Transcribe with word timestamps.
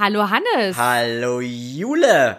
Hallo 0.00 0.30
Hannes. 0.30 0.78
Hallo 0.78 1.40
Jule. 1.42 2.38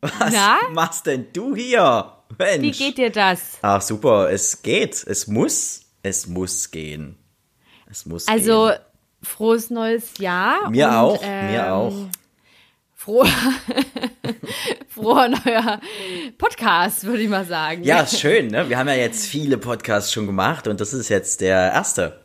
Was 0.00 0.32
Na? 0.32 0.58
machst 0.70 1.06
denn 1.06 1.26
du 1.32 1.56
hier? 1.56 2.12
Mensch. 2.38 2.62
Wie 2.62 2.70
geht 2.70 2.98
dir 2.98 3.10
das? 3.10 3.58
Ach 3.62 3.82
super, 3.82 4.30
es 4.30 4.62
geht. 4.62 5.04
Es 5.08 5.26
muss. 5.26 5.80
Es 6.04 6.28
muss 6.28 6.70
gehen. 6.70 7.18
Es 7.90 8.06
muss 8.06 8.28
Also, 8.28 8.68
gehen. 8.68 8.78
frohes 9.24 9.70
neues 9.70 10.18
Jahr. 10.18 10.70
Mir 10.70 10.86
und, 10.86 10.94
auch, 10.94 11.20
ähm, 11.24 11.50
mir 11.50 11.72
auch. 11.72 11.94
Froh, 12.94 13.24
froher 14.88 15.30
neuer 15.30 15.80
Podcast, 16.38 17.02
würde 17.02 17.24
ich 17.24 17.28
mal 17.28 17.44
sagen. 17.44 17.82
Ja, 17.82 18.06
schön, 18.06 18.46
ne? 18.46 18.68
Wir 18.68 18.78
haben 18.78 18.86
ja 18.86 18.94
jetzt 18.94 19.26
viele 19.26 19.58
Podcasts 19.58 20.12
schon 20.12 20.26
gemacht 20.26 20.68
und 20.68 20.80
das 20.80 20.92
ist 20.92 21.08
jetzt 21.08 21.40
der 21.40 21.72
erste. 21.72 22.19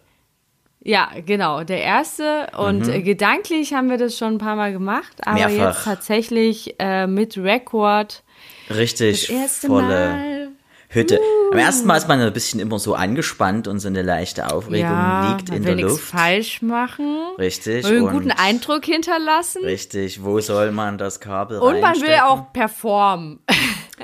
Ja, 0.88 1.10
genau, 1.26 1.64
der 1.64 1.82
erste. 1.82 2.48
Und 2.58 2.88
äh, 2.88 3.02
gedanklich 3.02 3.74
haben 3.74 3.90
wir 3.90 3.98
das 3.98 4.16
schon 4.20 4.36
ein 4.36 4.38
paar 4.38 4.56
Mal 4.56 4.72
gemacht, 4.72 5.14
aber 5.26 5.32
Mhm. 5.50 5.56
Mehrfach. 5.58 5.76
jetzt 5.78 5.84
tatsächlich 5.84 6.76
äh, 6.78 7.08
mit 7.08 7.38
Rekord. 7.38 8.22
Richtig 8.70 9.22
Das 9.28 9.30
erste 9.36 9.68
volle 9.68 9.88
Mal. 9.88 10.48
Hütte. 10.90 11.20
Am 11.52 11.58
ersten 11.58 11.88
Mal 11.88 11.98
ist 11.98 12.08
man 12.08 12.22
ein 12.22 12.32
bisschen 12.32 12.60
immer 12.60 12.78
so 12.80 12.94
angespannt 12.94 13.68
und 13.68 13.80
so 13.80 13.88
eine 13.88 14.04
leichte 14.04 14.52
Aufregung 14.54 14.80
Ja, 14.92 15.36
liegt 15.36 15.50
in 15.50 15.64
der 15.64 15.76
nichts 15.76 15.92
Luft. 15.92 16.04
falsch 16.04 16.62
machen. 16.62 17.18
Richtig. 17.40 17.84
Will 17.86 17.98
einen 17.98 18.10
guten 18.12 18.32
Eindruck 18.32 18.86
hinterlassen. 18.86 19.64
Richtig, 19.66 20.24
wo 20.24 20.40
soll 20.40 20.72
man 20.72 20.98
das 21.00 21.20
Kabel 21.20 21.58
Und 21.60 21.82
man 21.82 22.00
will 22.00 22.14
auch 22.24 22.54
performen. 22.54 23.40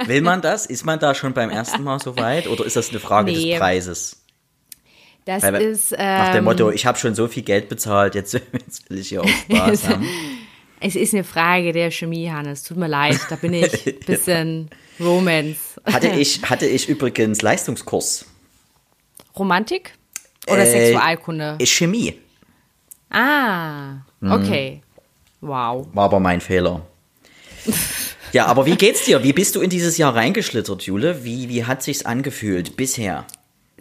Will 0.08 0.22
man 0.22 0.42
das? 0.42 0.66
Ist 0.66 0.84
man 0.86 1.00
da 1.00 1.14
schon 1.14 1.34
beim 1.34 1.50
ersten 1.52 1.84
Mal 1.84 2.00
so 2.00 2.18
weit? 2.18 2.48
Oder 2.48 2.66
ist 2.66 2.76
das 2.76 2.90
eine 2.90 3.00
Frage 3.00 3.32
Nee. 3.32 3.52
des 3.52 3.60
Preises? 3.60 4.21
Das 5.26 5.44
Weil, 5.44 5.56
ist. 5.62 5.92
Nach 5.92 6.30
dem 6.32 6.40
ähm, 6.40 6.44
Motto, 6.46 6.72
ich 6.72 6.86
habe 6.86 6.98
schon 6.98 7.14
so 7.16 7.28
viel 7.28 7.44
Geld 7.44 7.70
bezahlt, 7.70 8.16
jetzt, 8.16 8.34
jetzt 8.34 8.90
will 8.90 9.00
ich 9.00 9.10
hier 9.10 9.22
auch 9.24 9.28
Spaß 9.28 9.88
haben. 9.90 10.06
Es 10.84 10.96
ist 10.96 11.14
eine 11.14 11.24
Frage 11.24 11.74
der 11.74 11.92
Chemie, 11.92 12.32
Hannes. 12.32 12.64
Tut 12.64 12.76
mir 12.78 12.88
leid, 12.88 13.20
da 13.30 13.36
bin 13.36 13.54
ich 13.54 13.72
ein 13.86 14.00
bisschen 14.04 14.70
Romance. 15.00 15.80
Hatte 15.86 16.08
ich, 16.18 16.42
hatte 16.50 16.66
ich 16.66 16.90
übrigens 16.90 17.44
Leistungskurs. 17.44 18.26
Romantik 19.38 19.94
oder 20.48 20.62
Äh, 20.64 20.72
Sexualkunde? 20.88 21.60
Chemie. 21.64 22.16
Ah, 23.12 23.98
Mhm. 24.22 24.32
okay. 24.32 24.82
Wow. 25.42 25.86
War 25.94 26.06
aber 26.06 26.20
mein 26.20 26.42
Fehler. 26.42 26.82
Ja, 28.32 28.48
aber 28.48 28.66
wie 28.66 28.76
geht's 28.76 29.06
dir? 29.06 29.24
Wie 29.24 29.34
bist 29.34 29.56
du 29.56 29.62
in 29.62 29.70
dieses 29.70 29.98
Jahr 30.00 30.16
reingeschlittert, 30.16 30.82
Jule? 30.82 31.24
Wie, 31.24 31.48
wie 31.48 31.66
hat 31.66 31.84
sich's 31.84 32.06
angefühlt 32.06 32.76
bisher? 32.76 33.26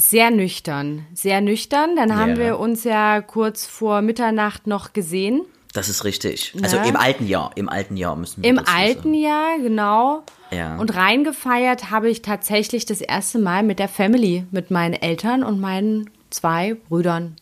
Sehr 0.00 0.30
nüchtern, 0.30 1.04
sehr 1.12 1.40
nüchtern. 1.42 1.94
Dann 1.96 2.16
haben 2.16 2.30
Ja. 2.32 2.38
wir 2.38 2.58
uns 2.58 2.84
ja 2.84 3.20
kurz 3.20 3.66
vor 3.66 4.00
Mitternacht 4.00 4.66
noch 4.66 4.92
gesehen. 4.94 5.42
Das 5.74 5.88
ist 5.88 6.04
richtig. 6.04 6.54
Also 6.62 6.78
Ja. 6.78 6.84
im 6.84 6.96
alten 6.96 7.26
Jahr, 7.28 7.50
im 7.54 7.68
alten 7.68 7.96
Jahr 7.96 8.16
müssen 8.16 8.42
wir 8.42 8.48
Im 8.50 8.58
alten. 8.58 9.12
Jahr, 9.14 9.58
genau. 9.58 10.22
Ja. 10.50 10.76
Und 10.78 10.96
reingefeiert 10.96 11.90
habe 11.90 12.08
ich 12.10 12.22
tatsächlich 12.22 12.86
das 12.86 13.00
erste 13.00 13.38
Mal 13.38 13.62
mit 13.62 13.78
der 13.78 13.88
Family, 13.88 14.46
mit 14.50 14.70
meinen 14.70 14.94
Eltern 14.94 15.44
und 15.44 15.60
meinen 15.60 16.10
zwei 16.30 16.74
Brüdern. 16.88 17.36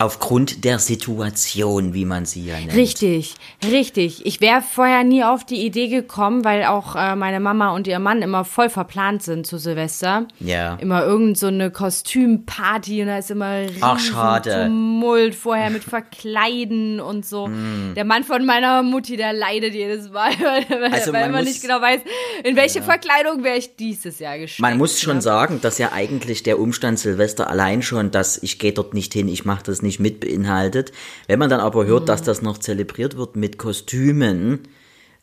Aufgrund 0.00 0.64
der 0.64 0.78
Situation, 0.78 1.92
wie 1.92 2.04
man 2.04 2.24
sie 2.24 2.44
ja 2.46 2.56
nennt. 2.60 2.72
Richtig, 2.74 3.34
richtig. 3.68 4.24
Ich 4.24 4.40
wäre 4.40 4.62
vorher 4.62 5.02
nie 5.02 5.24
auf 5.24 5.44
die 5.44 5.66
Idee 5.66 5.88
gekommen, 5.88 6.44
weil 6.44 6.64
auch 6.66 6.94
äh, 6.94 7.16
meine 7.16 7.40
Mama 7.40 7.70
und 7.74 7.88
ihr 7.88 7.98
Mann 7.98 8.22
immer 8.22 8.44
voll 8.44 8.68
verplant 8.68 9.24
sind 9.24 9.44
zu 9.44 9.58
Silvester. 9.58 10.28
Ja. 10.38 10.76
Immer 10.76 11.04
irgend 11.04 11.36
so 11.36 11.48
eine 11.48 11.72
Kostümparty 11.72 13.00
und 13.02 13.08
da 13.08 13.18
ist 13.18 13.32
immer 13.32 13.62
Ach, 13.80 13.98
schade. 13.98 14.66
Tumult 14.66 15.34
vorher 15.34 15.70
mit 15.70 15.82
Verkleiden 16.28 17.00
und 17.00 17.26
so. 17.26 17.48
Mm. 17.48 17.94
Der 17.96 18.04
Mann 18.04 18.22
von 18.22 18.46
meiner 18.46 18.84
Mutti, 18.84 19.16
der 19.16 19.32
leidet 19.32 19.74
jedes 19.74 20.10
Mal, 20.10 20.30
weil, 20.40 20.92
Also 20.92 21.12
weil 21.12 21.22
man 21.22 21.32
man 21.32 21.44
muss- 21.44 21.54
nicht 21.54 21.62
genau 21.62 21.80
weiß, 21.80 22.02
in 22.44 22.54
welche 22.54 22.82
Verkleidung 22.82 23.42
wäre 23.42 23.56
ich 23.56 23.74
dieses 23.74 24.20
Jahr 24.20 24.38
gesteckt. 24.38 24.60
Man 24.60 24.78
muss 24.78 25.00
schon 25.00 25.16
ne? 25.16 25.22
sagen, 25.22 25.60
dass 25.60 25.78
ja 25.78 25.90
eigentlich 25.92 26.44
der 26.44 26.60
Umstand 26.60 27.00
Silvester 27.00 27.50
allein 27.50 27.82
schon, 27.82 28.12
dass 28.12 28.40
ich 28.40 28.60
gehe 28.60 28.72
dort 28.72 28.94
nicht 28.94 29.12
hin, 29.12 29.26
ich 29.26 29.44
mache 29.44 29.64
das 29.64 29.82
nicht 29.82 29.87
mit 29.98 30.20
beinhaltet. 30.20 30.92
Wenn 31.26 31.38
man 31.38 31.48
dann 31.50 31.60
aber 31.60 31.86
hört, 31.86 32.02
Mhm. 32.02 32.06
dass 32.06 32.22
das 32.22 32.42
noch 32.42 32.58
zelebriert 32.58 33.16
wird 33.16 33.34
mit 33.36 33.56
Kostümen, 33.58 34.60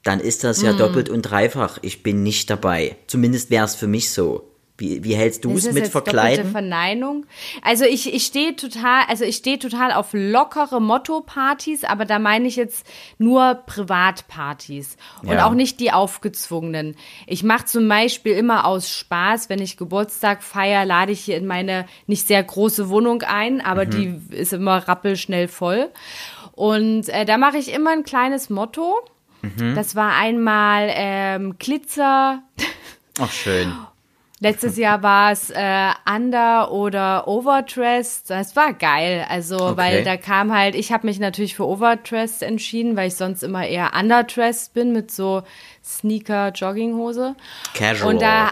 dann 0.03 0.19
ist 0.19 0.43
das 0.43 0.59
Mhm. 0.59 0.65
ja 0.65 0.73
doppelt 0.73 1.09
und 1.09 1.21
dreifach. 1.23 1.77
Ich 1.81 2.03
bin 2.03 2.23
nicht 2.23 2.49
dabei. 2.49 2.95
Zumindest 3.07 3.49
wäre 3.51 3.65
es 3.65 3.75
für 3.75 3.87
mich 3.87 4.09
so. 4.11 4.43
Wie, 4.77 5.03
wie 5.05 5.15
hältst 5.15 5.45
du 5.45 5.51
es 5.51 5.71
mit 5.71 5.87
Verkleiden? 5.87 6.51
Verneinung? 6.51 7.25
Also 7.61 7.85
ich, 7.85 8.13
ich 8.13 8.25
stehe 8.25 8.57
total, 8.57 9.03
also 9.07 9.23
ich 9.23 9.37
stehe 9.37 9.57
total 9.57 9.93
auf 9.93 10.09
lockere 10.11 10.81
Motto-Partys, 10.81 11.85
aber 11.85 12.03
da 12.03 12.19
meine 12.19 12.47
ich 12.47 12.57
jetzt 12.57 12.85
nur 13.17 13.53
Privatpartys 13.65 14.97
und 15.23 15.29
Ja. 15.29 15.45
auch 15.47 15.53
nicht 15.53 15.79
die 15.79 15.93
aufgezwungenen. 15.93 16.95
Ich 17.25 17.43
mache 17.43 17.65
zum 17.65 17.87
Beispiel 17.87 18.33
immer 18.33 18.65
aus 18.65 18.89
Spaß, 18.89 19.47
wenn 19.49 19.61
ich 19.61 19.77
Geburtstag 19.77 20.43
feier, 20.43 20.83
lade 20.83 21.13
ich 21.13 21.21
hier 21.21 21.37
in 21.37 21.45
meine 21.47 21.85
nicht 22.05 22.27
sehr 22.27 22.43
große 22.43 22.89
Wohnung 22.89 23.21
ein, 23.21 23.61
aber 23.61 23.85
die 23.85 24.19
ist 24.31 24.51
immer 24.51 24.85
rappelschnell 24.87 25.47
voll. 25.47 25.89
Und 26.51 27.07
äh, 27.09 27.23
da 27.25 27.37
mache 27.37 27.57
ich 27.57 27.71
immer 27.73 27.91
ein 27.91 28.03
kleines 28.03 28.49
Motto. 28.49 28.95
Das 29.75 29.95
war 29.95 30.15
einmal 30.15 30.89
ähm, 30.91 31.55
Glitzer, 31.59 32.41
Ach 33.19 33.31
schön. 33.31 33.71
Letztes 34.39 34.77
Jahr 34.77 35.01
war 35.01 35.31
es 35.31 35.49
äh, 35.49 35.89
Under 36.09 36.71
oder 36.71 37.27
Overdressed. 37.27 38.29
Das 38.29 38.55
war 38.55 38.73
geil. 38.73 39.25
Also, 39.29 39.55
Okay. 39.55 39.77
weil 39.77 40.03
da 40.03 40.17
kam 40.17 40.53
halt, 40.53 40.75
ich 40.75 40.91
habe 40.91 41.07
mich 41.07 41.19
natürlich 41.19 41.55
für 41.55 41.65
Overdressed 41.67 42.43
entschieden, 42.43 42.95
weil 42.97 43.07
ich 43.07 43.15
sonst 43.15 43.43
immer 43.43 43.65
eher 43.65 43.91
Underdressed 43.97 44.73
bin 44.73 44.91
mit 44.91 45.09
so 45.11 45.43
Sneaker, 45.83 46.49
Jogginghose. 46.51 47.35
Casual. 47.73 48.13
Und 48.13 48.21
da 48.21 48.51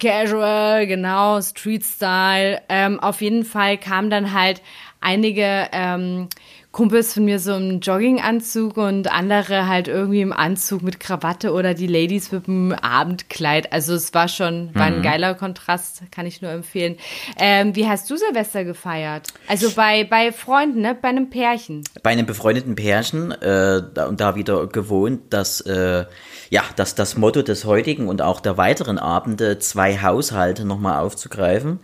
Casual, 0.00 0.86
genau, 0.86 1.40
Street 1.42 1.84
Style. 1.84 2.60
Ähm, 2.68 2.98
auf 3.00 3.20
jeden 3.20 3.44
Fall 3.44 3.76
kamen 3.78 4.08
dann 4.10 4.32
halt 4.32 4.62
einige 5.00 5.68
ähm, 5.72 6.28
Kumpels 6.74 7.14
von 7.14 7.24
mir 7.24 7.38
so 7.38 7.54
im 7.54 7.78
Jogginganzug 7.78 8.76
und 8.78 9.10
andere 9.10 9.68
halt 9.68 9.86
irgendwie 9.86 10.22
im 10.22 10.32
Anzug 10.32 10.82
mit 10.82 10.98
Krawatte 10.98 11.52
oder 11.52 11.72
die 11.72 11.86
Ladies 11.86 12.32
mit 12.32 12.48
dem 12.48 12.72
Abendkleid. 12.72 13.72
Also 13.72 13.94
es 13.94 14.12
war 14.12 14.26
schon, 14.26 14.74
war 14.74 14.86
ein 14.86 15.00
geiler 15.02 15.34
Kontrast, 15.34 16.02
kann 16.10 16.26
ich 16.26 16.42
nur 16.42 16.50
empfehlen. 16.50 16.96
Ähm, 17.38 17.76
wie 17.76 17.86
hast 17.86 18.10
du 18.10 18.16
Silvester 18.16 18.64
gefeiert? 18.64 19.28
Also 19.46 19.70
bei, 19.70 20.02
bei 20.02 20.32
Freunden, 20.32 20.80
ne? 20.80 20.98
Bei 21.00 21.10
einem 21.10 21.30
Pärchen. 21.30 21.84
bei 22.02 22.10
einem 22.10 22.26
befreundeten 22.26 22.74
Pärchen 22.74 23.30
äh, 23.30 23.80
da, 23.94 24.06
und 24.06 24.20
da 24.20 24.34
wieder 24.34 24.66
gewohnt, 24.66 25.32
dass 25.32 25.60
äh, 25.60 26.06
ja, 26.50 26.62
dass 26.74 26.96
das 26.96 27.16
Motto 27.16 27.42
des 27.42 27.64
heutigen 27.64 28.08
und 28.08 28.20
auch 28.20 28.40
der 28.40 28.56
weiteren 28.56 28.98
Abende 28.98 29.60
zwei 29.60 30.02
Haushalte 30.02 30.64
nochmal 30.64 31.00
aufzugreifen. 31.00 31.78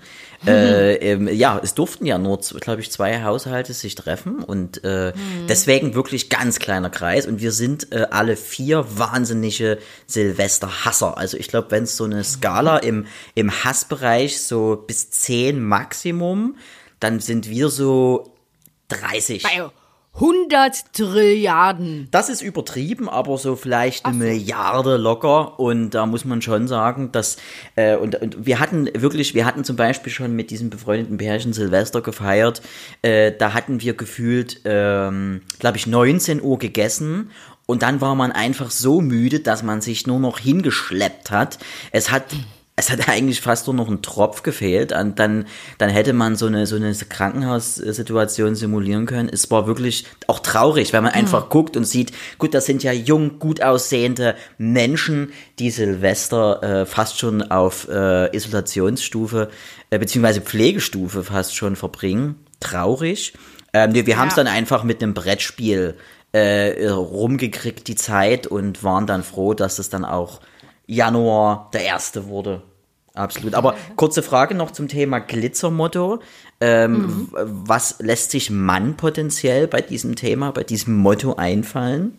Äh, 0.46 0.94
ähm, 0.94 1.28
ja, 1.28 1.60
es 1.62 1.74
durften 1.74 2.06
ja 2.06 2.16
nur, 2.16 2.40
glaube 2.60 2.80
ich, 2.80 2.90
zwei 2.90 3.22
Haushalte 3.22 3.74
sich 3.74 3.94
treffen 3.94 4.42
und 4.42 4.82
äh, 4.84 5.12
deswegen 5.48 5.94
wirklich 5.94 6.30
ganz 6.30 6.58
kleiner 6.58 6.88
Kreis 6.88 7.26
und 7.26 7.40
wir 7.42 7.52
sind 7.52 7.92
äh, 7.92 8.06
alle 8.10 8.36
vier 8.36 8.86
wahnsinnige 8.98 9.78
Silvesterhasser. 10.06 11.18
Also 11.18 11.36
ich 11.36 11.48
glaube, 11.48 11.70
wenn 11.70 11.84
es 11.84 11.96
so 11.96 12.04
eine 12.04 12.24
Skala 12.24 12.78
im, 12.78 13.06
im 13.34 13.64
Hassbereich 13.64 14.40
so 14.40 14.82
bis 14.86 15.10
zehn 15.10 15.62
Maximum, 15.62 16.56
dann 17.00 17.20
sind 17.20 17.50
wir 17.50 17.68
so 17.68 18.34
30. 18.88 19.42
Bei 19.42 19.70
100 20.14 20.92
Trilliarden. 20.92 22.08
Das 22.10 22.28
ist 22.28 22.42
übertrieben, 22.42 23.08
aber 23.08 23.38
so 23.38 23.56
vielleicht 23.56 24.04
eine 24.04 24.16
Milliarde 24.16 24.96
locker. 24.96 25.58
Und 25.58 25.90
da 25.90 26.04
muss 26.04 26.24
man 26.24 26.42
schon 26.42 26.68
sagen, 26.68 27.12
dass 27.12 27.36
äh, 27.76 27.96
und, 27.96 28.16
und 28.16 28.44
wir 28.44 28.58
hatten 28.58 28.88
wirklich, 28.92 29.34
wir 29.34 29.46
hatten 29.46 29.64
zum 29.64 29.76
Beispiel 29.76 30.12
schon 30.12 30.34
mit 30.34 30.50
diesem 30.50 30.68
befreundeten 30.68 31.16
Pärchen 31.16 31.52
Silvester 31.52 32.02
gefeiert. 32.02 32.60
Äh, 33.02 33.32
da 33.32 33.54
hatten 33.54 33.80
wir 33.80 33.94
gefühlt, 33.94 34.60
ähm, 34.64 35.42
glaube 35.58 35.76
ich, 35.76 35.86
19 35.86 36.42
Uhr 36.42 36.58
gegessen. 36.58 37.30
Und 37.66 37.82
dann 37.82 38.00
war 38.00 38.16
man 38.16 38.32
einfach 38.32 38.70
so 38.72 39.00
müde, 39.00 39.40
dass 39.40 39.62
man 39.62 39.80
sich 39.80 40.06
nur 40.06 40.18
noch 40.18 40.40
hingeschleppt 40.40 41.30
hat. 41.30 41.58
Es 41.92 42.10
hat 42.10 42.24
es 42.80 42.90
hat 42.90 43.08
eigentlich 43.08 43.42
fast 43.42 43.66
nur 43.66 43.76
noch 43.76 43.88
ein 43.88 44.00
Tropf 44.02 44.42
gefehlt. 44.42 44.92
Und 44.92 45.18
dann, 45.18 45.46
dann 45.78 45.90
hätte 45.90 46.12
man 46.12 46.34
so 46.34 46.46
eine, 46.46 46.66
so 46.66 46.76
eine 46.76 46.92
Krankenhaussituation 46.94 48.54
simulieren 48.54 49.06
können. 49.06 49.28
Es 49.30 49.50
war 49.50 49.66
wirklich 49.66 50.06
auch 50.26 50.40
traurig, 50.40 50.92
weil 50.92 51.02
man 51.02 51.12
einfach 51.12 51.50
guckt 51.50 51.76
und 51.76 51.84
sieht, 51.84 52.12
gut, 52.38 52.54
das 52.54 52.64
sind 52.66 52.82
ja 52.82 52.92
jung, 52.92 53.38
gut 53.38 53.62
aussehende 53.62 54.34
Menschen, 54.56 55.32
die 55.58 55.70
Silvester 55.70 56.62
äh, 56.62 56.86
fast 56.86 57.18
schon 57.18 57.42
auf 57.42 57.86
äh, 57.88 58.34
Isolationsstufe, 58.34 59.50
äh, 59.90 59.98
beziehungsweise 59.98 60.40
Pflegestufe 60.40 61.22
fast 61.22 61.54
schon 61.54 61.76
verbringen. 61.76 62.36
Traurig. 62.60 63.34
Ähm, 63.74 63.94
wir 63.94 64.06
wir 64.06 64.18
haben 64.18 64.28
es 64.28 64.34
dann 64.34 64.46
einfach 64.46 64.84
mit 64.84 65.02
einem 65.02 65.12
Brettspiel 65.12 65.96
äh, 66.32 66.88
rumgekriegt, 66.88 67.86
die 67.88 67.94
Zeit, 67.94 68.46
und 68.46 68.82
waren 68.82 69.06
dann 69.06 69.22
froh, 69.22 69.52
dass 69.52 69.78
es 69.78 69.90
dann 69.90 70.04
auch 70.06 70.40
Januar 70.86 71.70
der 71.72 71.84
erste 71.84 72.26
wurde. 72.26 72.62
Absolut. 73.20 73.54
Aber 73.54 73.76
kurze 73.96 74.22
Frage 74.22 74.54
noch 74.54 74.70
zum 74.70 74.88
Thema 74.88 75.18
Glitzermotto. 75.18 76.20
Ähm, 76.60 77.28
w- 77.32 77.36
Was 77.66 77.96
lässt 78.00 78.30
sich 78.30 78.50
Mann 78.50 78.96
potenziell 78.96 79.66
bei 79.66 79.80
diesem 79.80 80.14
Thema, 80.16 80.52
bei 80.52 80.64
diesem 80.64 80.96
Motto 80.96 81.34
einfallen? 81.34 82.16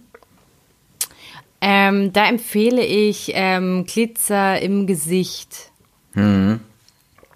Ähm, 1.61 2.11
da 2.11 2.27
empfehle 2.27 2.83
ich 2.83 3.31
ähm, 3.35 3.85
Glitzer 3.85 4.59
im 4.61 4.87
Gesicht. 4.87 5.71
Mhm. 6.13 6.61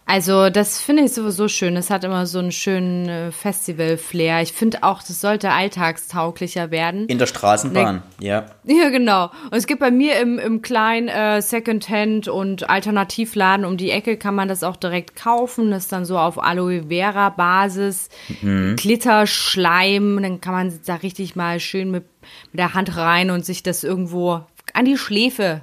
Also 0.07 0.51
das 0.51 0.79
finde 0.81 1.03
ich 1.03 1.13
sowieso 1.13 1.47
schön. 1.47 1.75
Es 1.75 1.89
hat 1.89 2.03
immer 2.03 2.27
so 2.27 2.37
einen 2.37 2.51
schönen 2.51 3.09
äh, 3.09 3.31
Festival-Flair. 3.31 4.43
Ich 4.43 4.53
finde 4.53 4.83
auch, 4.83 5.01
das 5.01 5.19
sollte 5.19 5.49
alltagstauglicher 5.49 6.69
werden. 6.69 7.07
In 7.07 7.17
der 7.17 7.25
Straßenbahn, 7.25 7.95
ne 7.95 8.03
ja. 8.19 8.45
Ja, 8.65 8.89
genau. 8.89 9.31
Und 9.45 9.57
es 9.57 9.65
gibt 9.65 9.79
bei 9.79 9.89
mir 9.89 10.19
im, 10.19 10.37
im 10.37 10.61
kleinen 10.61 11.07
äh, 11.07 11.41
Secondhand 11.41 12.27
und 12.27 12.69
Alternativladen 12.69 13.65
um 13.65 13.77
die 13.77 13.89
Ecke 13.89 14.17
kann 14.17 14.35
man 14.35 14.47
das 14.47 14.63
auch 14.63 14.75
direkt 14.75 15.15
kaufen. 15.15 15.71
Das 15.71 15.83
ist 15.83 15.91
dann 15.91 16.05
so 16.05 16.19
auf 16.19 16.41
Aloe 16.41 16.83
Vera 16.89 17.29
Basis, 17.29 18.09
mhm. 18.41 18.75
Glitterschleim. 18.75 20.21
Dann 20.21 20.39
kann 20.39 20.53
man 20.53 20.79
da 20.85 20.95
richtig 20.95 21.35
mal 21.35 21.59
schön 21.59 21.89
mit, 21.89 22.03
mit 22.51 22.59
der 22.59 22.75
Hand 22.75 22.95
rein 22.95 23.31
und 23.31 23.43
sich 23.43 23.63
das 23.63 23.83
irgendwo 23.83 24.41
an 24.73 24.85
die 24.85 24.97
Schläfe 24.97 25.61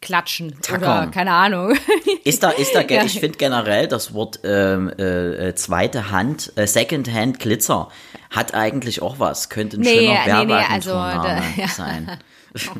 klatschen 0.00 0.60
Tackern. 0.60 1.04
oder 1.04 1.10
keine 1.10 1.32
Ahnung. 1.32 1.76
Ist 2.24 2.42
da, 2.42 2.50
ist 2.50 2.74
da, 2.74 2.80
ja. 2.88 3.04
ich 3.04 3.20
finde 3.20 3.38
generell 3.38 3.86
das 3.86 4.12
Wort 4.12 4.40
ähm, 4.44 4.88
äh, 4.98 5.54
zweite 5.54 6.10
Hand, 6.10 6.52
äh, 6.56 6.66
Second 6.66 7.12
Hand 7.12 7.38
Glitzer 7.38 7.88
hat 8.30 8.54
eigentlich 8.54 9.00
auch 9.00 9.18
was. 9.18 9.48
Könnte 9.48 9.76
ein 9.76 9.80
nee, 9.80 10.08
schöner 10.08 10.44
nee, 10.44 10.54
nee, 10.54 10.64
also, 10.68 10.90
sein. 11.76 12.18
Oh 12.56 12.74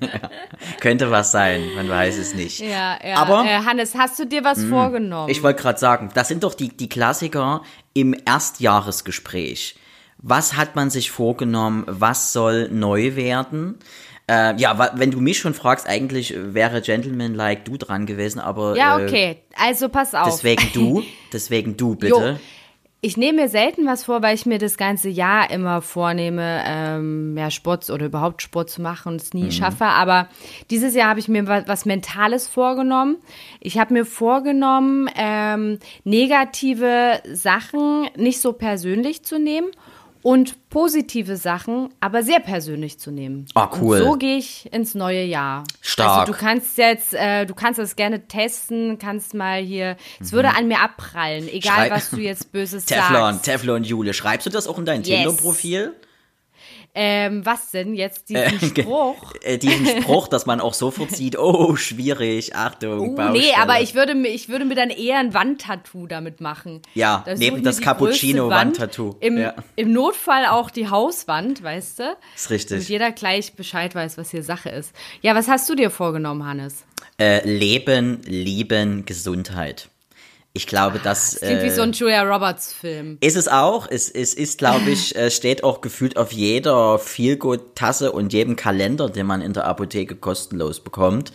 ja. 0.00 0.30
Könnte 0.80 1.10
was 1.10 1.32
sein, 1.32 1.62
man 1.74 1.88
weiß 1.88 2.18
es 2.18 2.34
nicht. 2.34 2.60
Ja, 2.60 2.98
ja. 3.02 3.16
Aber 3.16 3.44
äh, 3.44 3.64
Hannes, 3.64 3.94
hast 3.94 4.18
du 4.18 4.26
dir 4.26 4.44
was 4.44 4.58
mh, 4.58 4.64
hm, 4.64 4.70
vorgenommen? 4.70 5.30
Ich 5.30 5.42
wollte 5.42 5.62
gerade 5.62 5.78
sagen, 5.78 6.10
das 6.14 6.28
sind 6.28 6.44
doch 6.44 6.54
die, 6.54 6.68
die 6.68 6.88
Klassiker 6.88 7.62
im 7.94 8.14
Erstjahresgespräch. 8.24 9.76
Was 10.18 10.56
hat 10.56 10.76
man 10.76 10.90
sich 10.90 11.10
vorgenommen? 11.10 11.84
Was 11.86 12.32
soll 12.32 12.68
neu 12.68 13.16
werden? 13.16 13.78
Äh, 14.30 14.54
ja, 14.58 14.92
wenn 14.94 15.10
du 15.10 15.20
mich 15.20 15.38
schon 15.38 15.54
fragst, 15.54 15.88
eigentlich 15.88 16.32
wäre 16.36 16.82
Gentleman 16.82 17.34
Like 17.34 17.64
du 17.64 17.76
dran 17.76 18.06
gewesen, 18.06 18.38
aber. 18.38 18.76
Ja, 18.76 19.00
äh, 19.00 19.04
okay. 19.04 19.36
Also 19.56 19.88
pass 19.88 20.14
auf. 20.14 20.26
Deswegen 20.26 20.68
du. 20.72 21.02
Deswegen 21.32 21.76
du, 21.76 21.96
bitte. 21.96 22.14
Jo. 22.14 22.36
Ich 23.02 23.16
nehme 23.16 23.42
mir 23.42 23.48
selten 23.48 23.86
was 23.86 24.04
vor, 24.04 24.22
weil 24.22 24.34
ich 24.34 24.46
mir 24.46 24.58
das 24.58 24.76
ganze 24.76 25.08
Jahr 25.08 25.50
immer 25.50 25.80
vornehme, 25.80 26.62
ähm, 26.64 27.32
mehr 27.34 27.50
Sport 27.50 27.88
oder 27.90 28.06
überhaupt 28.06 28.42
Sport 28.42 28.70
zu 28.70 28.82
machen 28.82 29.12
und 29.12 29.22
es 29.22 29.34
nie 29.34 29.44
mhm. 29.44 29.50
schaffe. 29.50 29.86
Aber 29.86 30.28
dieses 30.70 30.94
Jahr 30.94 31.08
habe 31.08 31.18
ich 31.18 31.26
mir 31.26 31.48
was, 31.48 31.66
was 31.66 31.84
Mentales 31.86 32.46
vorgenommen. 32.46 33.16
Ich 33.58 33.78
habe 33.78 33.94
mir 33.94 34.04
vorgenommen, 34.04 35.08
ähm, 35.16 35.78
negative 36.04 37.20
Sachen 37.32 38.06
nicht 38.16 38.40
so 38.40 38.52
persönlich 38.52 39.24
zu 39.24 39.40
nehmen 39.40 39.70
und 40.22 40.70
positive 40.70 41.36
Sachen, 41.36 41.88
aber 42.00 42.22
sehr 42.22 42.40
persönlich 42.40 42.98
zu 42.98 43.10
nehmen. 43.10 43.46
Ah, 43.54 43.70
cool. 43.80 44.00
Und 44.00 44.04
so 44.04 44.12
gehe 44.14 44.36
ich 44.38 44.72
ins 44.72 44.94
neue 44.94 45.24
Jahr. 45.24 45.64
Stark. 45.80 46.20
Also 46.20 46.32
du 46.32 46.38
kannst 46.38 46.78
jetzt, 46.78 47.14
äh, 47.14 47.46
du 47.46 47.54
kannst 47.54 47.78
das 47.78 47.96
gerne 47.96 48.26
testen, 48.28 48.98
kannst 48.98 49.34
mal 49.34 49.60
hier, 49.60 49.96
es 50.20 50.32
mhm. 50.32 50.36
würde 50.36 50.50
an 50.56 50.68
mir 50.68 50.80
abprallen, 50.80 51.48
egal 51.48 51.86
Schrei 51.86 51.90
was 51.90 52.10
du 52.10 52.18
jetzt 52.18 52.52
Böses 52.52 52.84
Teflon, 52.86 53.34
sagst. 53.34 53.44
Teflon, 53.44 53.84
Jule. 53.84 54.14
Schreibst 54.14 54.46
du 54.46 54.50
das 54.50 54.66
auch 54.66 54.78
in 54.78 54.84
dein 54.84 55.02
yes. 55.02 55.22
Tinder-Profil? 55.22 55.94
Ähm, 56.92 57.46
was 57.46 57.70
denn 57.70 57.94
jetzt 57.94 58.28
diesen 58.28 58.42
äh, 58.42 58.58
Spruch? 58.82 59.34
Äh, 59.42 59.58
diesen 59.58 59.86
Spruch, 59.86 60.26
dass 60.26 60.46
man 60.46 60.60
auch 60.60 60.74
sofort 60.74 61.10
sieht, 61.12 61.38
oh, 61.38 61.76
schwierig, 61.76 62.56
Achtung, 62.56 63.16
uh, 63.16 63.30
Nee, 63.30 63.52
aber 63.56 63.80
ich 63.80 63.94
würde, 63.94 64.14
mir, 64.16 64.28
ich 64.28 64.48
würde 64.48 64.64
mir 64.64 64.74
dann 64.74 64.90
eher 64.90 65.18
ein 65.18 65.32
Wandtattoo 65.32 66.08
damit 66.08 66.40
machen. 66.40 66.82
Ja, 66.94 67.22
das 67.24 67.38
neben 67.38 67.62
das 67.62 67.80
Cappuccino-Wandtattoo. 67.80 69.16
Im, 69.20 69.38
ja. 69.38 69.54
Im 69.76 69.92
Notfall 69.92 70.46
auch 70.46 70.70
die 70.70 70.88
Hauswand, 70.88 71.62
weißt 71.62 72.00
du? 72.00 72.16
Ist 72.34 72.50
richtig. 72.50 72.70
Damit 72.70 72.88
jeder 72.88 73.12
gleich 73.12 73.54
Bescheid 73.54 73.94
weiß, 73.94 74.18
was 74.18 74.32
hier 74.32 74.42
Sache 74.42 74.70
ist. 74.70 74.92
Ja, 75.22 75.36
was 75.36 75.46
hast 75.46 75.68
du 75.68 75.76
dir 75.76 75.90
vorgenommen, 75.90 76.44
Hannes? 76.44 76.84
Äh, 77.18 77.48
Leben, 77.48 78.20
Lieben, 78.24 79.06
Gesundheit. 79.06 79.88
Ich 80.52 80.66
glaube, 80.66 80.98
dass. 80.98 81.32
Das 81.32 81.40
klingt 81.40 81.60
äh, 81.60 81.64
wie 81.64 81.70
so 81.70 81.82
ein 81.82 81.92
Julia 81.92 82.22
Roberts 82.22 82.72
Film. 82.72 83.18
Ist 83.20 83.36
es 83.36 83.46
auch. 83.46 83.86
Es, 83.88 84.10
es 84.10 84.34
ist, 84.34 84.58
glaube 84.58 84.90
ich, 84.90 85.14
äh, 85.14 85.30
steht 85.30 85.62
auch 85.62 85.80
gefühlt 85.80 86.16
auf 86.16 86.32
jeder 86.32 86.98
Feelgood-Tasse 86.98 88.10
und 88.10 88.32
jedem 88.32 88.56
Kalender, 88.56 89.08
den 89.08 89.26
man 89.26 89.42
in 89.42 89.52
der 89.52 89.66
Apotheke 89.66 90.16
kostenlos 90.16 90.80
bekommt. 90.80 91.32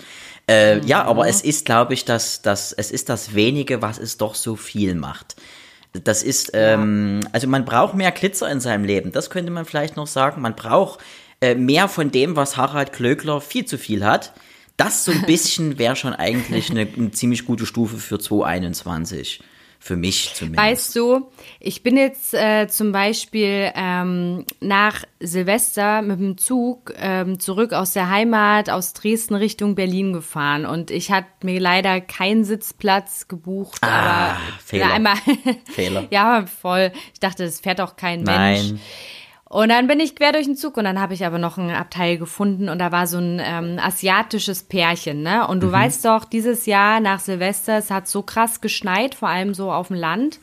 Äh, 0.47 0.75
mhm. 0.75 0.87
Ja, 0.87 1.03
aber 1.05 1.27
es 1.27 1.41
ist, 1.41 1.65
glaube 1.65 1.93
ich, 1.93 2.03
dass 2.03 2.41
das, 2.41 2.73
es 2.73 2.91
ist 2.91 3.07
das 3.07 3.33
wenige, 3.33 3.81
was 3.81 3.99
es 3.99 4.17
doch 4.17 4.35
so 4.35 4.57
viel 4.57 4.95
macht. 4.95 5.37
Das 6.03 6.21
ist, 6.21 6.51
ähm, 6.53 7.21
also 7.31 7.47
man 7.47 7.63
braucht 7.63 7.95
mehr 7.95 8.11
Glitzer 8.11 8.51
in 8.51 8.59
seinem 8.59 8.83
Leben. 8.83 9.13
Das 9.13 9.29
könnte 9.29 9.51
man 9.51 9.63
vielleicht 9.63 9.95
noch 9.95 10.07
sagen. 10.07 10.41
Man 10.41 10.55
braucht 10.55 10.99
äh, 11.39 11.55
mehr 11.55 11.87
von 11.87 12.11
dem, 12.11 12.35
was 12.35 12.57
Harald 12.57 12.91
Klöckler 12.91 13.39
viel 13.39 13.65
zu 13.65 13.77
viel 13.77 14.03
hat. 14.03 14.33
Das 14.77 15.05
so 15.05 15.11
ein 15.11 15.21
bisschen 15.23 15.79
wäre 15.79 15.95
schon 15.95 16.13
eigentlich 16.13 16.69
eine, 16.69 16.81
eine, 16.81 17.11
ziemlich 17.11 17.45
gute 17.45 17.65
Stufe 17.65 17.97
für 17.97 18.19
2021. 18.19 19.41
Für 19.77 19.97
mich 19.97 20.33
zumindest. 20.33 20.65
Weißt 20.65 20.95
du, 20.95 21.29
ich 21.59 21.83
bin 21.83 21.95
jetzt 21.95 22.33
äh, 22.33 22.67
zum 22.67 22.91
Beispiel 22.91 23.71
ähm, 23.75 24.43
nach 24.59 25.03
Silvester 25.19 26.01
mit 26.01 26.19
dem 26.19 26.39
Zug 26.39 26.91
ähm, 26.97 27.39
zurück 27.39 27.71
aus 27.71 27.93
der 27.93 28.09
Heimat 28.09 28.71
aus 28.71 28.93
Dresden 28.93 29.35
Richtung 29.35 29.75
Berlin 29.75 30.11
gefahren 30.11 30.65
und 30.65 30.89
ich 30.89 31.11
hatte 31.11 31.27
mir 31.43 31.59
leider 31.59 32.01
keinen 32.01 32.45
Sitzplatz 32.45 33.27
gebucht. 33.27 33.77
Ah, 33.81 34.31
aber 34.31 34.37
Fehler. 34.65 34.91
Einmal 34.91 35.17
Fehler. 35.71 36.07
ja, 36.09 36.47
voll. 36.47 36.91
Ich 37.13 37.19
dachte, 37.19 37.45
das 37.45 37.59
fährt 37.59 37.79
auch 37.79 37.95
kein 37.95 38.23
Mensch. 38.23 38.73
Und 39.47 39.69
dann 39.69 39.87
bin 39.87 39.99
ich 39.99 40.15
quer 40.15 40.31
durch 40.31 40.45
den 40.45 40.55
Zug 40.55 40.75
und 40.77 40.85
dann 40.85 40.99
habe 40.99 41.13
ich 41.13 41.23
aber 41.23 41.37
noch 41.37 41.57
ein 41.57 41.69
Abteil 41.69 42.17
gefunden 42.17 42.67
und 42.67 42.79
da 42.79 42.91
war 42.91 43.05
so 43.05 43.19
ein 43.19 43.39
ähm, 43.43 43.79
asiatisches 43.79 44.63
Pärchen, 44.63 45.21
ne? 45.21 45.47
Und 45.47 45.61
du 45.61 45.67
mhm. 45.67 45.71
weißt 45.71 46.05
doch, 46.05 46.25
dieses 46.25 46.65
Jahr 46.65 46.99
nach 46.99 47.19
Silvester, 47.19 47.77
es 47.77 47.91
hat 47.91 48.07
so 48.07 48.23
krass 48.23 48.59
geschneit, 48.59 49.13
vor 49.13 49.29
allem 49.29 49.53
so 49.53 49.71
auf 49.71 49.89
dem 49.89 49.97
Land. 49.97 50.39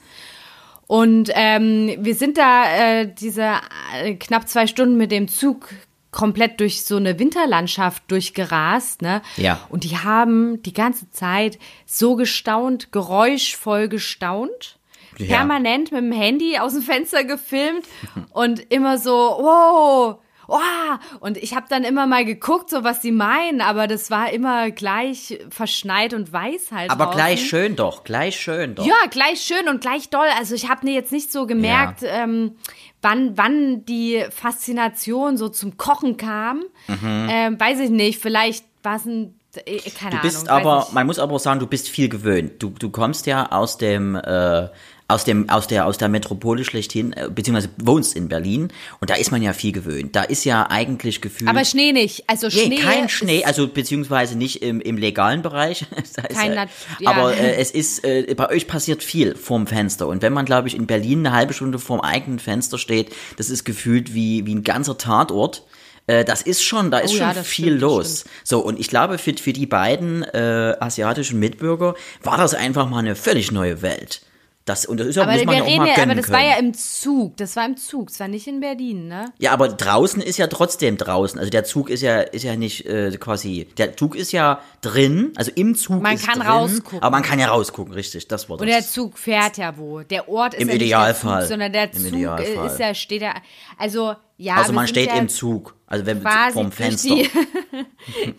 Und 0.87 1.31
ähm, 1.35 1.97
wir 1.99 2.15
sind 2.15 2.39
da 2.39 2.65
äh, 3.01 3.13
diese 3.13 3.55
äh, 4.03 4.15
knapp 4.15 4.49
zwei 4.49 4.69
Stunden 4.69 4.97
mit 4.97 5.11
dem 5.11 5.27
Zug 5.27 5.69
komplett 6.13 6.61
durch 6.61 6.85
so 6.85 6.97
eine 6.97 7.19
Winterlandschaft 7.19 8.05
durchgerast, 8.09 9.03
ne? 9.03 9.21
Ja. 9.37 9.59
Und 9.69 9.83
die 9.83 9.97
haben 9.97 10.63
die 10.63 10.75
ganze 10.75 11.11
Zeit 11.11 11.59
so 11.87 12.15
gestaunt, 12.15 12.93
geräuschvoll 12.93 13.89
gestaunt 13.89 14.79
ja. 15.19 15.37
permanent 15.37 15.93
mit 15.93 16.01
dem 16.01 16.13
Handy 16.13 16.59
aus 16.59 16.75
dem 16.75 16.83
Fenster 16.83 17.25
gefilmt 17.25 17.87
und 18.33 18.73
immer 18.73 18.99
so, 18.99 19.13
wow, 19.13 20.19
wow. 20.47 20.99
Und 21.21 21.37
ich 21.37 21.55
habe 21.55 21.67
dann 21.69 21.85
immer 21.85 22.07
mal 22.07 22.25
geguckt, 22.25 22.71
so 22.71 22.85
was 22.85 23.03
sie 23.03 23.13
meinen, 23.13 23.61
aber 23.61 23.87
das 23.87 24.11
war 24.11 24.33
immer 24.33 24.71
gleich 24.71 25.39
verschneit 25.51 26.15
und 26.15 26.33
weiß 26.33 26.73
halt. 26.73 26.91
Aber 26.91 27.07
draußen. 27.07 27.19
gleich 27.19 27.49
schön 27.49 27.77
doch, 27.77 28.05
gleich 28.05 28.39
schön 28.41 28.75
doch. 28.75 28.87
Ja, 28.87 28.95
gleich 29.11 29.41
schön 29.41 29.69
und 29.69 29.81
gleich 29.81 30.11
doll. 30.11 30.29
Also 30.39 30.55
ich 30.55 30.69
habe 30.69 30.87
mir 30.87 30.95
jetzt 30.95 31.13
nicht 31.13 31.33
so 31.33 31.47
gemerkt, 31.47 32.03
ja. 32.03 32.25
ähm, 32.25 32.57
wann, 33.01 33.37
wann 33.37 33.85
die 33.85 34.25
Faszination 34.31 35.37
so 35.37 35.49
zum 35.49 35.77
Kochen 35.77 36.17
kam. 36.17 36.65
Mhm. 36.89 37.29
Ähm, 37.31 37.61
weiß 37.61 37.81
ich 37.81 37.91
nicht, 37.91 38.21
vielleicht 38.21 38.65
war 38.83 38.97
es 38.97 39.07
ein 39.07 39.39
äh, 39.67 39.79
keine 39.91 40.17
du 40.17 40.23
bist 40.23 40.49
Ahnung, 40.49 40.67
aber, 40.67 40.89
man 40.93 41.07
muss 41.07 41.19
aber 41.19 41.35
auch 41.35 41.41
sagen, 41.41 41.61
du 41.61 41.67
bist 41.67 41.89
viel 41.89 42.09
gewöhnt. 42.09 42.63
Du, 42.63 42.71
du 42.71 42.91
kommst 42.91 43.27
ja 43.27 43.53
aus 43.53 43.77
dem 43.79 44.15
äh, 44.17 44.69
aus 45.13 45.25
dem 45.25 45.49
aus 45.49 45.67
der 45.67 45.87
aus 45.87 45.99
der 45.99 46.09
Metropole 46.09 46.65
schlechthin 46.65 47.13
äh, 47.13 47.29
beziehungsweise 47.33 47.69
wohnst 47.79 48.17
in 48.17 48.29
Berlin 48.29 48.69
und 49.01 49.11
da 49.11 49.15
ist 49.15 49.31
man 49.31 49.43
ja 49.43 49.53
viel 49.53 49.73
gewöhnt. 49.73 50.17
Da 50.17 50.23
ist 50.23 50.45
ja 50.45 50.69
eigentlich 50.71 51.21
gefühlt 51.21 51.49
Aber 51.49 51.65
Schnee 51.65 51.93
nicht, 51.93 52.25
also 52.29 52.51
Schnee 52.51 52.69
nee, 52.69 52.77
kein 52.77 53.09
Schnee, 53.09 53.45
also 53.45 53.69
beziehungsweise 53.69 54.37
nicht 54.37 54.63
im, 54.63 54.81
im 54.81 54.97
legalen 54.97 55.43
Bereich. 55.43 55.85
kein 56.35 56.55
ja, 56.55 56.67
ja. 56.99 57.11
Aber 57.11 57.37
äh, 57.37 57.57
es 57.57 57.71
ist 57.71 58.05
äh, 58.05 58.35
bei 58.35 58.49
euch 58.49 58.67
passiert 58.67 59.03
viel 59.03 59.37
vorm 59.37 59.67
Fenster 59.67 60.09
und 60.09 60.23
wenn 60.23 60.33
man 60.33 60.45
glaube 60.45 60.69
ich 60.69 60.75
in 60.75 60.87
Berlin 60.87 61.27
eine 61.27 61.37
halbe 61.37 61.53
Stunde 61.53 61.79
vorm 61.79 62.01
eigenen 62.01 62.39
Fenster 62.39 62.79
steht, 62.79 63.13
das 63.37 63.51
ist 63.51 63.65
gefühlt 63.65 64.15
wie 64.15 64.47
wie 64.47 64.55
ein 64.55 64.65
ganzer 64.65 64.99
Tatort 64.99 65.65
äh, 66.07 66.25
das 66.25 66.43
ist 66.43 66.63
schon, 66.63 66.91
da 66.91 66.99
ist 66.99 67.15
oh, 67.15 67.19
schon 67.19 67.35
ja, 67.35 67.43
viel 67.43 67.67
stimmt, 67.67 67.81
los. 67.81 68.25
So, 68.45 68.61
und 68.61 68.81
ich 68.81 68.89
glaube, 68.89 69.19
für, 69.19 69.35
für 69.35 69.53
die 69.53 69.67
beiden 69.67 70.23
äh, 70.25 70.75
asiatischen 70.81 71.39
Mitbürger 71.39 71.95
war 72.23 72.37
das 72.37 72.55
einfach 72.55 72.89
mal 72.89 72.99
eine 72.99 73.15
völlig 73.15 73.53
neue 73.53 73.83
Welt. 73.83 74.23
Das, 74.65 74.87
und 74.87 75.01
das 75.01 75.09
ist 75.09 75.17
ja, 75.17 75.25
aber 75.25 75.33
muss 75.33 75.45
man 75.45 75.57
ja 75.57 75.63
auch 75.65 75.77
mal 75.77 75.89
ja, 75.89 76.03
Aber 76.03 76.15
das 76.15 76.27
können. 76.27 76.39
war 76.39 76.47
ja 76.47 76.57
im 76.57 76.73
Zug. 76.73 77.37
Das 77.37 77.57
war 77.57 77.67
im 77.67 77.77
Zug. 77.77 78.09
Das 78.09 78.21
war 78.21 78.29
nicht 78.29 78.47
in 78.47 78.61
Berlin, 78.61 79.09
ne? 79.09 79.33
Ja, 79.39 79.53
aber 79.53 79.69
draußen 79.69 80.23
ist 80.23 80.39
ja 80.39 80.47
trotzdem 80.47 80.97
draußen. 80.97 81.39
Also 81.39 81.51
der 81.51 81.65
Zug 81.65 81.91
ist 81.91 82.01
ja, 82.01 82.21
ist 82.21 82.45
ja 82.45 82.55
nicht 82.55 82.87
äh, 82.87 83.11
quasi. 83.19 83.67
Der 83.77 83.97
Zug 83.97 84.15
ist 84.15 84.31
ja 84.31 84.61
drin. 84.81 85.33
Also 85.35 85.51
im 85.57 85.75
Zug 85.75 86.01
man 86.01 86.15
ist 86.15 86.27
kann 86.27 86.39
drin, 86.39 86.49
rausgucken. 86.49 87.03
Aber 87.03 87.11
man 87.11 87.23
kann 87.25 87.41
ja 87.41 87.49
rausgucken, 87.49 87.93
richtig. 87.93 88.29
Das 88.29 88.49
war 88.49 88.57
das. 88.57 88.63
Und 88.63 88.69
der 88.69 88.83
Zug 88.83 89.19
fährt 89.19 89.57
ja 89.57 89.77
wo. 89.77 90.01
Der 90.03 90.29
Ort 90.29 90.55
ist 90.55 90.61
Im 90.61 90.69
ja 90.69 90.75
Idealfall. 90.75 91.11
nicht 91.11 91.25
der 91.25 91.41
Zug, 91.41 91.49
sondern 91.49 91.73
der 91.73 91.93
Zug 91.93 92.07
Idealfall. 92.07 92.67
ist 92.67 92.79
ja, 92.79 92.95
steht 92.95 93.23
ja. 93.23 93.35
Also 93.79 94.15
ja, 94.37 94.57
also 94.57 94.73
man 94.73 94.89
steht 94.89 95.09
ja 95.09 95.17
im 95.17 95.29
Zug, 95.29 95.77
also 95.93 96.07
wenn 96.07 96.23
vom 96.53 96.73
Fenster. 96.73 97.15
Die, 97.15 97.29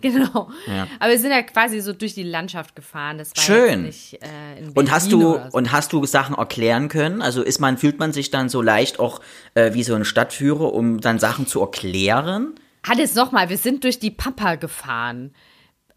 genau. 0.00 0.50
Ja. 0.66 0.88
Aber 0.98 1.10
wir 1.10 1.18
sind 1.20 1.30
ja 1.30 1.42
quasi 1.42 1.80
so 1.80 1.92
durch 1.92 2.12
die 2.12 2.24
Landschaft 2.24 2.74
gefahren. 2.74 3.16
Das 3.18 3.30
war 3.36 3.44
Schön. 3.44 3.84
Nicht, 3.84 4.14
äh, 4.14 4.26
und 4.74 4.90
hast 4.90 5.12
du 5.12 5.20
so. 5.20 5.40
und 5.52 5.70
hast 5.70 5.92
du 5.92 6.04
Sachen 6.04 6.34
erklären 6.34 6.88
können? 6.88 7.22
Also 7.22 7.42
ist 7.42 7.60
man 7.60 7.78
fühlt 7.78 8.00
man 8.00 8.12
sich 8.12 8.32
dann 8.32 8.48
so 8.48 8.60
leicht 8.60 8.98
auch 8.98 9.20
äh, 9.54 9.72
wie 9.72 9.84
so 9.84 9.94
ein 9.94 10.04
Stadtführer, 10.04 10.72
um 10.72 11.00
dann 11.00 11.20
Sachen 11.20 11.46
zu 11.46 11.60
erklären? 11.60 12.54
Hannes, 12.82 13.14
nochmal, 13.14 13.48
wir 13.48 13.58
sind 13.58 13.84
durch 13.84 14.00
die 14.00 14.10
Pampa 14.10 14.56
gefahren. 14.56 15.32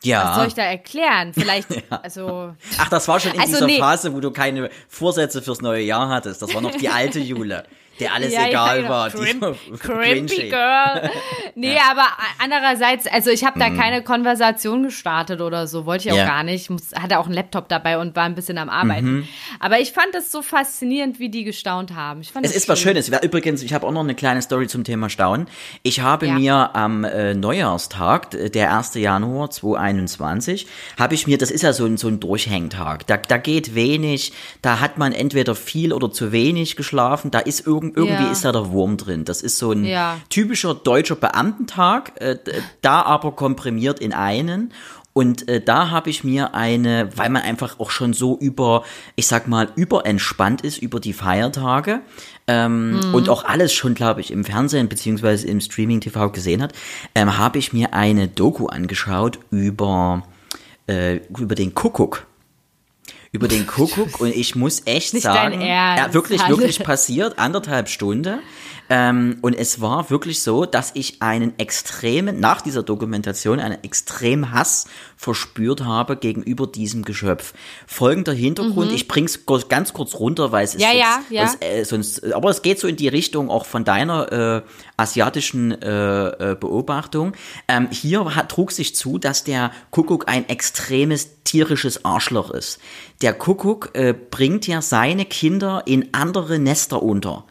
Ja. 0.04 0.30
Was 0.30 0.36
soll 0.36 0.48
ich 0.50 0.54
da 0.54 0.62
erklären? 0.62 1.34
Vielleicht, 1.34 1.70
also. 2.04 2.54
Ach, 2.78 2.90
das 2.90 3.08
war 3.08 3.20
schon 3.20 3.32
in 3.32 3.40
Also, 3.40 3.54
dieser 3.54 3.66
nee. 3.66 3.80
Phase, 3.80 4.14
wo 4.14 4.20
du 4.20 4.30
keine 4.30 4.70
Vorsätze 4.88 5.42
fürs 5.42 5.62
neue 5.62 5.82
Jahr 5.82 6.10
hattest. 6.10 6.42
Das 6.44 6.54
war 6.54 6.62
noch 6.62 6.76
die 6.76 6.90
alte 6.90 7.20
Jule, 7.20 7.64
der 8.00 8.14
alles 8.14 8.34
Ja, 8.34 8.42
ja, 8.42 8.48
egal 8.48 8.78
genau. 8.78 8.90
war. 8.90 9.10
Crimp, 9.10 9.58
Crimpy. 9.80 10.50
Girl. 10.50 11.10
Nee, 11.60 11.78
aber 11.90 12.04
andererseits, 12.38 13.08
also 13.08 13.32
ich 13.32 13.44
habe 13.44 13.58
da 13.60 13.72
keine 13.72 14.04
Konversation 14.04 14.84
gestartet 14.84 15.42
oder 15.42 15.66
so, 15.66 15.88
wollte 15.88 16.08
ich 16.08 16.12
auch 16.12 16.18
Mhm. 16.18 16.22
Ja. 16.22 16.28
gar 16.28 16.44
nicht. 16.44 16.70
Muss, 16.70 16.92
hatte 16.94 17.18
auch 17.18 17.26
einen 17.26 17.34
Laptop 17.34 17.68
dabei 17.68 17.98
und 17.98 18.16
war 18.16 18.26
ein 18.26 18.36
bisschen 18.36 18.60
am 18.60 18.70
Arbeiten. 18.70 19.08
Mhm. 19.12 19.28
Aber 19.60 19.80
ich 19.80 19.92
fand 19.92 20.14
es 20.14 20.32
so 20.32 20.44
faszinierend, 20.44 21.20
wie 21.20 21.30
die 21.30 21.44
gestaunt 21.44 21.96
haben. 21.96 22.22
Ich 22.22 22.32
fand 22.32 22.46
Es 22.46 22.52
das 22.54 22.62
ist 22.64 22.70
was 22.70 22.80
schön. 22.80 22.92
Schönes. 22.92 23.08
Ja, 23.08 23.22
Übrigens, 23.22 23.64
ich 23.64 23.74
habe 23.74 23.88
auch 23.88 23.92
noch 23.92 24.02
eine 24.04 24.14
kleine 24.14 24.42
Story 24.44 24.68
zum 24.68 24.84
Thema 24.84 25.10
Staunen. 25.10 25.48
Ich 25.82 26.00
habe 26.02 26.28
Ja. 26.28 26.34
mir 26.34 26.76
am 26.76 27.04
äh, 27.04 27.34
Neujahrstag, 27.34 28.30
der 28.54 28.76
1. 28.78 28.94
Januar 28.96 29.50
2021, 29.50 30.68
habe 31.00 31.16
ich 31.16 31.28
mir, 31.28 31.38
das 31.38 31.52
ist 31.52 31.64
ja 31.64 31.74
so 31.74 31.86
ein, 31.86 31.98
so 31.98 32.08
ein 32.08 32.20
Durchhängtag. 32.20 33.08
Da, 33.08 33.18
da 33.18 33.38
geht 33.38 33.76
wenig, 33.76 34.34
da 34.62 34.80
hat 34.80 34.98
man 34.98 35.14
entweder 35.14 35.56
viel 35.56 35.94
oder 35.94 36.12
zu 36.12 36.32
wenig 36.32 36.76
geschlafen, 36.76 37.32
da 37.32 37.40
ist 37.40 37.66
irgend, 37.66 37.87
irgendwie 37.96 38.24
Ja. 38.26 38.32
ist 38.32 38.46
da 38.46 38.52
der 38.52 38.72
Wurm 38.72 38.98
drin. 38.98 39.26
Das 39.26 39.42
ist 39.42 39.58
so 39.58 39.72
ein 39.72 39.84
Ja. 39.86 40.18
typischer 40.30 40.74
deutscher 40.76 41.16
Beamtentag, 41.16 42.14
äh, 42.22 42.38
da 42.82 43.02
aber 43.02 43.32
komprimiert 43.32 44.00
in 44.00 44.14
einen. 44.14 44.74
Und 45.14 45.48
äh, 45.50 45.60
da 45.60 45.90
habe 45.90 46.12
ich 46.12 46.24
mir 46.24 46.54
eine, 46.54 47.10
weil 47.18 47.30
man 47.32 47.42
einfach 47.42 47.80
auch 47.80 47.90
schon 47.90 48.14
so 48.14 48.38
über, 48.38 48.84
ich 49.16 49.26
sag 49.26 49.48
mal, 49.48 49.68
überentspannt 49.76 50.62
ist 50.62 50.78
über 50.78 51.00
die 51.00 51.14
Feiertage 51.14 52.02
ähm, 52.48 53.00
und 53.14 53.28
auch 53.28 53.44
alles 53.44 53.74
schon, 53.74 53.96
glaube 53.96 54.22
ich, 54.22 54.30
im 54.30 54.46
Fernsehen 54.46 54.88
beziehungsweise 54.90 55.48
im 55.48 55.60
Streaming-TV 55.60 56.30
gesehen 56.30 56.62
hat, 56.62 56.74
ähm, 57.16 57.36
habe 57.40 57.58
ich 57.58 57.74
mir 57.74 57.96
eine 57.96 58.28
Doku 58.28 58.68
angeschaut 58.68 59.40
über, 59.50 60.22
äh, 60.88 61.16
über 61.36 61.56
den 61.56 61.74
Kuckuck. 61.74 62.27
Über 63.32 63.48
den 63.48 63.68
Kuckuck 63.68 64.20
und 64.22 64.34
ich 64.34 64.56
muss 64.56 64.84
echt 64.86 65.14
Nicht 65.14 65.24
sagen, 65.24 65.62
ja, 65.62 66.14
wirklich, 66.14 66.48
wirklich 66.48 66.80
passiert, 66.84 67.38
anderthalb 67.40 67.90
Stunde. 67.90 68.40
Ähm, 68.90 69.38
und 69.42 69.54
es 69.54 69.82
war 69.82 70.10
wirklich 70.10 70.42
so, 70.42 70.66
dass 70.66 70.92
ich 70.94 71.22
einen 71.22 71.58
extremen, 71.60 72.40
nach 72.40 72.62
dieser 72.62 72.84
Dokumentation, 72.84 73.60
einen 73.60 73.84
extremen 73.84 74.52
Hass 74.52 74.88
verspürt 75.16 75.84
habe 75.84 76.18
gegenüber 76.18 76.68
diesem 76.68 77.04
Geschöpf. 77.04 77.54
Folgender 77.86 78.34
Hintergrund, 78.34 78.92
ich 78.92 79.08
bring's 79.08 79.46
ganz 79.70 79.94
kurz 79.94 80.16
runter, 80.16 80.52
weil 80.52 80.64
es 80.64 80.76
ist 80.76 80.82
Mhm. 80.82 80.88
Ja, 80.88 80.94
ja, 80.94 81.20
jetzt, 81.30 81.62
ja. 81.62 81.70
es, 81.72 81.80
äh, 81.82 81.86
sonst, 81.86 82.34
aber 82.34 82.50
es 82.50 82.62
geht 82.62 82.80
so 82.80 82.88
in 82.88 82.96
die 82.96 83.08
Richtung 83.08 83.50
auch 83.50 83.66
von 83.66 83.84
deiner 83.84 84.32
äh, 84.32 84.62
asiatischen 84.98 85.82
äh, 85.82 86.52
äh, 86.52 86.56
Beobachtung. 86.56 87.34
Ähm, 87.68 87.90
hier 87.92 88.36
hat, 88.36 88.50
trug 88.50 88.72
sich 88.72 88.96
zu, 88.96 89.18
dass 89.18 89.44
der 89.44 89.72
Kuckuck 89.92 90.28
ein 90.28 90.48
extremes 90.50 91.44
tierisches 91.44 92.06
Arschloch 92.06 92.52
ist. 92.52 92.80
Der 93.22 93.34
Kuckuck 93.34 93.92
äh, 93.94 94.14
bringt 94.14 94.68
ja 94.68 94.82
seine 94.82 95.26
Kinder 95.26 95.84
in 95.86 96.10
andere 96.14 96.60
Nester 96.60 97.02
unter. 97.02 97.46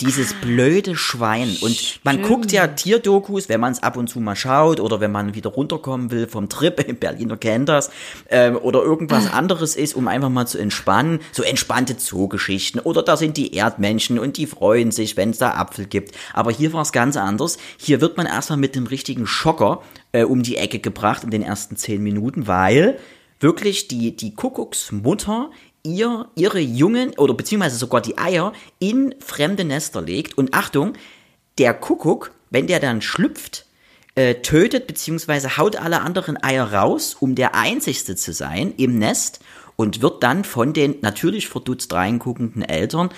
Dieses 0.00 0.34
blöde 0.34 0.96
Schwein. 0.96 1.56
Und 1.60 2.00
man 2.02 2.22
guckt 2.22 2.52
ja 2.52 2.66
Tierdokus, 2.66 3.48
wenn 3.48 3.60
man 3.60 3.72
es 3.72 3.82
ab 3.82 3.96
und 3.96 4.08
zu 4.08 4.20
mal 4.20 4.34
schaut 4.36 4.80
oder 4.80 5.00
wenn 5.00 5.12
man 5.12 5.34
wieder 5.34 5.50
runterkommen 5.50 6.10
will 6.10 6.26
vom 6.26 6.48
Trip, 6.48 6.74
Berliner 7.00 7.36
kennt 7.36 7.68
das, 7.68 7.90
ähm, 8.28 8.56
oder 8.56 8.82
irgendwas 8.82 9.32
anderes 9.32 9.76
ist, 9.76 9.94
um 9.94 10.08
einfach 10.08 10.30
mal 10.30 10.46
zu 10.46 10.58
entspannen. 10.58 11.20
So 11.32 11.42
entspannte 11.42 11.96
Zoogeschichten. 11.96 12.80
Oder 12.80 13.02
da 13.02 13.16
sind 13.16 13.36
die 13.36 13.54
Erdmännchen 13.54 14.18
und 14.18 14.36
die 14.36 14.46
freuen 14.46 14.90
sich, 14.90 15.16
wenn 15.16 15.30
es 15.30 15.38
da 15.38 15.52
Apfel 15.52 15.86
gibt. 15.86 16.14
Aber 16.32 16.50
hier 16.50 16.72
war 16.72 16.82
es 16.82 16.92
ganz 16.92 17.16
anders. 17.16 17.58
Hier 17.76 18.00
wird 18.00 18.16
man 18.16 18.26
erstmal 18.26 18.58
mit 18.58 18.74
dem 18.74 18.86
richtigen 18.86 19.26
Schocker 19.26 19.82
äh, 20.12 20.24
um 20.24 20.42
die 20.42 20.56
Ecke 20.56 20.78
gebracht 20.78 21.24
in 21.24 21.30
den 21.30 21.42
ersten 21.42 21.76
zehn 21.76 22.02
Minuten, 22.02 22.46
weil 22.46 22.98
wirklich 23.40 23.88
die, 23.88 24.16
die 24.16 24.34
Kuckucksmutter 24.34 25.50
ihr, 25.84 26.28
ihre 26.34 26.60
Jungen 26.60 27.16
oder 27.16 27.34
beziehungsweise 27.34 27.76
sogar 27.76 28.00
die 28.00 28.18
Eier 28.18 28.52
in 28.78 29.14
fremde 29.20 29.64
Nester 29.64 30.02
legt. 30.02 30.36
Und 30.36 30.54
Achtung, 30.54 30.94
der 31.58 31.74
Kuckuck, 31.74 32.32
wenn 32.50 32.66
der 32.66 32.80
dann 32.80 33.02
schlüpft, 33.02 33.66
äh, 34.16 34.36
tötet 34.36 34.86
beziehungsweise 34.86 35.56
haut 35.56 35.76
alle 35.76 36.00
anderen 36.00 36.42
Eier 36.42 36.72
raus, 36.72 37.16
um 37.18 37.34
der 37.34 37.54
einzigste 37.54 38.16
zu 38.16 38.32
sein 38.32 38.72
im 38.76 38.98
Nest 38.98 39.40
und 39.76 40.02
wird 40.02 40.22
dann 40.22 40.44
von 40.44 40.72
den 40.72 40.96
natürlich 41.00 41.48
verdutzt 41.48 41.92
reinguckenden 41.92 42.62
Eltern 42.62 43.10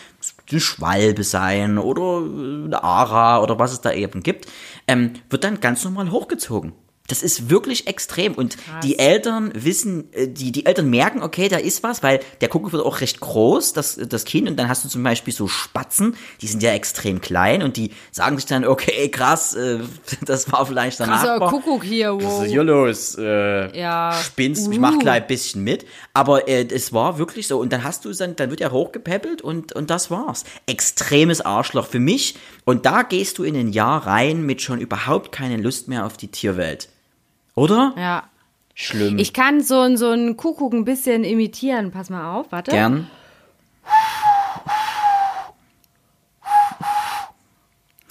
eine 0.50 0.60
Schwalbe 0.60 1.22
sein 1.22 1.78
oder 1.78 2.18
eine 2.24 2.82
Ara 2.82 3.42
oder 3.42 3.58
was 3.58 3.72
es 3.72 3.80
da 3.80 3.92
eben 3.92 4.22
gibt, 4.22 4.46
ähm, 4.88 5.12
wird 5.28 5.44
dann 5.44 5.60
ganz 5.60 5.84
normal 5.84 6.10
hochgezogen. 6.10 6.72
Das 7.08 7.22
ist 7.22 7.50
wirklich 7.50 7.86
extrem 7.86 8.34
und 8.34 8.56
die 8.82 8.98
Eltern 8.98 9.52
wissen, 9.54 10.12
äh, 10.12 10.28
die, 10.28 10.52
die 10.52 10.66
Eltern 10.66 10.90
merken, 10.90 11.22
okay, 11.22 11.48
da 11.48 11.56
ist 11.56 11.82
was, 11.82 12.02
weil 12.02 12.20
der 12.40 12.48
Kuckuck 12.48 12.72
wird 12.72 12.84
auch 12.84 13.00
recht 13.00 13.20
groß, 13.20 13.72
das, 13.72 13.96
das 13.96 14.24
Kind, 14.24 14.48
und 14.48 14.56
dann 14.56 14.68
hast 14.68 14.84
du 14.84 14.88
zum 14.88 15.02
Beispiel 15.02 15.32
so 15.32 15.46
Spatzen, 15.48 16.16
die 16.40 16.46
sind 16.46 16.62
ja 16.62 16.72
extrem 16.72 17.20
klein 17.20 17.62
und 17.62 17.76
die 17.76 17.90
sagen 18.12 18.36
sich 18.36 18.46
dann, 18.46 18.64
okay, 18.64 19.08
krass, 19.10 19.54
äh, 19.54 19.78
das 20.24 20.50
war 20.50 20.66
vielleicht 20.66 20.98
der 20.98 21.08
Also 21.12 21.26
Nachbar. 21.26 21.50
Kuckuck 21.50 21.84
hier, 21.84 22.14
Was 22.16 22.24
wow. 22.24 22.44
ist 22.44 22.50
hier 22.50 22.64
los? 22.64 23.16
Äh, 23.18 23.78
Ja. 23.78 24.12
Spinnst, 24.22 24.70
ich 24.70 24.78
Uh. 24.78 24.80
mach 24.80 24.98
gleich 24.98 25.22
ein 25.22 25.26
bisschen 25.26 25.62
mit. 25.64 25.86
Aber 26.12 26.48
äh, 26.48 26.66
es 26.66 26.92
war 26.92 27.18
wirklich 27.18 27.46
so. 27.46 27.58
Und 27.58 27.72
dann 27.72 27.84
hast 27.84 28.04
du 28.04 28.12
dann, 28.12 28.36
dann 28.36 28.50
wird 28.50 28.60
er 28.60 28.72
hochgepäppelt 28.72 29.42
und, 29.42 29.72
und 29.72 29.90
das 29.90 30.10
war's. 30.10 30.44
Extremes 30.66 31.40
Arschloch 31.40 31.86
für 31.86 31.98
mich. 32.00 32.36
Und 32.64 32.86
da 32.86 33.02
gehst 33.02 33.38
du 33.38 33.44
in 33.44 33.56
ein 33.56 33.68
Jahr 33.72 34.06
rein 34.06 34.42
mit 34.42 34.62
schon 34.62 34.80
überhaupt 34.80 35.32
keine 35.32 35.56
Lust 35.56 35.88
mehr 35.88 36.04
auf 36.06 36.16
die 36.16 36.28
Tierwelt. 36.28 36.88
Oder? 37.56 37.94
Ja. 37.96 38.24
Schlimm. 38.74 39.18
Ich 39.18 39.32
kann 39.32 39.62
so, 39.62 39.80
ein- 39.80 39.96
so 39.96 40.10
einen 40.10 40.36
Kuckuck 40.36 40.74
ein 40.74 40.84
bisschen 40.84 41.24
imitieren. 41.24 41.90
Pass 41.90 42.10
mal 42.10 42.34
auf, 42.36 42.52
warte. 42.52 42.70
Gern. 42.70 43.08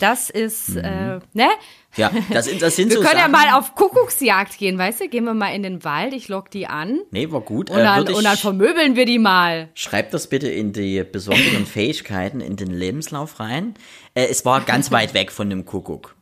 Das 0.05 0.29
ist, 0.29 0.75
äh, 0.75 1.19
ne? 1.33 1.47
Ja, 1.95 2.11
das 2.31 2.45
sind, 2.45 2.61
das 2.61 2.75
sind 2.75 2.89
Wir 2.91 2.99
Mhm. 2.99 3.01
so 3.03 3.07
können 3.07 3.19
ja 3.19 3.29
Sachen. 3.31 3.49
mal 3.49 3.57
auf 3.57 3.73
Kuckucksjagd 3.73 4.57
gehen, 4.59 4.77
weißt 4.77 4.99
du? 5.01 5.07
Gehen 5.07 5.23
wir 5.23 5.33
mal 5.33 5.49
in 5.55 5.63
den 5.63 5.83
Wald, 5.83 6.13
ich 6.13 6.27
lock 6.27 6.51
die 6.51 6.67
an. 6.67 6.99
Nee, 7.09 7.31
war 7.31 7.41
gut. 7.41 7.71
Und 7.71 7.77
Äh, 7.79 7.83
dann, 7.83 8.05
ich, 8.07 8.15
und 8.15 8.23
dann 8.23 8.37
vermöbeln 8.37 8.95
wir 8.95 9.05
die 9.05 9.17
mal. 9.17 9.69
Schreib 9.73 10.11
das 10.11 10.27
bitte 10.27 10.47
in 10.47 10.73
die 10.73 11.03
besonderen 11.03 11.65
Fähigkeiten 11.75 12.39
in 12.39 12.55
den 12.55 12.69
Lebenslauf 12.69 13.39
rein. 13.39 13.73
Äh, 14.13 14.25
es 14.25 14.45
war 14.45 14.61
ganz 14.61 14.91
weit 14.91 15.13
weg 15.15 15.31
von 15.31 15.49
dem 15.49 15.65
Kuckuck. 15.65 16.15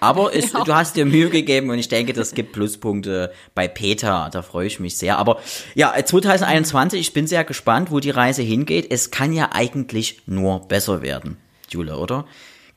Aber 0.00 0.34
es, 0.34 0.52
du 0.64 0.74
hast 0.74 0.96
dir 0.96 1.04
Mühe 1.04 1.28
gegeben 1.28 1.68
und 1.70 1.78
ich 1.78 1.88
denke, 1.88 2.14
das 2.14 2.32
gibt 2.32 2.52
Pluspunkte 2.52 3.32
bei 3.54 3.68
Peter. 3.68 4.30
Da 4.32 4.40
freue 4.42 4.66
ich 4.68 4.80
mich 4.80 4.96
sehr. 4.96 5.18
Aber 5.18 5.40
ja, 5.74 5.94
äh, 5.94 6.04
2021, 6.04 7.00
ich 7.00 7.12
bin 7.12 7.26
sehr 7.26 7.44
gespannt, 7.44 7.90
wo 7.90 8.00
die 8.00 8.10
Reise 8.10 8.42
hingeht. 8.42 8.86
Es 8.90 9.10
kann 9.10 9.32
ja 9.34 9.50
eigentlich 9.52 10.22
nur 10.26 10.66
besser 10.68 11.02
werden, 11.02 11.36
Jule, 11.68 11.98
oder? 11.98 12.24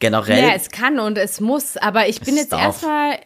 Generell. 0.02 0.38
Ja, 0.44 0.54
es 0.54 0.70
kann 0.70 1.00
und 1.00 1.18
es 1.18 1.40
muss, 1.40 1.78
aber 1.78 2.10
ich 2.10 2.20
bin 2.20 2.36
jetzt 2.36 2.52
darf. 2.52 2.62
erstmal, 2.62 3.20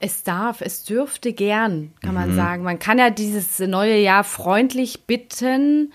es 0.00 0.22
darf, 0.22 0.62
es 0.62 0.84
dürfte 0.84 1.34
gern, 1.34 1.92
kann 2.00 2.10
Mhm. 2.12 2.14
man 2.14 2.34
sagen. 2.34 2.62
Man 2.62 2.78
kann 2.78 2.98
ja 2.98 3.10
dieses 3.10 3.58
neue 3.58 3.98
Jahr 3.98 4.24
freundlich 4.24 5.04
bitten, 5.06 5.92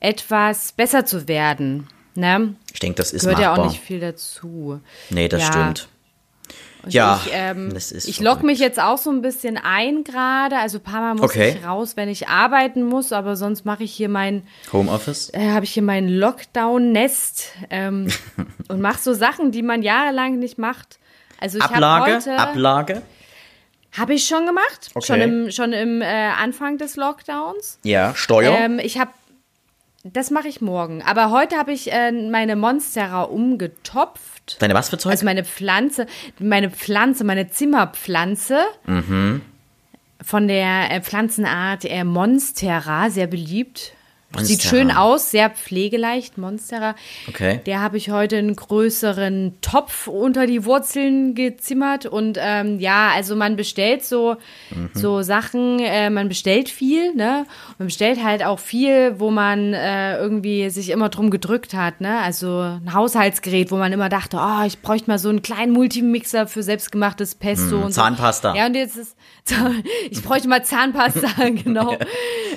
etwas 0.00 0.72
besser 0.72 1.06
zu 1.06 1.26
werden. 1.28 1.88
Ne? 2.14 2.54
ich 2.72 2.80
denke, 2.80 2.96
das 2.96 3.12
ist 3.12 3.22
Gehört 3.22 3.40
ja 3.40 3.48
machbar. 3.50 3.66
auch 3.66 3.70
nicht 3.70 3.82
viel 3.82 4.00
dazu. 4.00 4.80
nee, 5.10 5.28
das 5.28 5.42
Ja. 5.42 5.46
stimmt. 5.52 5.88
Und 6.86 6.94
Ja, 6.94 7.20
ich, 7.26 7.32
ähm, 7.34 7.74
das 7.74 7.92
ist 7.92 8.08
ich 8.08 8.20
lock 8.20 8.34
verrückt. 8.38 8.44
mich 8.44 8.58
jetzt 8.60 8.80
auch 8.80 8.96
so 8.96 9.10
ein 9.10 9.20
bisschen 9.20 9.58
ein 9.62 10.04
gerade. 10.04 10.56
Also 10.58 10.78
ein 10.78 10.82
paar 10.84 11.00
Mal 11.00 11.14
muss 11.14 11.24
Okay. 11.24 11.56
ich 11.60 11.66
raus, 11.66 11.96
wenn 11.96 12.08
ich 12.08 12.28
arbeiten 12.28 12.82
muss, 12.84 13.12
aber 13.12 13.36
sonst 13.36 13.64
mache 13.64 13.82
ich 13.84 13.92
hier 13.92 14.08
mein, 14.08 14.42
Homeoffice? 14.72 15.30
äh, 15.34 15.50
habe 15.50 15.64
ich 15.64 15.72
hier 15.72 15.82
mein 15.82 16.08
Lockdown-Nest 16.08 17.52
ähm, 17.70 18.08
und 18.68 18.80
mache 18.80 18.98
so 18.98 19.12
Sachen, 19.14 19.50
die 19.52 19.62
man 19.62 19.82
jahrelang 19.82 20.38
nicht 20.38 20.58
macht. 20.58 20.98
Also 21.40 21.58
ich 21.58 21.64
habe 21.64 21.74
Ablage? 21.86 22.14
heute 22.16 22.36
Ablage? 22.38 23.02
habe 23.96 24.14
ich 24.14 24.26
schon 24.26 24.46
gemacht, 24.46 24.90
Okay. 24.94 25.06
schon 25.06 25.20
im 25.20 25.50
schon 25.50 25.72
im 25.72 26.02
äh, 26.02 26.04
Anfang 26.06 26.76
des 26.78 26.96
Lockdowns. 26.96 27.78
Ja, 27.82 28.14
Steuer? 28.14 28.52
Ähm, 28.56 28.78
ich 28.78 28.98
habe 28.98 29.10
das 30.12 30.30
mache 30.30 30.48
ich 30.48 30.60
morgen, 30.60 31.02
aber 31.02 31.30
heute 31.30 31.56
habe 31.56 31.72
ich 31.72 31.92
äh, 31.92 32.12
meine 32.12 32.56
Monstera 32.56 33.22
umgetopft. 33.22 34.60
Deine 34.60 34.74
was 34.74 34.88
für 34.90 34.98
Zeug? 34.98 35.12
Also 35.12 35.24
meine 35.24 35.44
Pflanze, 35.44 36.06
meine 36.38 36.70
Pflanze, 36.70 37.24
meine 37.24 37.50
Zimmerpflanze 37.50 38.60
von 40.22 40.48
der 40.48 40.90
äh, 40.90 41.00
Pflanzenart 41.00 41.84
äh, 41.84 42.04
Monstera, 42.04 43.10
sehr 43.10 43.26
beliebt. 43.26 43.92
Sieht 44.44 44.62
schön 44.62 44.90
aus, 44.90 45.30
sehr 45.30 45.50
pflegeleicht, 45.50 46.38
Monstera. 46.38 46.94
Okay. 47.28 47.60
Der 47.66 47.80
habe 47.80 47.96
ich 47.96 48.10
heute 48.10 48.36
einen 48.36 48.56
größeren 48.56 49.54
Topf 49.60 50.06
unter 50.08 50.46
die 50.46 50.64
Wurzeln 50.64 51.34
gezimmert. 51.34 52.06
Und 52.06 52.38
ähm, 52.40 52.78
ja, 52.80 53.10
also 53.14 53.36
man 53.36 53.56
bestellt 53.56 54.04
so, 54.04 54.36
Mhm. 54.70 54.90
so 54.94 55.22
Sachen, 55.22 55.78
äh, 55.80 56.10
man 56.10 56.28
bestellt 56.28 56.68
viel, 56.68 57.14
ne? 57.14 57.46
Und 57.70 57.78
man 57.80 57.86
bestellt 57.88 58.22
halt 58.22 58.44
auch 58.44 58.58
viel, 58.58 59.14
wo 59.18 59.30
man 59.30 59.72
äh, 59.74 60.16
irgendwie 60.18 60.70
sich 60.70 60.90
immer 60.90 61.08
drum 61.08 61.30
gedrückt 61.30 61.74
hat, 61.74 62.00
ne? 62.00 62.18
Also 62.20 62.60
ein 62.60 62.92
Haushaltsgerät, 62.94 63.70
wo 63.70 63.76
man 63.76 63.92
immer 63.92 64.08
dachte, 64.08 64.38
oh, 64.40 64.64
ich 64.66 64.80
bräuchte 64.80 65.10
mal 65.10 65.18
so 65.18 65.28
einen 65.28 65.42
kleinen 65.42 65.72
Multimixer 65.72 66.46
für 66.46 66.62
selbstgemachtes 66.62 67.34
Pesto 67.36 67.76
und 67.76 67.82
so. 67.82 67.86
Mhm. 67.86 67.92
Zahnpasta. 68.16 68.54
Ja, 68.54 68.66
und 68.66 68.74
jetzt 68.74 68.96
ist, 68.96 69.16
ich 70.10 70.22
bräuchte 70.22 70.48
mal 70.48 70.64
Zahnpasta, 70.64 71.28
genau. 71.64 71.96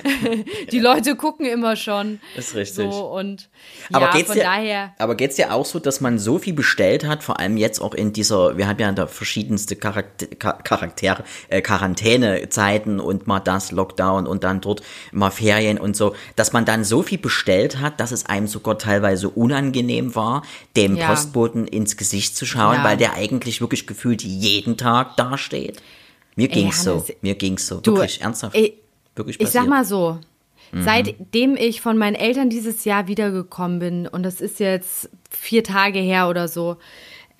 Die 0.72 0.78
Leute 0.78 1.14
gucken 1.16 1.46
immer 1.46 1.69
schon. 1.76 2.20
Ist 2.36 2.54
richtig. 2.54 2.90
So 2.92 3.06
und 3.12 3.48
Aber 3.92 4.06
ja, 4.06 4.12
geht's 4.12 4.26
von 4.28 4.36
dir, 4.36 4.44
daher. 4.44 4.94
aber 4.98 5.14
geht's 5.14 5.36
dir 5.36 5.52
auch 5.52 5.64
so, 5.66 5.78
dass 5.78 6.00
man 6.00 6.18
so 6.18 6.38
viel 6.38 6.52
bestellt 6.54 7.06
hat, 7.06 7.22
vor 7.22 7.38
allem 7.40 7.56
jetzt 7.56 7.80
auch 7.80 7.94
in 7.94 8.12
dieser, 8.12 8.56
wir 8.56 8.66
haben 8.68 8.78
ja 8.80 8.90
da 8.92 9.06
verschiedenste 9.06 9.76
Charakter, 9.76 10.26
Charaktere, 10.26 11.24
äh, 11.48 11.60
Quarantänezeiten 11.62 13.00
und 13.00 13.26
mal 13.26 13.40
das 13.40 13.72
Lockdown 13.72 14.26
und 14.26 14.44
dann 14.44 14.60
dort 14.60 14.82
mal 15.12 15.30
Ferien 15.30 15.78
und 15.78 15.96
so, 15.96 16.14
dass 16.36 16.52
man 16.52 16.64
dann 16.64 16.84
so 16.84 17.02
viel 17.02 17.18
bestellt 17.18 17.78
hat, 17.78 18.00
dass 18.00 18.12
es 18.12 18.26
einem 18.26 18.46
sogar 18.46 18.78
teilweise 18.78 19.28
unangenehm 19.28 20.14
war, 20.14 20.42
dem 20.76 20.96
Ja. 20.96 21.08
Postboten 21.08 21.66
ins 21.66 21.96
Gesicht 21.96 22.36
zu 22.36 22.46
schauen, 22.46 22.76
Ja. 22.76 22.84
weil 22.84 22.96
der 22.96 23.14
eigentlich 23.14 23.60
wirklich 23.60 23.86
gefühlt 23.86 24.22
jeden 24.22 24.76
Tag 24.76 25.16
dasteht. 25.16 25.82
Mir 26.36 26.48
ging's 26.48 26.82
so, 26.84 26.92
Hannes, 26.92 27.12
mir 27.22 27.34
ging's 27.34 27.66
so, 27.66 27.80
du, 27.80 27.92
wirklich 27.92 28.20
ernsthaft. 28.22 28.56
ich- 28.56 28.74
wirklich 29.16 29.38
Ich 29.40 29.48
sag 29.48 29.66
passiert. 29.66 29.68
mal 29.68 29.84
so, 29.84 30.18
Mhm. 30.72 30.82
seitdem 30.82 31.56
ich 31.56 31.80
von 31.80 31.98
meinen 31.98 32.14
Eltern 32.14 32.50
dieses 32.50 32.84
Jahr 32.84 33.08
wiedergekommen 33.08 33.78
bin, 33.78 34.06
und 34.06 34.22
das 34.22 34.40
ist 34.40 34.60
jetzt 34.60 35.10
vier 35.30 35.64
Tage 35.64 35.98
her 35.98 36.28
oder 36.28 36.48
so, 36.48 36.76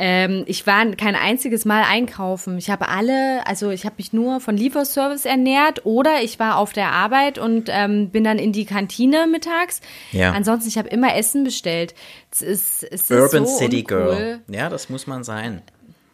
ähm, 0.03 0.45
ich 0.47 0.67
war 0.67 0.87
kein 0.93 1.15
einziges 1.15 1.67
Mal 1.67 1.83
einkaufen. 1.83 2.57
Ich 2.57 2.71
habe 2.71 2.89
alle, 2.89 3.47
also 3.47 3.69
ich 3.69 3.85
habe 3.85 3.97
mich 3.99 4.15
nur 4.15 4.41
von 4.41 4.57
Lieferservice 4.57 5.27
ernährt 5.27 5.85
oder 5.85 6.23
ich 6.23 6.39
war 6.39 6.57
auf 6.57 6.73
der 6.73 6.93
Arbeit 6.93 7.39
und 7.39 7.69
ähm, 7.69 8.09
bin 8.09 8.25
dann 8.25 8.39
in 8.39 8.53
die 8.53 8.65
Kantine 8.65 9.27
mittags. 9.31 9.83
Ja. 10.13 10.33
Ansonsten, 10.33 10.71
ich 10.71 10.79
habe 10.79 10.89
immer 10.89 11.15
Essen 11.15 11.45
bestellt. 11.45 11.95
Es 12.33 12.41
ist, 12.41 12.83
es 12.83 13.03
ist 13.03 13.11
Urban 13.11 13.45
so 13.45 13.59
City 13.59 13.81
uncool. 13.81 13.99
Girl. 13.99 14.41
Ja, 14.49 14.71
das 14.71 14.89
muss 14.89 15.07
man 15.07 15.23
sein. 15.23 15.61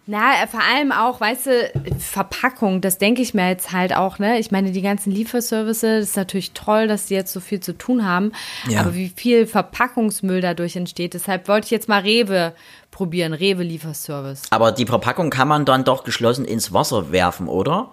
Na, 0.08 0.46
vor 0.48 0.60
allem 0.62 0.92
auch, 0.92 1.20
weißt 1.20 1.46
du, 1.46 1.72
Verpackung, 1.98 2.80
das 2.80 2.98
denke 2.98 3.22
ich 3.22 3.34
mir 3.34 3.48
jetzt 3.48 3.72
halt 3.72 3.92
auch, 3.94 4.20
ne? 4.20 4.38
Ich 4.38 4.52
meine, 4.52 4.70
die 4.70 4.80
ganzen 4.82 5.10
Lieferservices, 5.10 5.80
das 5.82 6.08
ist 6.10 6.16
natürlich 6.16 6.52
toll, 6.52 6.86
dass 6.86 7.06
die 7.06 7.14
jetzt 7.14 7.32
so 7.32 7.40
viel 7.40 7.58
zu 7.58 7.76
tun 7.76 8.06
haben, 8.06 8.30
Ja. 8.68 8.80
aber 8.82 8.94
wie 8.94 9.08
viel 9.14 9.48
Verpackungsmüll 9.48 10.40
dadurch 10.40 10.76
entsteht. 10.76 11.14
Deshalb 11.14 11.48
wollte 11.48 11.64
ich 11.64 11.70
jetzt 11.72 11.88
mal 11.88 12.02
Rewe 12.02 12.52
probieren, 12.92 13.32
Rewe 13.32 13.64
Lieferservice. 13.64 14.42
Aber 14.50 14.70
die 14.70 14.86
Verpackung 14.86 15.28
kann 15.30 15.48
man 15.48 15.64
dann 15.64 15.82
doch 15.82 16.04
geschlossen 16.04 16.44
ins 16.44 16.72
Wasser 16.72 17.10
werfen, 17.10 17.48
oder? 17.48 17.90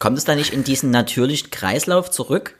Kommt 0.00 0.18
es 0.18 0.24
da 0.24 0.34
nicht 0.34 0.52
in 0.52 0.64
diesen 0.64 0.90
natürlichen 0.90 1.50
Kreislauf 1.52 2.10
zurück? 2.10 2.58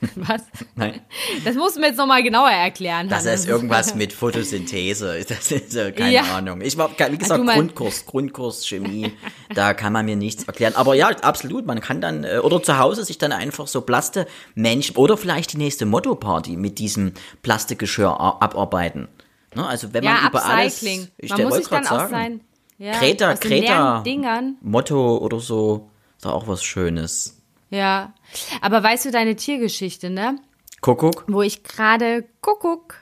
Was? 0.14 0.42
Nein. 0.76 1.00
Das 1.44 1.56
musst 1.56 1.76
du 1.76 1.80
mir 1.80 1.88
jetzt 1.88 1.96
nochmal 1.96 2.22
genauer 2.22 2.50
erklären. 2.50 3.08
Das 3.08 3.24
ist 3.24 3.48
irgendwas 3.48 3.94
mit 3.96 4.12
Photosynthese. 4.12 5.24
Das 5.28 5.50
ist 5.50 5.74
keine 5.96 6.12
Ja. 6.12 6.22
Ahnung. 6.36 6.60
Ich 6.60 6.76
war, 6.78 6.90
wie 7.10 7.18
gesagt, 7.18 7.40
Du 7.40 7.44
mein- 7.44 7.56
Grundkurs, 7.58 8.06
Grundkurs 8.06 8.66
Chemie. 8.66 9.12
Da 9.54 9.74
kann 9.74 9.92
man 9.92 10.04
mir 10.06 10.14
nichts 10.16 10.44
erklären. 10.44 10.74
Aber 10.76 10.94
ja, 10.94 11.08
absolut. 11.08 11.66
Man 11.66 11.80
kann 11.80 12.00
dann, 12.00 12.22
äh, 12.24 12.38
oder 12.38 12.62
zu 12.62 12.78
Hause 12.78 13.04
sich 13.04 13.18
dann 13.18 13.32
einfach 13.32 13.66
so 13.66 13.80
Plaste-Mensch, 13.80 14.92
oder 14.94 15.16
vielleicht 15.16 15.54
die 15.54 15.58
nächste 15.58 15.84
Motto-Party 15.86 16.56
mit 16.56 16.78
diesem 16.78 17.12
Plastikgeschirr 17.42 18.20
abarbeiten. 18.20 19.08
Ne? 19.54 19.66
Also 19.66 19.92
wenn 19.94 20.04
Ja, 20.04 20.12
man 20.12 20.26
über 20.30 20.44
alles, 20.44 20.74
Upcycling. 20.74 21.08
ich 21.18 21.30
Man 21.30 21.42
muss 21.42 21.54
sich 21.56 21.66
dann 21.68 21.82
grad 21.84 21.92
auch 21.92 21.98
sagen, 22.02 22.10
sein. 22.12 22.40
Ja, 22.78 22.92
Kreta, 22.92 23.34
Kreta, 23.34 24.02
Dingern. 24.06 24.56
Motto 24.60 25.16
oder 25.18 25.40
so, 25.40 25.90
ist 26.16 26.24
doch 26.24 26.32
auch 26.34 26.46
was 26.46 26.62
Schönes. 26.62 27.37
Ja. 27.70 28.12
Aber 28.60 28.82
weißt 28.82 29.04
du 29.06 29.10
deine 29.10 29.36
Tiergeschichte, 29.36 30.10
ne? 30.10 30.38
Kuckuck. 30.80 31.24
Wo 31.28 31.42
ich 31.42 31.62
gerade 31.64 32.24
Kuckuck. 32.40 32.94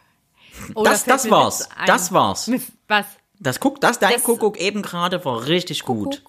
Oh, 0.74 0.82
Das- 0.84 1.04
da 1.04 1.12
das 1.12 1.30
war's. 1.30 1.68
Das 1.86 2.12
war's. 2.12 2.50
Was? 2.88 3.06
Das 3.38 3.60
guck, 3.60 3.80
das 3.80 3.98
dein 3.98 4.12
Das- 4.14 4.22
Kuckuck 4.24 4.56
eben 4.58 4.82
gerade 4.82 5.24
war 5.24 5.46
richtig 5.46 5.82
gut. 5.84 6.22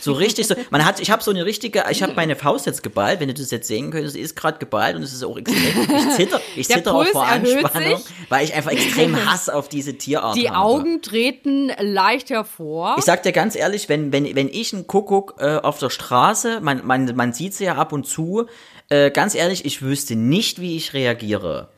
So 0.00 0.12
richtig 0.12 0.46
so. 0.46 0.54
Man 0.70 0.84
hat, 0.84 1.00
ich 1.00 1.10
habe 1.10 1.20
so 1.22 1.32
eine 1.32 1.44
richtige, 1.44 1.84
ich 1.90 2.02
habe 2.02 2.14
meine 2.14 2.36
Faust 2.36 2.64
jetzt 2.64 2.82
geballt, 2.84 3.18
wenn 3.18 3.26
du 3.28 3.34
das 3.34 3.50
jetzt 3.50 3.66
sehen 3.66 3.90
könntest, 3.90 4.14
sie 4.14 4.20
ist 4.20 4.36
gerade 4.36 4.58
geballt 4.58 4.94
und 4.94 5.02
es 5.02 5.12
ist 5.12 5.24
auch 5.24 5.36
extrem. 5.36 5.58
Ich 5.90 6.14
zitter, 6.16 6.40
ich 6.54 6.68
Der 6.68 6.76
zitter 6.76 6.94
auch 6.94 6.98
Puls 7.02 7.10
vor 7.10 7.26
erhöht 7.26 7.64
Anspannung, 7.64 7.96
sich. 7.98 8.06
weil 8.28 8.44
ich 8.44 8.54
einfach 8.54 8.70
extrem 8.70 9.16
Hass 9.30 9.48
auf 9.48 9.68
diese 9.68 9.94
Tierart 9.98 10.36
Die 10.36 10.48
habe. 10.48 10.58
Augen 10.60 11.02
treten 11.02 11.72
leicht 11.80 12.30
hervor. 12.30 12.94
Ich 12.98 13.04
sag 13.04 13.24
dir 13.24 13.32
ganz 13.32 13.56
ehrlich, 13.56 13.88
wenn, 13.88 14.12
wenn, 14.12 14.32
wenn 14.36 14.48
ich 14.48 14.72
einen 14.72 14.86
Kuckuck 14.86 15.34
äh, 15.40 15.56
auf 15.56 15.78
der 15.80 15.90
Straße, 15.90 16.60
man, 16.60 16.86
man, 16.86 17.16
man 17.16 17.32
sieht 17.32 17.54
sie 17.54 17.64
ja 17.64 17.74
ab 17.74 17.92
und 17.92 18.06
zu, 18.06 18.46
äh, 18.90 19.10
ganz 19.10 19.34
ehrlich, 19.34 19.64
ich 19.64 19.82
wüsste 19.82 20.14
nicht, 20.14 20.60
wie 20.60 20.76
ich 20.76 20.94
reagiere. 20.94 21.68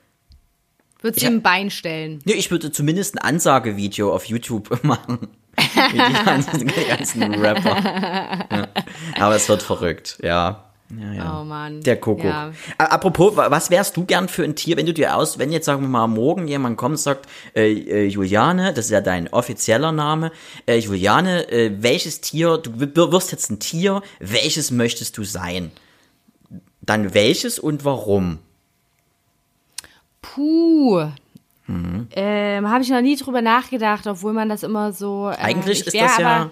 Wird 1.00 1.14
sie 1.16 1.22
Ich- 1.22 1.26
im 1.32 1.40
Bein 1.42 1.70
stellen. 1.70 2.20
Nee, 2.24 2.34
ich 2.34 2.50
würde 2.50 2.70
zumindest 2.70 3.14
ein 3.16 3.18
Ansagevideo 3.18 4.14
auf 4.14 4.26
YouTube 4.26 4.80
machen. 4.84 5.28
Wie 5.56 5.98
die 5.98 6.24
ganzen, 6.24 6.66
die 6.66 6.84
ganzen 6.88 7.34
Rapper. 7.34 8.46
Ja. 8.50 8.68
Aber 9.20 9.36
es 9.36 9.48
wird 9.48 9.62
verrückt, 9.62 10.18
ja. 10.22 10.64
ja, 10.98 11.12
ja. 11.12 11.40
Oh 11.40 11.44
Mann. 11.44 11.80
Der 11.82 12.00
Kuckuck. 12.00 12.24
Ja. 12.24 12.52
Apropos, 12.78 13.36
wa- 13.36 13.50
was 13.50 13.70
wärst 13.70 13.96
du 13.96 14.04
gern 14.04 14.28
für 14.28 14.44
ein 14.44 14.56
Tier, 14.56 14.76
wenn 14.76 14.86
du 14.86 14.94
dir 14.94 15.14
aus, 15.16 15.38
wenn 15.38 15.52
jetzt 15.52 15.66
sagen 15.66 15.82
wir 15.82 15.88
mal 15.88 16.06
morgen 16.06 16.48
jemand 16.48 16.76
kommt 16.78 16.92
und 16.92 16.98
sagt, 16.98 17.26
äh, 17.54 17.70
äh, 17.72 18.06
Juliane, 18.06 18.72
das 18.72 18.86
ist 18.86 18.90
ja 18.92 19.00
dein 19.02 19.28
offizieller 19.32 19.92
Name, 19.92 20.32
äh, 20.66 20.76
Juliane, 20.78 21.48
äh, 21.50 21.70
welches 21.82 22.20
Tier, 22.22 22.56
du 22.58 23.12
wirst 23.12 23.30
jetzt 23.32 23.50
ein 23.50 23.58
Tier, 23.60 24.02
welches 24.20 24.70
möchtest 24.70 25.18
du 25.18 25.24
sein? 25.24 25.70
Dann 26.80 27.14
welches 27.14 27.58
und 27.58 27.84
warum? 27.84 28.38
Puh. 30.20 31.08
Mhm. 31.66 32.08
Ähm, 32.14 32.68
Habe 32.68 32.82
ich 32.82 32.90
noch 32.90 33.00
nie 33.00 33.16
drüber 33.16 33.40
nachgedacht, 33.42 34.06
obwohl 34.06 34.32
man 34.32 34.48
das 34.48 34.62
immer 34.62 34.92
so. 34.92 35.30
Äh, 35.30 35.36
Eigentlich 35.36 35.80
ich 35.80 35.86
ist 35.86 35.94
das 36.00 36.18
ja. 36.18 36.26
aber- 36.26 36.50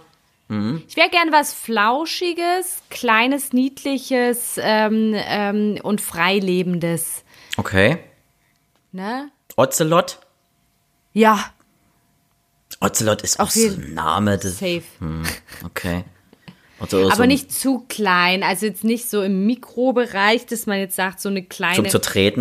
Ich 0.88 0.96
wäre 0.96 1.08
gern 1.10 1.30
was 1.32 1.52
Flauschiges, 1.52 2.82
Kleines, 2.90 3.52
Niedliches 3.52 4.58
ähm, 4.60 5.14
ähm, 5.16 5.78
und 5.82 6.00
Freilebendes. 6.00 7.22
Okay. 7.56 7.98
Ne? 8.92 9.30
Ocelot? 9.56 10.18
Ja, 11.12 11.44
Ocelot 12.80 13.22
ist 13.22 13.38
auch 13.38 13.44
Auf 13.44 13.50
so 13.50 13.66
ein 13.68 13.94
Name. 13.94 14.38
Das, 14.38 14.58
safe. 14.58 14.82
okay. 15.64 16.04
Oder, 16.80 16.94
oder 16.98 17.06
so 17.08 17.12
Aber 17.12 17.26
nicht 17.26 17.52
zu 17.52 17.84
klein, 17.88 18.42
also 18.42 18.64
jetzt 18.64 18.84
nicht 18.84 19.10
so 19.10 19.22
im 19.22 19.44
Mikrobereich, 19.46 20.46
dass 20.46 20.66
man 20.66 20.78
jetzt 20.78 20.96
sagt, 20.96 21.20
so 21.20 21.28
eine 21.28 21.42
kleine. 21.42 21.76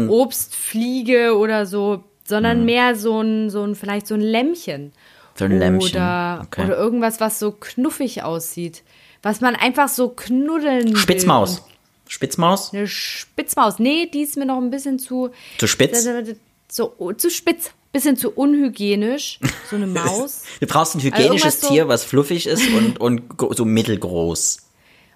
Obstfliege 0.10 1.38
oder 1.38 1.66
so, 1.66 2.06
Mhm. 2.30 2.36
sondern 2.36 2.66
mehr 2.66 2.96
so 2.96 3.22
ein, 3.22 3.50
so 3.50 3.64
ein, 3.64 3.76
vielleicht 3.76 4.08
so 4.08 4.14
ein 4.16 4.22
Lämmchen. 4.22 4.92
So 5.36 5.46
ein 5.46 5.58
Lämmchen. 5.58 5.92
Oder, 5.96 6.42
Okay. 6.46 6.66
oder 6.66 6.78
irgendwas, 6.78 7.20
was 7.20 7.40
so 7.40 7.52
knuffig 7.52 8.24
aussieht. 8.24 8.84
Was 9.22 9.42
man 9.42 9.56
einfach 9.56 9.90
so 9.90 10.10
knuddeln 10.10 10.90
will. 10.90 10.96
Spitzmaus. 10.98 11.62
Spitzmaus? 12.08 12.74
Eine 12.74 12.88
Spitzmaus. 12.88 13.80
Nee, 13.80 14.08
die 14.14 14.22
ist 14.22 14.36
mir 14.38 14.46
noch 14.46 14.58
ein 14.58 14.70
bisschen 14.72 14.98
zu. 15.00 15.30
Zu 15.58 15.68
spitz? 15.68 16.08
So, 16.70 16.94
zu 17.18 17.30
spitz. 17.30 17.72
Bisschen 17.92 18.16
zu 18.18 18.32
unhygienisch. 18.32 19.40
So 19.70 19.76
eine 19.76 19.88
Maus. 19.88 20.44
Du 20.60 20.68
brauchst 20.68 20.96
ein 20.96 21.02
hygienisches 21.02 21.24
Also 21.26 21.34
irgendwas 21.36 21.62
so- 21.62 21.68
Tier, 21.70 21.88
was 21.88 22.04
fluffig 22.04 22.48
ist 22.48 22.68
und, 22.72 23.00
und 23.00 23.24
so 23.56 23.66
mittelgroß. 23.66 24.58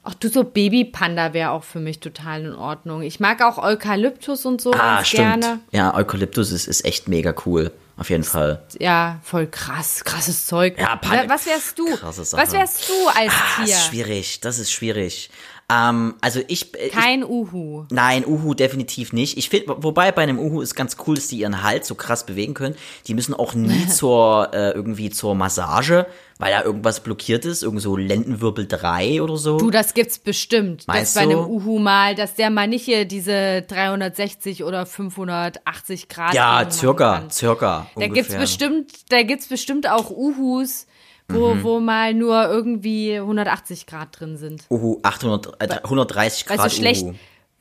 Ach 0.05 0.13
du, 0.15 0.27
so 0.27 0.43
Babypanda 0.43 1.33
wäre 1.33 1.51
auch 1.51 1.63
für 1.63 1.79
mich 1.79 1.99
total 2.01 2.41
in 2.45 2.53
Ordnung. 2.55 3.03
Ich 3.03 3.19
mag 3.21 3.41
auch 3.41 3.57
Eukalyptus 3.57 4.45
und 4.45 4.59
so 4.59 4.73
Ah, 4.73 4.95
ganz 4.97 5.07
stimmt. 5.07 5.41
gerne. 5.41 5.59
Ja, 5.71 5.93
Eukalyptus 5.95 6.51
ist, 6.51 6.67
ist 6.67 6.83
echt 6.83 7.07
mega 7.07 7.33
cool. 7.45 7.71
Auf 7.95 8.09
jeden 8.09 8.23
Fall. 8.23 8.63
Ja, 8.79 9.19
voll 9.23 9.45
krass, 9.47 10.03
krasses 10.03 10.47
Zeug. 10.47 10.77
Ja, 10.79 10.95
Pan- 10.95 11.29
was 11.29 11.45
wärst 11.45 11.77
du? 11.77 11.85
Was 12.01 12.51
wärst 12.51 12.89
du 12.89 13.07
als 13.07 13.31
Ah, 13.31 13.55
Tier? 13.63 13.75
ist 13.75 13.85
schwierig. 13.85 14.39
Das 14.41 14.57
ist 14.57 14.71
schwierig. 14.71 15.29
Ähm, 15.69 16.15
also 16.21 16.41
ich, 16.47 16.75
äh, 16.75 16.87
ich 16.87 16.91
Kein 16.91 17.23
Uhu. 17.23 17.85
Nein, 17.89 18.25
Uhu 18.25 18.53
definitiv 18.53 19.13
nicht. 19.13 19.37
Ich 19.37 19.49
finde, 19.49 19.75
wobei 19.79 20.11
bei 20.11 20.23
einem 20.23 20.39
Uhu 20.39 20.61
ist 20.61 20.75
ganz 20.75 20.97
cool, 21.07 21.15
dass 21.15 21.27
die 21.27 21.39
ihren 21.39 21.63
Hals 21.63 21.87
so 21.87 21.95
krass 21.95 22.25
bewegen 22.25 22.53
können. 22.53 22.75
Die 23.07 23.13
müssen 23.13 23.33
auch 23.33 23.53
nie 23.53 23.87
zur 23.89 24.49
äh, 24.53 24.71
irgendwie 24.71 25.09
zur 25.09 25.35
Massage, 25.35 26.05
weil 26.37 26.51
da 26.51 26.63
irgendwas 26.63 26.99
blockiert 26.99 27.45
ist, 27.45 27.63
irgend 27.63 27.81
so 27.81 27.95
Lendenwirbel 27.95 28.67
3 28.67 29.21
oder 29.21 29.37
so. 29.37 29.57
Du, 29.57 29.71
das 29.71 29.93
gibt's 29.93 30.19
bestimmt. 30.19 30.87
Meinst 30.87 31.15
dass 31.15 31.23
bei 31.23 31.29
einem 31.29 31.45
Uhu 31.45 31.79
mal, 31.79 32.15
dass 32.15 32.35
der 32.35 32.49
mal 32.49 32.67
nicht 32.67 32.83
hier 32.83 33.05
diese 33.05 33.61
360 33.61 34.63
oder 34.65 34.85
580 34.85 36.09
Grad. 36.09 36.33
ja, 36.33 36.69
circa, 36.69 37.23
circa. 37.31 37.87
Da 37.95 38.07
gibt's 38.07 38.29
ungefähr. 38.33 38.39
bestimmt, 38.39 38.91
da 39.09 39.23
gibt's 39.23 39.47
bestimmt 39.47 39.89
auch 39.89 40.11
Uhus, 40.11 40.87
wo, 41.29 41.53
Mhm. 41.55 41.63
wo 41.63 41.79
mal 41.79 42.13
nur 42.13 42.47
irgendwie 42.49 43.19
180 43.19 43.87
Grad 43.87 44.19
drin 44.19 44.37
sind. 44.37 44.65
Uhu 44.69 44.99
800, 45.03 45.61
äh, 45.61 45.79
130 45.83 46.49
Weil 46.49 46.57
Grad 46.57 46.71
so 46.71 46.77
schlecht, 46.77 47.03
Uhu. 47.03 47.13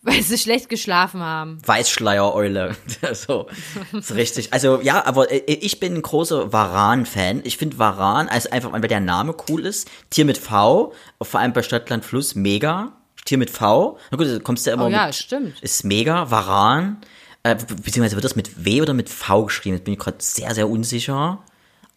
Weil 0.05 0.21
sie 0.23 0.37
schlecht 0.37 0.69
geschlafen 0.69 1.21
haben. 1.21 1.59
Weißschleiereule. 1.65 2.75
so, 3.13 3.47
ist 3.93 4.15
richtig. 4.15 4.53
Also 4.53 4.81
ja, 4.81 5.05
aber 5.07 5.31
äh, 5.31 5.39
ich 5.47 5.79
bin 5.79 5.95
ein 5.95 6.03
großer 6.03 6.53
Varan-Fan. 6.53 7.43
Ich 7.45 7.57
finde 7.57 7.79
Varan, 7.79 8.29
also 8.29 8.51
einfach, 8.51 8.73
weil 8.73 8.81
der 8.81 8.99
Name 9.01 9.35
cool 9.49 9.65
ist. 9.65 9.89
Tier 10.11 10.25
mit 10.25 10.39
V, 10.39 10.93
vor 11.23 11.41
allem 11.41 11.53
bei 11.53 11.63
Stadtland 11.63 12.05
Fluss, 12.05 12.35
mega. 12.35 12.93
Tier 13.25 13.39
mit 13.39 13.51
V. 13.51 13.97
Na 14.11 14.17
gut, 14.19 14.27
da 14.27 14.39
kommst 14.41 14.67
du 14.67 14.71
ja 14.71 14.75
immer 14.75 14.87
Oh 14.87 14.89
ja, 14.89 15.07
mit, 15.07 15.15
stimmt. 15.15 15.61
Ist 15.63 15.85
mega. 15.85 16.29
Varan. 16.33 17.01
Äh, 17.45 17.55
be- 17.55 17.75
beziehungsweise 17.77 18.17
wird 18.17 18.25
das 18.25 18.35
mit 18.35 18.65
W 18.65 18.83
oder 18.83 18.95
mit 18.95 19.09
V 19.09 19.45
geschrieben? 19.45 19.77
Jetzt 19.77 19.85
bin 19.85 19.95
ich 19.95 20.01
gerade 20.01 20.17
sehr, 20.21 20.53
sehr 20.55 20.69
unsicher. 20.69 21.39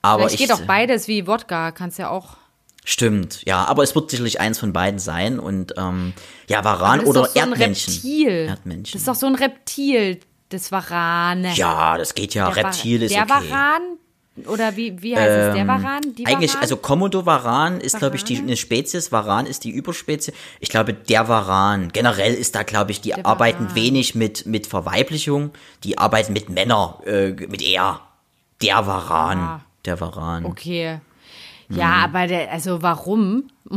Aber 0.06 0.24
Vielleicht 0.30 0.42
ich, 0.42 0.48
geht 0.48 0.52
auch 0.56 0.62
beides 0.66 1.08
wie 1.08 1.28
Wodka, 1.28 1.72
kannst 1.72 2.00
ja 2.00 2.10
auch. 2.10 2.38
Stimmt, 2.88 3.42
ja, 3.46 3.66
aber 3.66 3.82
es 3.82 3.96
wird 3.96 4.12
sicherlich 4.12 4.40
eins 4.40 4.60
von 4.60 4.72
beiden 4.72 5.00
sein 5.00 5.40
und 5.40 5.74
ähm, 5.76 6.14
ja, 6.48 6.64
Varan 6.64 7.00
oder 7.02 7.26
so 7.26 7.40
Erdmännchen. 7.40 7.94
Reptil. 7.94 8.30
Erdmännchen. 8.48 8.94
Das 8.94 9.02
ist 9.02 9.08
doch 9.08 9.16
so 9.16 9.26
ein 9.26 9.34
Reptil, 9.36 10.20
das 10.50 10.72
Varane. 10.72 11.52
ja, 11.56 11.98
das 11.98 12.14
geht 12.14 12.36
ja. 12.36 12.46
Der 12.52 12.56
Var- 12.64 12.72
Reptil 12.72 13.02
ist 13.02 13.16
Der 13.16 13.24
okay. 13.24 13.34
Ähm, 13.44 13.50
Varan? 13.50 13.82
Oder 14.48 14.76
wie, 14.76 15.02
wie 15.02 15.16
heißt 15.16 15.30
es? 15.32 15.56
Der 15.56 15.66
Varan? 15.66 16.02
Die 16.16 16.26
Eigentlich, 16.28 16.52
Varan? 16.52 16.62
also 16.62 16.76
Komodo 16.78 17.26
Varan 17.26 17.80
ist, 17.80 17.98
glaube 17.98 18.18
ich, 18.18 18.24
die 18.26 18.38
eine 18.38 18.58
Spezies, 18.58 19.12
Varan 19.12 19.46
ist 19.48 19.64
die 19.64 19.72
Überspezies. 19.72 20.36
Ich 20.60 20.68
glaube, 20.70 20.94
der 20.94 21.28
Varan, 21.30 21.90
generell 21.94 22.34
ist 22.36 22.54
da, 22.54 22.64
glaube 22.64 22.92
ich, 22.92 23.00
die 23.02 23.12
Der 23.12 23.26
arbeiten 23.26 23.64
Varan. 23.64 23.76
wenig 23.76 24.14
mit, 24.14 24.46
mit 24.46 24.68
Verweiblichung, 24.68 25.52
die 25.86 25.98
arbeiten 25.98 26.34
mit 26.34 26.50
Männer, 26.50 27.00
äh, 27.08 27.30
mit 27.32 27.62
er. 27.64 28.02
Der 28.62 28.86
Varan. 28.86 29.40
Ah. 29.40 29.62
Der 29.86 30.00
Varan. 30.00 30.46
Okay. 30.46 31.00
Ja, 31.70 31.86
Mhm. 31.88 32.04
aber 32.16 32.28
der, 32.28 32.52
also 32.52 32.82
warum? 32.82 33.48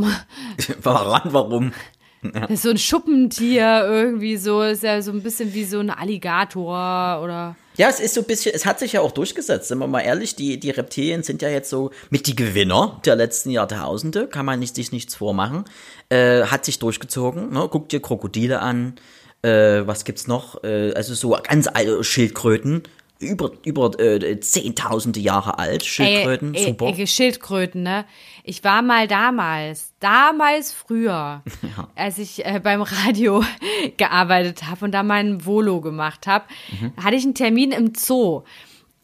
Varan, 0.81 1.33
warum? 1.33 1.73
Das 2.21 2.49
ist 2.49 2.61
so 2.63 2.69
ein 2.69 2.77
Schuppentier 2.77 3.85
irgendwie 3.87 4.35
so, 4.35 4.61
ist 4.61 4.83
ja 4.83 5.01
so 5.01 5.11
ein 5.11 5.23
bisschen 5.23 5.53
wie 5.53 5.63
so 5.63 5.79
ein 5.79 5.89
Alligator 5.89 7.21
oder. 7.23 7.55
Ja, 7.77 7.87
es 7.87 8.01
ist 8.01 8.13
so 8.13 8.21
ein 8.21 8.27
bisschen, 8.27 8.51
es 8.53 8.65
hat 8.65 8.77
sich 8.77 8.91
ja 8.93 8.99
auch 9.01 9.11
durchgesetzt, 9.13 9.69
sind 9.69 9.77
wir 9.79 9.87
mal 9.87 10.01
ehrlich, 10.01 10.35
die, 10.35 10.59
die 10.59 10.69
Reptilien 10.69 11.23
sind 11.23 11.41
ja 11.41 11.47
jetzt 11.47 11.69
so 11.69 11.91
mit 12.09 12.27
die 12.27 12.35
Gewinner 12.35 12.99
der 13.05 13.15
letzten 13.15 13.51
Jahrtausende, 13.51 14.27
kann 14.27 14.45
man 14.45 14.59
nicht, 14.59 14.75
sich 14.75 14.91
nichts 14.91 15.15
vormachen, 15.15 15.63
äh, 16.09 16.43
hat 16.43 16.65
sich 16.65 16.79
durchgezogen, 16.79 17.53
ne? 17.53 17.69
guck 17.71 17.87
dir 17.87 18.01
Krokodile 18.01 18.59
an, 18.59 18.95
äh, 19.43 19.83
was 19.87 20.03
gibt's 20.03 20.27
noch, 20.27 20.61
äh, 20.65 20.91
also 20.93 21.13
so 21.13 21.37
ganz 21.41 21.67
alte 21.67 22.03
Schildkröten, 22.03 22.83
über, 23.19 23.51
über 23.65 23.99
äh, 23.99 24.39
zehntausende 24.39 25.19
Jahre 25.19 25.59
alt, 25.59 25.83
Schildkröten, 25.85 26.53
ey, 26.55 26.65
super. 26.67 26.93
Ey, 26.95 27.05
Schildkröten, 27.05 27.83
ne? 27.83 28.05
Ich 28.43 28.63
war 28.63 28.81
mal 28.81 29.07
damals, 29.07 29.93
damals 29.99 30.71
früher, 30.71 31.43
als 31.95 32.17
ich 32.17 32.45
äh, 32.45 32.59
beim 32.63 32.81
Radio 32.81 33.43
gearbeitet 33.97 34.63
habe 34.69 34.85
und 34.85 34.91
da 34.93 35.03
meinen 35.03 35.45
Volo 35.45 35.81
gemacht 35.81 36.27
habe, 36.27 36.45
Mhm. 36.79 36.93
hatte 37.03 37.15
ich 37.17 37.23
einen 37.25 37.35
Termin 37.35 37.71
im 37.71 37.93
Zoo. 37.95 38.43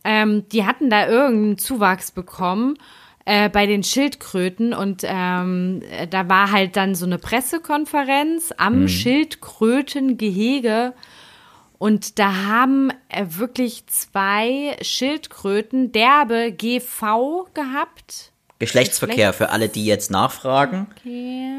Ähm, 0.06 0.48
die 0.50 0.66
hatten 0.66 0.90
da 0.90 1.08
irgendeinen 1.08 1.58
Zuwachs 1.58 2.12
bekommen 2.12 2.78
äh, 3.26 3.50
bei 3.50 3.66
den 3.66 3.84
Schildkröten 3.84 4.74
und 4.74 5.02
ähm, 5.04 5.82
äh, 5.92 6.08
da 6.08 6.30
war 6.30 6.52
halt 6.52 6.78
dann 6.78 6.96
so 6.96 7.06
eine 7.06 7.18
Pressekonferenz 7.18 8.54
am 8.58 8.84
Mhm. 8.84 8.88
Schildkrötengehege 8.88 10.94
und 11.78 12.20
da 12.20 12.34
haben 12.48 12.92
äh, 13.10 13.26
wirklich 13.30 13.86
zwei 13.88 14.76
Schildkröten 14.82 15.92
derbe 15.92 16.52
GV 16.52 17.48
gehabt. 17.54 18.32
Geschlechtsverkehr 18.60 19.34
für 19.34 19.50
alle, 19.50 19.68
die 19.68 19.86
jetzt 19.86 20.12
nachfragen. 20.12 20.88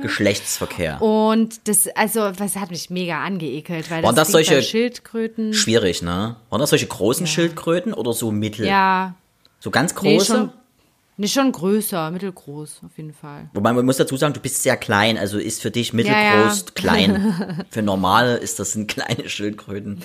Geschlechtsverkehr. 0.02 1.00
Und 1.02 1.68
das, 1.68 1.88
also, 1.88 2.20
was 2.38 2.56
hat 2.56 2.70
mich 2.70 2.88
mega 2.90 3.22
angeekelt, 3.22 3.90
weil 3.90 4.02
Waren 4.02 4.14
das, 4.14 4.28
das 4.28 4.32
solche- 4.32 4.62
Schildkröten. 4.62 5.52
Schwierig, 5.52 6.02
ne? 6.02 6.36
Waren 6.48 6.60
das 6.60 6.70
solche 6.70 6.86
großen 6.86 7.26
Schildkröten 7.26 7.92
oder 7.92 8.12
so 8.12 8.32
mittel? 8.32 8.66
Ja, 8.66 9.14
So 9.60 9.70
ganz 9.70 9.94
nee, 10.02 10.16
große? 10.16 10.26
schon, 10.34 10.52
nee, 11.16 11.28
schon 11.28 11.52
größer, 11.52 12.10
mittelgroß, 12.10 12.80
auf 12.84 12.96
jeden 12.96 13.12
Fall. 13.12 13.50
Wobei 13.54 13.72
man 13.72 13.84
muss 13.84 13.96
dazu 13.96 14.16
sagen, 14.16 14.34
du 14.34 14.40
bist 14.40 14.62
sehr 14.62 14.76
klein, 14.76 15.18
also 15.18 15.38
ist 15.38 15.62
für 15.62 15.70
dich 15.70 15.92
mittelgroß 15.92 16.14
Ja, 16.16 16.46
ja. 16.46 16.72
klein. 16.74 17.64
für 17.70 17.82
normal 17.82 18.36
ist 18.36 18.58
das 18.58 18.72
sind 18.72 18.88
kleine 18.88 19.28
Schildkröten. 19.28 20.02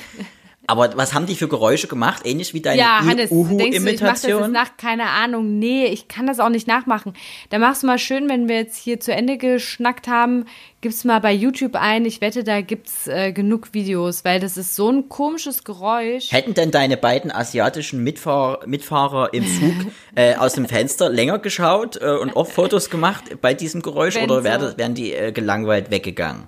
Aber 0.71 0.95
was 0.95 1.13
haben 1.13 1.25
die 1.25 1.35
für 1.35 1.49
Geräusche 1.49 1.87
gemacht? 1.87 2.21
Ähnlich 2.23 2.53
wie 2.53 2.61
deine 2.61 2.79
Ja, 2.79 2.99
Hannes, 2.99 3.29
denkst 3.29 3.77
du, 3.77 3.89
ich 3.89 3.99
mache 3.99 4.11
das 4.13 4.23
jetzt 4.23 4.47
nach? 4.51 4.77
Keine 4.77 5.09
Ahnung. 5.09 5.59
Nee, 5.59 5.87
ich 5.87 6.07
kann 6.07 6.27
das 6.27 6.39
auch 6.39 6.47
nicht 6.47 6.65
nachmachen. 6.65 7.13
Da 7.49 7.59
machst 7.59 7.83
du 7.83 7.87
mal 7.87 7.99
schön, 7.99 8.29
wenn 8.29 8.47
wir 8.47 8.55
jetzt 8.55 8.77
hier 8.77 9.01
zu 9.01 9.11
Ende 9.11 9.37
geschnackt 9.37 10.07
haben, 10.07 10.45
gib's 10.79 11.03
mal 11.03 11.19
bei 11.19 11.33
YouTube 11.33 11.75
ein. 11.75 12.05
Ich 12.05 12.21
wette, 12.21 12.45
da 12.45 12.61
gibt's 12.61 13.07
äh, 13.07 13.33
genug 13.33 13.73
Videos, 13.73 14.23
weil 14.23 14.39
das 14.39 14.55
ist 14.55 14.77
so 14.77 14.89
ein 14.89 15.09
komisches 15.09 15.65
Geräusch. 15.65 16.31
Hätten 16.31 16.53
denn 16.53 16.71
deine 16.71 16.95
beiden 16.95 17.33
asiatischen 17.33 18.01
Mitfahr 18.01 18.59
Mitfahrer 18.65 19.33
im 19.33 19.45
Zug 19.45 19.91
äh, 20.15 20.35
aus 20.35 20.53
dem 20.53 20.69
Fenster 20.69 21.09
länger 21.09 21.39
geschaut 21.39 21.97
äh, 22.01 22.11
und 22.11 22.37
auch 22.37 22.47
Fotos 22.47 22.89
gemacht 22.89 23.41
bei 23.41 23.53
diesem 23.53 23.81
Geräusch 23.81 24.15
Wenn 24.15 24.23
oder 24.23 24.45
wär, 24.45 24.59
so. 24.61 24.77
wären 24.77 24.93
die 24.93 25.11
äh, 25.11 25.33
gelangweilt 25.33 25.91
weggegangen? 25.91 26.47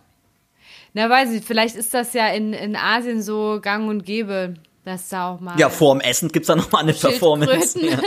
Na, 0.93 1.09
weiß 1.09 1.31
ich, 1.31 1.43
vielleicht 1.43 1.75
ist 1.75 1.93
das 1.93 2.13
ja 2.13 2.27
in, 2.29 2.53
in 2.53 2.75
Asien 2.75 3.21
so 3.21 3.59
gang 3.61 3.89
und 3.89 4.05
gäbe, 4.05 4.53
dass 4.85 5.09
da 5.09 5.31
auch 5.31 5.39
mal. 5.39 5.59
Ja, 5.59 5.69
vorm 5.69 6.01
Essen 6.01 6.29
gibt's 6.29 6.47
da 6.47 6.55
noch 6.55 6.71
mal 6.71 6.79
eine 6.79 6.93
Performance. 6.93 7.79
Ja, 7.79 7.99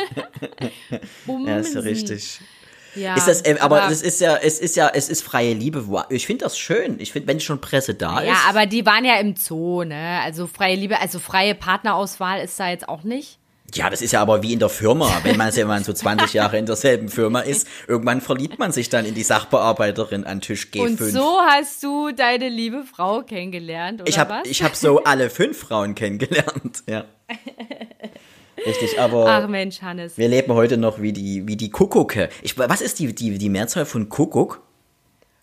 ja, 1.47 1.59
ist 1.59 1.75
ja 1.75 1.81
richtig. 1.81 2.41
Ja, 2.95 3.15
Ist 3.15 3.29
das, 3.29 3.43
äh, 3.43 3.57
aber 3.61 3.91
es 3.91 4.01
ist 4.01 4.21
ja, 4.21 4.37
es 4.37 4.59
ist 4.59 4.75
ja, 4.75 4.91
es 4.93 5.11
ist 5.11 5.23
freie 5.23 5.53
Liebe. 5.53 5.85
Ich 6.09 6.27
finde 6.27 6.45
das 6.45 6.59
schön. 6.59 6.99
Ich 6.99 7.13
finde, 7.13 7.29
wenn 7.29 7.41
schon 7.41 7.61
Presse 7.61 7.95
da 7.95 8.21
ist. 8.21 8.29
Ja, 8.29 8.37
aber 8.49 8.65
die 8.65 8.87
waren 8.87 9.05
ja 9.05 9.17
im 9.17 9.37
Zoo, 9.37 9.85
ne? 9.85 10.21
Also 10.25 10.47
freie 10.47 10.77
Liebe, 10.77 10.99
also 10.99 11.19
freie 11.19 11.55
Partnerauswahl 11.55 12.41
ist 12.41 12.59
da 12.59 12.71
jetzt 12.71 12.89
auch 12.89 13.03
nicht. 13.03 13.39
Ja, 13.75 13.91
das 13.91 14.01
ist 14.01 14.13
ja 14.13 14.23
aber 14.23 14.43
wie 14.43 14.53
in 14.53 14.59
der 14.59 14.69
Firma. 14.69 15.21
Wenn 15.23 15.37
man, 15.37 15.55
wenn 15.55 15.67
man 15.67 15.85
so 15.85 15.93
20 15.93 16.33
Jahre 16.33 16.59
in 16.59 16.67
derselben 16.67 17.09
Firma 17.09 17.41
ist, 17.41 17.67
irgendwann 17.89 18.21
verliebt 18.21 18.59
man 18.59 18.73
sich 18.73 18.89
dann 18.89 19.05
in 19.05 19.15
die 19.15 19.23
Sachbearbeiterin 19.23 20.25
an 20.25 20.41
Tisch 20.41 20.69
G5. 20.73 20.83
Und 20.83 20.99
so 20.99 21.41
hast 21.41 21.83
du 21.83 22.13
deine 22.13 22.49
liebe 22.49 22.85
Frau 22.85 23.23
kennengelernt, 23.23 24.01
oder 24.01 24.09
ich 24.09 24.19
habe 24.19 24.35
was? 24.35 24.49
ich 24.49 24.63
hab 24.63 24.77
so 24.77 25.03
alle 25.05 25.31
fünf 25.31 25.59
Frauen 25.59 25.95
kennengelernt. 25.95 26.85
Ja. 26.89 27.05
Richtig, 28.65 28.99
aber 29.01 29.27
Ach 29.27 29.49
Mensch, 29.49 29.83
Hannes. 29.83 30.17
wir 30.17 30.29
leben 30.29 30.53
heute 30.55 30.77
noch 30.77 31.01
wie 31.01 31.13
die, 31.13 31.47
wie 31.47 31.57
die 31.57 31.71
Kuckucke. 31.71 32.29
Ich, 32.43 32.59
was 32.59 32.81
ist 32.81 32.99
die, 32.99 33.15
die, 33.15 33.37
die 33.39 33.49
Mehrzahl 33.49 33.85
von 33.85 34.09
Kuckuck? 34.09 34.63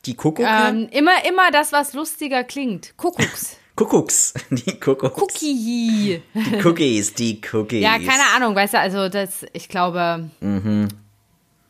Die 0.06 0.16
Kuckucke? 0.16 0.50
Ähm, 0.50 0.90
immer, 0.92 1.26
immer 1.28 1.52
das, 1.52 1.72
was 1.72 1.94
lustiger 1.94 2.44
klingt. 2.44 2.98
Kuckucks. 2.98 3.58
Kuckucks. 3.76 4.34
Die 4.52 4.80
Kuckucks. 4.80 5.20
Cookie. 5.22 6.22
Die 6.36 6.56
Cookies, 6.64 7.14
die 7.14 7.42
Cookies. 7.52 7.82
Ja, 7.82 7.94
keine 7.98 8.24
Ahnung, 8.36 8.56
weißt 8.56 8.76
du, 8.76 8.80
also 8.80 9.10
das, 9.10 9.46
ich 9.54 9.68
glaube, 9.68 10.30
Mhm. 10.42 10.90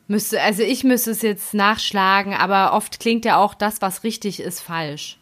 müsste, 0.08 0.42
also 0.42 0.64
ich 0.64 0.84
müsste 0.84 1.12
es 1.12 1.22
jetzt 1.22 1.54
nachschlagen, 1.54 2.34
aber 2.34 2.74
oft 2.74 3.00
klingt 3.00 3.24
ja 3.26 3.38
auch 3.38 3.54
das, 3.54 3.82
was 3.82 4.04
richtig 4.04 4.42
ist, 4.42 4.60
falsch. 4.60 5.18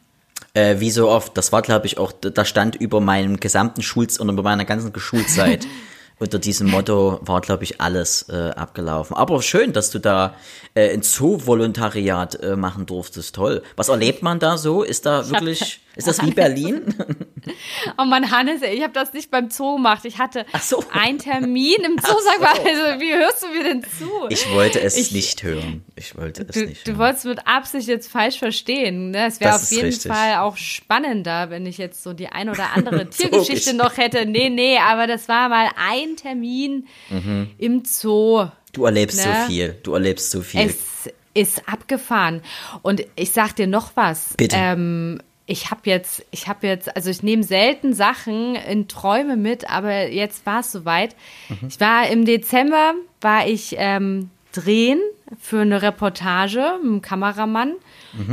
Äh, 0.54 0.80
wie 0.80 0.89
so 0.91 1.08
oft, 1.08 1.38
das 1.38 1.52
war, 1.52 1.62
glaube 1.62 1.86
ich, 1.86 1.98
auch, 1.98 2.12
da 2.12 2.44
stand 2.46 2.76
über 2.76 3.00
meinem 3.00 3.39
gesamten 3.39 3.84
Schulz 3.84 4.17
und 4.17 4.28
über 4.30 4.41
meiner 4.44 4.65
ganzen 4.65 4.91
Schulzeit. 5.00 5.67
Unter 6.21 6.38
diesem 6.38 6.69
Motto 6.69 7.19
war, 7.23 7.41
glaube 7.41 7.63
ich, 7.63 7.81
alles 7.81 8.29
äh, 8.29 8.51
abgelaufen. 8.51 9.17
Aber 9.17 9.41
schön, 9.41 9.73
dass 9.73 9.89
du 9.89 9.97
da 9.97 10.36
äh, 10.75 10.93
ein 10.93 11.01
Zoo-Volontariat 11.01 12.36
äh, 12.43 12.55
machen 12.55 12.86
durftest. 12.86 13.34
Toll. 13.34 13.63
Was 13.75 13.89
erlebt 13.89 14.21
man 14.21 14.38
da 14.38 14.60
so? 14.60 14.84
Ist 14.84 15.07
da 15.07 15.27
wirklich, 15.31 15.79
ist 15.95 16.07
das 16.07 16.21
wie 16.23 16.29
Berlin? 16.29 16.93
Oh 17.97 18.06
Mann, 18.06 18.32
Hannes, 18.32 18.62
ey, 18.62 18.76
ich 18.76 18.84
habe 18.84 18.93
das 18.93 19.13
nicht 19.13 19.32
beim 19.32 19.50
Zoo 19.50 19.76
gemacht. 19.76 20.06
Ich 20.06 20.17
hatte 20.17 20.45
so. 20.62 20.84
einen 20.91 21.19
Termin 21.19 21.76
im 21.84 21.97
Zoo. 22.00 22.15
Sag 22.24 22.41
mal, 22.41 22.56
so. 22.56 22.62
also, 22.62 23.02
wie 23.02 23.13
hörst 23.13 23.43
du 23.43 23.47
mir 23.50 23.63
denn 23.63 23.84
zu? 23.84 24.10
Ich 24.30 24.50
wollte 24.52 24.80
es 24.82 24.97
Ich- 24.97 25.12
nicht 25.12 25.43
hören. 25.43 25.84
Ich 25.95 26.15
wollte 26.17 26.43
es 26.47 26.54
Du, 26.56 26.65
nicht 26.65 26.88
du 26.88 26.91
hören. 26.91 27.00
wolltest 27.00 27.26
mit 27.26 27.47
Absicht 27.47 27.88
jetzt 27.88 28.12
falsch 28.12 28.39
verstehen. 28.39 29.12
Ne? 29.12 29.28
Es 29.28 29.39
wäre 29.39 29.56
auf 29.56 29.69
jeden 29.71 29.86
richtig. 29.86 30.12
Fall 30.12 30.36
auch 30.38 30.58
spannender, 30.58 31.50
wenn 31.50 31.65
ich 31.65 31.78
jetzt 31.78 32.04
so 32.04 32.13
die 32.13 32.28
ein 32.28 32.50
oder 32.50 32.71
andere 32.76 33.10
Tiergeschichte 33.10 33.71
ich- 33.71 33.76
noch 33.78 33.97
hätte. 33.97 34.26
Nee, 34.26 34.50
nee, 34.50 34.78
aber 34.78 35.08
das 35.08 35.28
war 35.28 35.50
mal 35.50 35.69
ein 35.76 36.15
Termin 36.15 36.88
Mhm. 37.10 37.50
im 37.58 37.84
Zoo. 37.86 38.47
Du 38.74 38.86
erlebst 38.86 39.17
Ne? 39.17 39.24
so 39.24 39.47
viel. 39.52 39.76
Du 39.84 39.93
erlebst 39.93 40.32
so 40.32 40.41
viel. 40.41 40.62
Es 40.62 41.12
ist 41.34 41.67
abgefahren. 41.67 42.41
Und 42.82 43.06
ich 43.15 43.32
sag 43.32 43.56
dir 43.56 43.67
noch 43.67 43.91
was. 43.95 44.34
Bitte. 44.38 44.56
Ähm, 44.58 45.19
ich 45.45 45.71
habe 45.71 45.82
jetzt, 45.86 46.25
ich 46.32 46.47
habe 46.47 46.67
jetzt, 46.67 46.95
also 46.95 47.10
ich 47.10 47.23
nehme 47.23 47.43
selten 47.43 47.93
Sachen 47.93 48.56
in 48.56 48.88
Träume 48.88 49.36
mit, 49.38 49.69
aber 49.69 50.08
jetzt 50.10 50.45
war 50.45 50.62
es 50.62 50.71
soweit. 50.71 51.15
Mhm. 51.49 51.67
Ich 51.67 51.80
war 51.80 52.08
im 52.08 52.25
Dezember, 52.25 52.93
war 53.19 53.47
ich 53.47 53.75
ähm, 53.77 54.30
drehen 54.54 54.99
für 55.39 55.62
eine 55.62 55.82
Reportage 55.82 56.60
mit 56.82 56.89
einem 56.91 57.01
Kameramann 57.01 57.73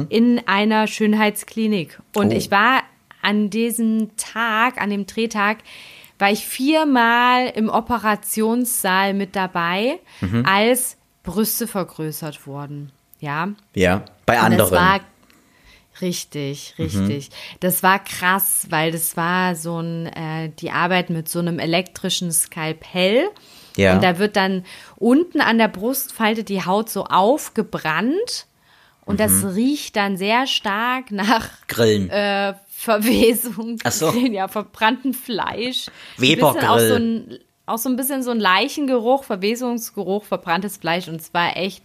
in 0.09 0.41
einer 0.47 0.89
Schönheitsklinik. 0.89 2.01
Und 2.15 2.33
Oh. 2.33 2.37
ich 2.37 2.51
war 2.51 2.83
an 3.23 3.51
diesem 3.51 4.17
Tag, 4.17 4.81
an 4.81 4.91
dem 4.91 5.07
Drehtag, 5.07 5.59
war 6.19 6.33
ich 6.33 6.45
viermal 6.47 7.47
im 7.55 7.69
Operationssaal 7.69 9.15
mit 9.15 9.37
dabei, 9.37 10.01
als 10.45 10.97
Brüste 11.23 11.67
vergrößert 11.69 12.47
wurden. 12.47 12.91
Ja. 13.21 13.49
ja, 13.75 14.05
bei 14.27 14.39
Und 14.39 14.45
anderen. 14.45 15.01
Richtig, 16.01 16.75
richtig. 16.79 17.31
Mhm. 17.31 17.35
Das 17.61 17.83
war 17.83 18.03
krass, 18.03 18.67
weil 18.71 18.93
das 18.93 19.17
war 19.17 19.55
so 19.55 19.81
ein, 19.81 20.07
äh, 20.07 20.51
die 20.59 20.71
Arbeit 20.71 21.11
mit 21.11 21.29
so 21.29 21.39
einem 21.39 21.59
elektrischen 21.59 22.31
Skalpell. 22.33 23.29
Ja. 23.77 23.95
Und 23.95 24.03
da 24.03 24.19
wird 24.19 24.37
dann 24.37 24.65
unten 24.97 25.41
an 25.41 25.59
der 25.59 25.69
Brustfalte 25.69 26.45
die 26.45 26.65
Haut 26.65 26.91
so 26.91 27.05
aufgebrannt. 27.05 28.47
Und 29.05 29.15
mhm. 29.15 29.19
das 29.19 29.55
riecht 29.55 29.97
dann 29.97 30.17
sehr 30.17 30.47
stark 30.47 31.11
nach 31.11 31.49
Grillen. 31.69 32.11
Äh, 32.11 32.55
Verwesung. 32.69 33.79
Ach 33.83 33.93
so. 33.93 34.11
Ja, 34.31 34.47
verbrannten 34.49 35.15
Fleisch. 35.15 35.87
Webergrill. 36.17 36.69
Auch 36.69 36.79
so 36.79 36.95
ein, 36.95 37.39
auch 37.67 37.79
so 37.79 37.89
ein 37.89 37.97
bisschen 37.97 38.23
so 38.23 38.31
ein 38.31 38.39
Leichengeruch, 38.39 39.25
Verwesungsgeruch, 39.25 40.25
verbranntes 40.25 40.77
Fleisch. 40.77 41.09
Und 41.09 41.21
es 41.21 41.35
war 41.35 41.57
echt 41.57 41.85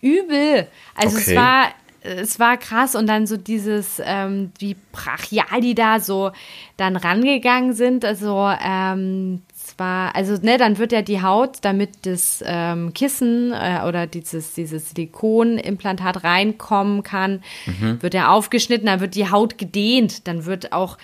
übel. 0.00 0.68
Also 0.94 1.16
okay. 1.16 1.30
es 1.30 1.36
war 1.36 1.68
es 2.02 2.38
war 2.38 2.56
krass 2.56 2.94
und 2.94 3.06
dann 3.06 3.26
so 3.26 3.36
dieses, 3.36 4.00
ähm, 4.04 4.52
wie 4.58 4.76
brachial 4.92 5.60
die 5.60 5.74
da 5.74 6.00
so 6.00 6.32
dann 6.76 6.96
rangegangen 6.96 7.72
sind. 7.72 8.04
Also 8.04 8.50
ähm, 8.62 9.42
zwar, 9.54 10.14
also 10.16 10.34
ne, 10.42 10.56
dann 10.58 10.78
wird 10.78 10.92
ja 10.92 11.02
die 11.02 11.22
Haut, 11.22 11.58
damit 11.62 12.06
das 12.06 12.42
ähm, 12.46 12.92
Kissen 12.94 13.52
äh, 13.52 13.80
oder 13.86 14.06
dieses, 14.06 14.54
dieses 14.54 14.90
Silikonimplantat 14.90 16.24
reinkommen 16.24 17.02
kann, 17.02 17.42
mhm. 17.66 18.02
wird 18.02 18.14
ja 18.14 18.28
aufgeschnitten, 18.28 18.86
dann 18.86 19.00
wird 19.00 19.14
die 19.14 19.30
Haut 19.30 19.58
gedehnt, 19.58 20.26
dann 20.26 20.44
wird 20.46 20.72
auch 20.72 20.98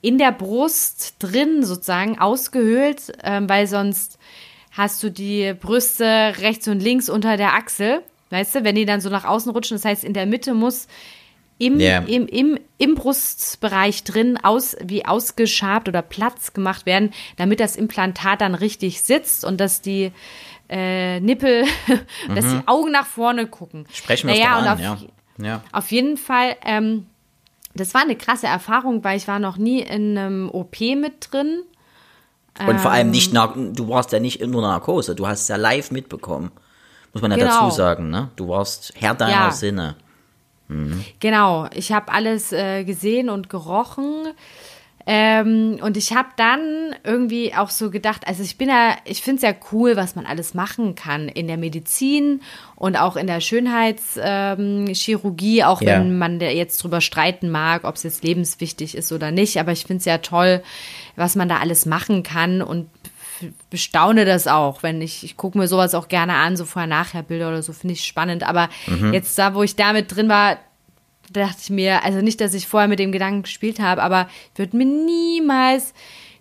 in 0.00 0.18
der 0.18 0.32
Brust 0.32 1.16
drin 1.20 1.64
sozusagen 1.64 2.18
ausgehöhlt, 2.18 3.12
ähm, 3.22 3.48
weil 3.48 3.66
sonst 3.66 4.18
hast 4.72 5.02
du 5.02 5.10
die 5.10 5.54
Brüste 5.54 6.34
rechts 6.40 6.66
und 6.68 6.82
links 6.82 7.08
unter 7.08 7.36
der 7.36 7.54
Achsel. 7.54 8.02
Weißt 8.32 8.54
du, 8.54 8.64
wenn 8.64 8.74
die 8.74 8.86
dann 8.86 9.02
so 9.02 9.10
nach 9.10 9.24
außen 9.24 9.52
rutschen, 9.52 9.76
das 9.76 9.84
heißt, 9.84 10.04
in 10.04 10.14
der 10.14 10.24
Mitte 10.24 10.54
muss 10.54 10.88
im, 11.58 11.78
yeah. 11.78 12.02
im, 12.04 12.26
im, 12.26 12.58
im 12.78 12.94
Brustbereich 12.94 14.04
drin 14.04 14.38
aus, 14.42 14.74
wie 14.82 15.04
ausgeschabt 15.04 15.86
oder 15.86 16.00
Platz 16.00 16.54
gemacht 16.54 16.86
werden, 16.86 17.12
damit 17.36 17.60
das 17.60 17.76
Implantat 17.76 18.40
dann 18.40 18.54
richtig 18.54 19.02
sitzt 19.02 19.44
und 19.44 19.60
dass 19.60 19.82
die 19.82 20.12
äh, 20.70 21.20
Nippel, 21.20 21.64
mhm. 21.64 22.34
dass 22.34 22.46
die 22.48 22.54
mhm. 22.54 22.62
Augen 22.66 22.90
nach 22.90 23.04
vorne 23.04 23.46
gucken. 23.46 23.86
Sprechen 23.92 24.28
wir 24.28 24.34
naja, 24.34 24.58
und 24.58 24.64
an, 24.64 24.72
auf, 24.72 24.80
ja. 24.80 24.98
ja. 25.44 25.64
auf 25.70 25.92
jeden 25.92 26.16
Fall, 26.16 26.56
ähm, 26.64 27.06
das 27.74 27.92
war 27.92 28.00
eine 28.00 28.16
krasse 28.16 28.46
Erfahrung, 28.46 29.04
weil 29.04 29.18
ich 29.18 29.28
war 29.28 29.40
noch 29.40 29.58
nie 29.58 29.82
in 29.82 30.16
einem 30.16 30.50
OP 30.50 30.80
mit 30.80 31.30
drin. 31.30 31.64
Und 32.66 32.80
vor 32.80 32.92
allem 32.92 33.10
nicht, 33.10 33.34
ähm, 33.34 33.74
du 33.74 33.88
warst 33.90 34.10
ja 34.12 34.20
nicht 34.20 34.40
in 34.40 34.50
nur 34.50 34.62
Narkose, 34.62 35.14
du 35.14 35.26
hast 35.26 35.42
es 35.42 35.48
ja 35.48 35.56
live 35.56 35.90
mitbekommen. 35.90 36.50
Muss 37.12 37.22
man 37.22 37.30
ja 37.30 37.36
genau. 37.36 37.62
dazu 37.62 37.76
sagen, 37.76 38.10
ne? 38.10 38.30
Du 38.36 38.48
warst 38.48 38.92
Herr 38.96 39.14
deiner 39.14 39.32
ja. 39.32 39.50
Sinne. 39.50 39.96
Mhm. 40.68 41.04
Genau, 41.20 41.68
ich 41.74 41.92
habe 41.92 42.12
alles 42.12 42.52
äh, 42.52 42.84
gesehen 42.84 43.28
und 43.28 43.50
gerochen. 43.50 44.28
Ähm, 45.04 45.80
und 45.82 45.96
ich 45.96 46.14
habe 46.14 46.28
dann 46.36 46.94
irgendwie 47.02 47.52
auch 47.54 47.70
so 47.70 47.90
gedacht, 47.90 48.28
also 48.28 48.44
ich 48.44 48.56
bin 48.56 48.68
ja, 48.68 48.94
ich 49.04 49.20
finde 49.20 49.34
es 49.36 49.42
ja 49.42 49.52
cool, 49.72 49.96
was 49.96 50.14
man 50.14 50.26
alles 50.26 50.54
machen 50.54 50.94
kann 50.94 51.28
in 51.28 51.48
der 51.48 51.56
Medizin 51.56 52.40
und 52.76 52.96
auch 52.96 53.16
in 53.16 53.26
der 53.26 53.40
Schönheitschirurgie, 53.40 55.58
ähm, 55.58 55.64
auch 55.64 55.82
ja. 55.82 55.94
wenn 55.94 56.18
man 56.18 56.38
da 56.38 56.46
jetzt 56.46 56.80
drüber 56.82 57.00
streiten 57.00 57.50
mag, 57.50 57.82
ob 57.82 57.96
es 57.96 58.04
jetzt 58.04 58.22
lebenswichtig 58.22 58.96
ist 58.96 59.10
oder 59.10 59.32
nicht. 59.32 59.58
Aber 59.58 59.72
ich 59.72 59.86
finde 59.86 59.98
es 59.98 60.04
ja 60.04 60.18
toll, 60.18 60.62
was 61.16 61.34
man 61.34 61.48
da 61.48 61.58
alles 61.58 61.84
machen 61.84 62.22
kann 62.22 62.62
und 62.62 62.88
bestaune 63.70 64.24
das 64.24 64.46
auch, 64.46 64.82
wenn 64.82 65.00
ich, 65.00 65.24
ich 65.24 65.36
gucke 65.36 65.58
mir 65.58 65.68
sowas 65.68 65.94
auch 65.94 66.08
gerne 66.08 66.34
an, 66.34 66.56
so 66.56 66.64
vorher-nachher-Bilder 66.64 67.48
oder 67.48 67.62
so, 67.62 67.72
finde 67.72 67.94
ich 67.94 68.04
spannend. 68.04 68.42
Aber 68.42 68.68
mhm. 68.86 69.12
jetzt 69.12 69.38
da, 69.38 69.54
wo 69.54 69.62
ich 69.62 69.76
damit 69.76 70.14
drin 70.14 70.28
war, 70.28 70.58
dachte 71.32 71.58
ich 71.62 71.70
mir, 71.70 72.04
also 72.04 72.20
nicht, 72.20 72.40
dass 72.40 72.54
ich 72.54 72.66
vorher 72.66 72.88
mit 72.88 72.98
dem 72.98 73.12
Gedanken 73.12 73.42
gespielt 73.42 73.80
habe, 73.80 74.02
aber 74.02 74.28
ich 74.52 74.58
würde 74.58 74.76
mir 74.76 74.86
niemals 74.86 75.94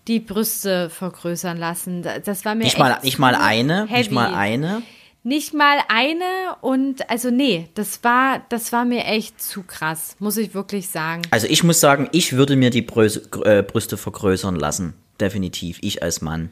die 0.08 0.20
Brüste 0.20 0.90
vergrößern 0.90 1.58
lassen. 1.58 2.06
Das 2.26 2.46
war 2.46 2.56
mir 2.56 2.64
nicht 2.64 2.78
mal 2.78 2.98
nicht 3.04 3.20
mal 3.20 3.36
eine, 3.36 3.88
heavy. 3.88 3.98
nicht 3.98 4.12
mal 4.12 4.34
eine. 4.34 4.82
Nicht 5.24 5.54
mal 5.54 5.78
eine 5.88 6.56
und 6.62 7.08
also 7.08 7.30
nee, 7.30 7.70
das 7.76 8.04
war 8.04 8.42
das 8.50 8.72
war 8.72 8.86
mir 8.86 9.06
echt 9.06 9.40
zu 9.40 9.62
krass, 9.62 10.16
muss 10.18 10.36
ich 10.38 10.56
wirklich 10.56 10.90
sagen. 10.90 11.22
Also 11.30 11.46
ich 11.46 11.64
muss 11.64 11.80
sagen, 11.80 12.10
ich 12.12 12.34
würde 12.34 12.56
mir 12.56 12.72
die 12.72 12.82
Brüste, 12.82 13.22
äh, 13.46 13.62
Brüste 13.62 13.98
vergrößern 13.98 14.56
lassen, 14.56 14.96
definitiv, 15.20 15.78
ich 15.82 16.02
als 16.02 16.22
Mann. 16.22 16.50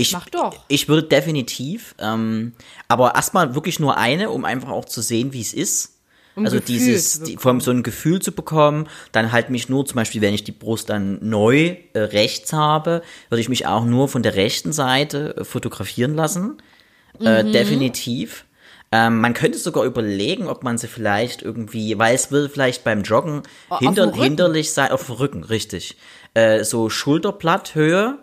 Ich, 0.00 0.12
Mach 0.12 0.28
doch. 0.30 0.64
Ich 0.68 0.88
würde 0.88 1.06
definitiv, 1.06 1.94
ähm, 1.98 2.54
aber 2.88 3.14
erstmal 3.14 3.54
wirklich 3.54 3.80
nur 3.80 3.98
eine, 3.98 4.30
um 4.30 4.46
einfach 4.46 4.70
auch 4.70 4.86
zu 4.86 5.02
sehen, 5.02 5.34
wie 5.34 5.42
es 5.42 5.52
ist. 5.52 5.98
Um 6.36 6.44
also 6.44 6.56
Gefühl 6.56 6.74
dieses, 6.78 7.20
die, 7.20 7.36
vom, 7.36 7.60
so 7.60 7.70
ein 7.70 7.82
Gefühl 7.82 8.22
zu 8.22 8.32
bekommen, 8.32 8.88
dann 9.12 9.30
halt 9.30 9.50
mich 9.50 9.68
nur, 9.68 9.84
zum 9.84 9.96
Beispiel, 9.96 10.22
wenn 10.22 10.32
ich 10.32 10.42
die 10.42 10.52
Brust 10.52 10.88
dann 10.88 11.18
neu 11.20 11.76
äh, 11.92 11.98
rechts 11.98 12.54
habe, 12.54 13.02
würde 13.28 13.42
ich 13.42 13.50
mich 13.50 13.66
auch 13.66 13.84
nur 13.84 14.08
von 14.08 14.22
der 14.22 14.36
rechten 14.36 14.72
Seite 14.72 15.36
äh, 15.36 15.44
fotografieren 15.44 16.14
lassen. 16.14 16.62
Äh, 17.20 17.42
mhm. 17.42 17.52
definitiv. 17.52 18.46
Ähm, 18.92 19.20
man 19.20 19.34
könnte 19.34 19.58
sogar 19.58 19.84
überlegen, 19.84 20.46
ob 20.46 20.64
man 20.64 20.78
sie 20.78 20.88
vielleicht 20.88 21.42
irgendwie, 21.42 21.98
weil 21.98 22.14
es 22.14 22.32
will 22.32 22.48
vielleicht 22.48 22.84
beim 22.84 23.02
Joggen 23.02 23.42
oh, 23.68 23.78
hinter, 23.78 24.10
hinderlich 24.14 24.72
sein, 24.72 24.92
auf 24.92 25.06
dem 25.06 25.16
Rücken, 25.16 25.44
richtig. 25.44 25.96
Äh, 26.32 26.64
so 26.64 26.88
Schulterblatthöhe, 26.88 28.18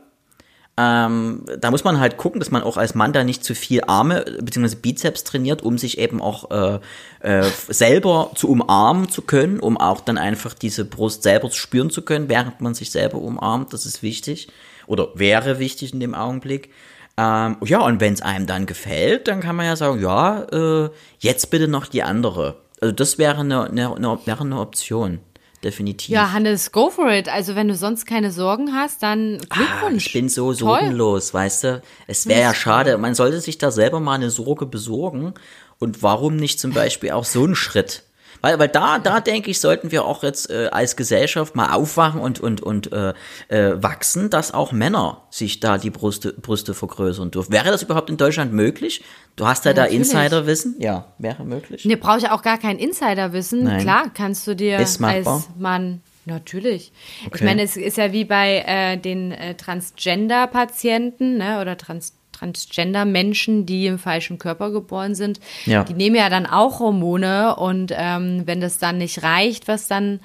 ähm, 0.79 1.43
da 1.59 1.71
muss 1.71 1.83
man 1.83 1.99
halt 1.99 2.17
gucken, 2.17 2.39
dass 2.39 2.51
man 2.51 2.61
auch 2.61 2.77
als 2.77 2.93
Mann 2.93 3.11
da 3.11 3.23
nicht 3.23 3.43
zu 3.43 3.55
viel 3.55 3.81
Arme 3.87 4.23
bzw. 4.41 4.75
Bizeps 4.75 5.23
trainiert, 5.23 5.63
um 5.63 5.79
sich 5.79 5.97
eben 5.97 6.21
auch 6.21 6.51
äh, 6.51 6.79
äh, 7.21 7.49
selber 7.67 8.31
zu 8.35 8.47
umarmen 8.47 9.09
zu 9.09 9.23
können, 9.23 9.59
um 9.59 9.77
auch 9.77 10.01
dann 10.01 10.19
einfach 10.19 10.53
diese 10.53 10.85
Brust 10.85 11.23
selber 11.23 11.49
spüren 11.49 11.89
zu 11.89 12.03
können, 12.03 12.29
während 12.29 12.61
man 12.61 12.75
sich 12.75 12.91
selber 12.91 13.17
umarmt. 13.17 13.73
Das 13.73 13.87
ist 13.87 14.03
wichtig 14.03 14.49
oder 14.85 15.09
wäre 15.15 15.57
wichtig 15.57 15.93
in 15.93 15.99
dem 15.99 16.13
Augenblick. 16.13 16.69
Ähm, 17.17 17.57
ja, 17.65 17.81
und 17.81 17.99
wenn 17.99 18.13
es 18.13 18.21
einem 18.21 18.45
dann 18.45 18.67
gefällt, 18.67 19.27
dann 19.27 19.41
kann 19.41 19.55
man 19.55 19.65
ja 19.65 19.75
sagen, 19.75 19.99
ja, 19.99 20.43
äh, 20.43 20.91
jetzt 21.17 21.49
bitte 21.49 21.67
noch 21.67 21.87
die 21.87 22.03
andere. 22.03 22.57
Also 22.79 22.93
das 22.93 23.17
wäre 23.17 23.39
eine, 23.39 23.63
eine, 23.63 23.95
eine, 23.95 24.19
wäre 24.25 24.41
eine 24.41 24.59
Option 24.59 25.21
definitiv. 25.67 26.10
Ja, 26.10 26.32
Hannes, 26.32 26.71
go 26.71 26.89
for 26.89 27.12
it. 27.12 27.30
Also 27.30 27.56
wenn 27.56 27.67
du 27.67 27.75
sonst 27.75 28.06
keine 28.06 28.32
Sorgen 28.32 28.73
hast, 28.73 29.03
dann 29.03 29.38
ah, 29.49 29.56
Glückwunsch. 29.56 30.06
Ah, 30.06 30.08
ich 30.08 30.13
bin 30.13 30.30
so 30.30 30.53
sorgenlos, 30.53 31.34
weißt 31.34 31.63
du. 31.65 31.82
Es 32.08 32.27
wäre 32.27 32.41
ja 32.41 32.53
schade, 32.53 32.97
man 32.97 33.13
sollte 33.13 33.41
sich 33.41 33.58
da 33.58 33.69
selber 33.69 33.99
mal 33.99 34.15
eine 34.15 34.30
Sorge 34.30 34.65
besorgen. 34.65 35.34
Und 35.80 36.01
warum 36.01 36.38
nicht 36.38 36.60
zum 36.60 36.71
Beispiel 36.71 37.12
auch 37.12 37.25
so 37.25 37.43
einen 37.43 37.56
Schritt? 37.56 38.03
Weil, 38.41 38.60
weil 38.60 38.67
da, 38.67 39.00
da 39.00 39.19
denke 39.19 39.52
ich, 39.52 39.60
sollten 39.60 39.91
wir 39.91 40.06
auch 40.06 40.23
jetzt 40.23 40.50
äh, 40.50 40.69
als 40.71 40.95
Gesellschaft 40.95 41.56
mal 41.56 41.73
aufwachen 41.73 42.21
und, 42.21 42.39
und, 42.39 42.62
und 42.62 42.91
äh, 42.91 43.13
äh, 43.47 43.82
wachsen, 43.82 44.30
dass 44.30 44.54
auch 44.54 44.71
Männer 44.71 45.23
sich 45.30 45.60
da 45.60 45.78
die 45.78 45.89
Brüste, 45.89 46.34
Brüste 46.34 46.73
vergrößern 46.73 47.32
dürfen. 47.32 47.52
Wäre 47.52 47.71
das 47.71 47.84
überhaupt 47.84 48.10
in 48.10 48.17
Deutschland 48.17 48.54
möglich? 48.54 49.04
Du 49.36 49.47
hast 49.47 49.65
ja, 49.65 49.71
ja 49.71 49.76
da 49.76 49.86
Insiderwissen? 49.86 50.76
Ja, 50.80 51.06
wäre 51.17 51.45
möglich. 51.45 51.86
Ne, 51.86 51.97
brauche 51.97 52.17
ich 52.19 52.30
auch 52.30 52.41
gar 52.41 52.58
kein 52.58 52.80
Insiderwissen. 52.80 53.63
Nein. 53.63 53.82
Klar, 53.82 54.12
kannst 54.13 54.47
du 54.47 54.56
dir 54.56 54.78
als 54.78 55.00
Mann 55.00 56.02
Natürlich. 56.28 56.91
Okay. 57.26 57.36
Ich 57.36 57.41
meine, 57.41 57.62
es 57.62 57.78
ist 57.78 57.95
ja 57.95 58.12
wie 58.12 58.26
bei 58.26 58.62
äh, 58.67 58.97
den 58.97 59.32
äh, 59.32 59.56
Transgender-Patienten 59.56 61.38
ne, 61.38 61.62
oder 61.62 61.78
Trans 61.78 62.16
Transgender-Menschen, 62.38 63.65
die 63.65 63.88
im 63.88 64.00
falschen 64.00 64.38
Körper 64.38 64.71
geboren 64.71 65.15
sind, 65.15 65.39
ja. 65.65 65.84
die 65.84 65.93
nehmen 65.93 66.15
ja 66.15 66.30
dann 66.30 66.45
auch 66.45 66.80
Hormone 66.80 67.56
und 67.56 67.91
ähm, 67.95 68.43
wenn 68.45 68.62
das 68.62 68.78
dann 68.78 68.97
nicht 68.97 69.23
reicht, 69.23 69.67
was 69.67 69.88
dann 69.88 70.19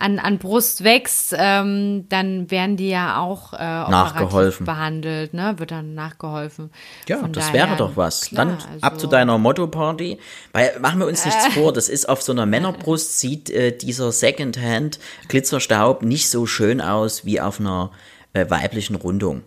an, 0.00 0.18
an 0.18 0.38
Brust 0.38 0.82
wächst, 0.82 1.34
ähm, 1.36 2.06
dann 2.08 2.50
werden 2.50 2.76
die 2.76 2.88
ja 2.88 3.20
auch 3.20 3.52
äh, 3.52 3.58
nachgeholfen 3.58 4.64
behandelt, 4.64 5.34
ne? 5.34 5.54
Wird 5.58 5.70
dann 5.70 5.94
nachgeholfen. 5.94 6.70
Ja, 7.06 7.18
Von 7.18 7.32
das 7.32 7.52
wäre 7.52 7.76
doch 7.76 7.96
was. 7.96 8.22
Klar, 8.22 8.46
dann 8.46 8.54
also, 8.54 8.80
ab 8.80 8.98
zu 8.98 9.06
deiner 9.06 9.36
Motto-Party. 9.36 10.18
Weil 10.52 10.78
machen 10.80 11.00
wir 11.00 11.06
uns 11.06 11.24
nichts 11.24 11.48
äh, 11.48 11.50
vor, 11.50 11.72
das 11.72 11.88
ist 11.88 12.08
auf 12.08 12.22
so 12.22 12.32
einer 12.32 12.46
Männerbrust 12.46 13.18
sieht 13.18 13.50
äh, 13.50 13.76
dieser 13.76 14.10
Secondhand 14.10 14.98
Glitzerstaub 15.28 16.02
nicht 16.02 16.30
so 16.30 16.46
schön 16.46 16.80
aus 16.80 17.26
wie 17.26 17.40
auf 17.40 17.60
einer 17.60 17.90
äh, 18.32 18.48
weiblichen 18.48 18.96
Rundung. 18.96 19.42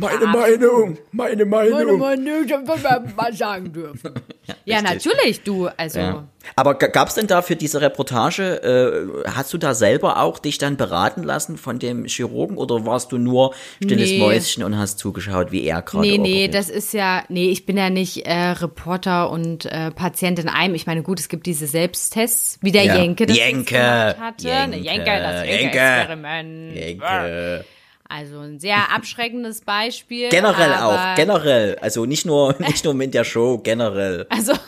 Meine 0.00 0.26
Meinung, 0.26 0.98
meine 1.12 1.44
Meinung. 1.44 1.98
Meine 1.98 2.16
Meinung, 2.16 2.66
das 2.66 2.82
wir 2.82 3.04
mal 3.14 3.32
sagen 3.34 3.70
dürfen. 3.70 4.14
ja, 4.46 4.54
ja 4.64 4.82
natürlich, 4.82 5.42
du, 5.42 5.68
also. 5.76 5.98
Ja. 5.98 6.28
Aber 6.56 6.74
gab 6.74 7.08
es 7.08 7.14
denn 7.14 7.26
da 7.26 7.42
für 7.42 7.54
diese 7.54 7.82
Reportage, 7.82 8.62
äh, 8.62 9.30
hast 9.30 9.52
du 9.52 9.58
da 9.58 9.74
selber 9.74 10.22
auch 10.22 10.38
dich 10.38 10.56
dann 10.56 10.78
beraten 10.78 11.22
lassen 11.22 11.58
von 11.58 11.78
dem 11.78 12.06
Chirurgen 12.06 12.56
oder 12.56 12.86
warst 12.86 13.12
du 13.12 13.18
nur 13.18 13.54
stilles 13.76 14.10
nee. 14.10 14.18
Mäuschen 14.18 14.64
und 14.64 14.78
hast 14.78 14.98
zugeschaut, 14.98 15.52
wie 15.52 15.64
er 15.64 15.82
gerade 15.82 16.06
Nee, 16.06 16.16
nee, 16.16 16.30
operiert? 16.30 16.54
das 16.54 16.70
ist 16.70 16.94
ja, 16.94 17.24
nee, 17.28 17.50
ich 17.50 17.66
bin 17.66 17.76
ja 17.76 17.90
nicht 17.90 18.26
äh, 18.26 18.32
Reporter 18.32 19.30
und 19.30 19.66
äh, 19.66 19.90
Patient 19.90 20.38
in 20.38 20.48
einem. 20.48 20.74
Ich 20.74 20.86
meine, 20.86 21.02
gut, 21.02 21.20
es 21.20 21.28
gibt 21.28 21.44
diese 21.44 21.66
Selbsttests, 21.66 22.58
wie 22.62 22.72
der 22.72 22.84
ja. 22.84 22.96
Jenke 22.96 23.26
das 23.26 23.36
Jenke. 23.36 23.78
hatte. 24.18 24.48
Jenke. 24.48 24.78
Jenke, 24.78 25.04
das 25.04 25.46
Jenke-Experiment. 25.46 26.74
Jenke. 26.74 27.04
Jenke. 27.04 27.64
Also 28.10 28.40
ein 28.40 28.58
sehr 28.58 28.92
abschreckendes 28.92 29.60
Beispiel. 29.60 30.28
Generell 30.30 30.74
auch, 30.74 31.14
generell. 31.14 31.78
Also 31.80 32.06
nicht 32.06 32.26
nur, 32.26 32.56
nicht 32.58 32.84
nur 32.84 32.92
mit 32.94 33.14
der 33.14 33.24
Show, 33.24 33.58
generell. 33.58 34.26
Also. 34.28 34.52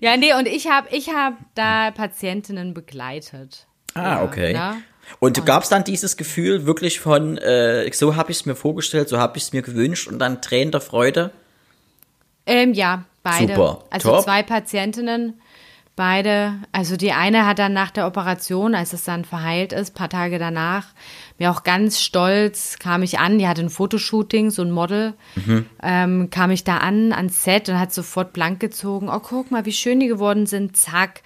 Ja, 0.00 0.16
nee, 0.16 0.32
und 0.32 0.46
ich 0.46 0.68
habe 0.68 0.86
ich 0.92 1.08
hab 1.08 1.34
da 1.56 1.90
Patientinnen 1.90 2.72
begleitet. 2.72 3.66
Ah, 3.94 4.22
okay. 4.22 4.52
Ja, 4.52 4.76
Und 5.18 5.44
gab 5.44 5.64
es 5.64 5.70
dann 5.70 5.82
dieses 5.82 6.16
Gefühl 6.16 6.66
wirklich 6.66 7.00
von, 7.00 7.36
äh, 7.38 7.90
so 7.92 8.14
habe 8.14 8.30
ich 8.30 8.38
es 8.38 8.46
mir 8.46 8.54
vorgestellt, 8.54 9.08
so 9.08 9.18
habe 9.18 9.38
ich 9.38 9.44
es 9.44 9.52
mir 9.52 9.62
gewünscht 9.62 10.06
und 10.06 10.20
dann 10.20 10.40
Tränen 10.40 10.70
der 10.70 10.80
Freude? 10.80 11.32
Ähm, 12.46 12.74
ja, 12.74 13.04
beide. 13.24 13.54
Super, 13.54 13.84
Also 13.90 14.10
top. 14.10 14.24
zwei 14.24 14.42
Patientinnen, 14.44 15.40
beide. 15.98 16.54
Also 16.70 16.96
die 16.96 17.10
eine 17.10 17.44
hat 17.44 17.58
dann 17.58 17.72
nach 17.72 17.90
der 17.90 18.06
Operation, 18.06 18.76
als 18.76 18.92
es 18.92 19.02
dann 19.02 19.24
verheilt 19.24 19.72
ist, 19.72 19.94
paar 19.94 20.08
Tage 20.08 20.38
danach, 20.38 20.86
mir 21.38 21.50
auch 21.50 21.64
ganz 21.64 22.00
stolz 22.00 22.78
kam 22.78 23.02
ich 23.02 23.18
an. 23.18 23.38
Die 23.38 23.48
hatte 23.48 23.62
ein 23.62 23.68
Fotoshooting, 23.68 24.50
so 24.50 24.62
ein 24.62 24.70
Model. 24.70 25.14
Mhm. 25.34 25.66
Ähm, 25.82 26.30
kam 26.30 26.52
ich 26.52 26.62
da 26.62 26.78
an, 26.78 27.12
ans 27.12 27.42
Set 27.42 27.68
und 27.68 27.80
hat 27.80 27.92
sofort 27.92 28.32
blank 28.32 28.60
gezogen. 28.60 29.08
Oh, 29.10 29.18
guck 29.18 29.50
mal, 29.50 29.66
wie 29.66 29.72
schön 29.72 29.98
die 29.98 30.06
geworden 30.06 30.46
sind. 30.46 30.76
Zack. 30.76 31.22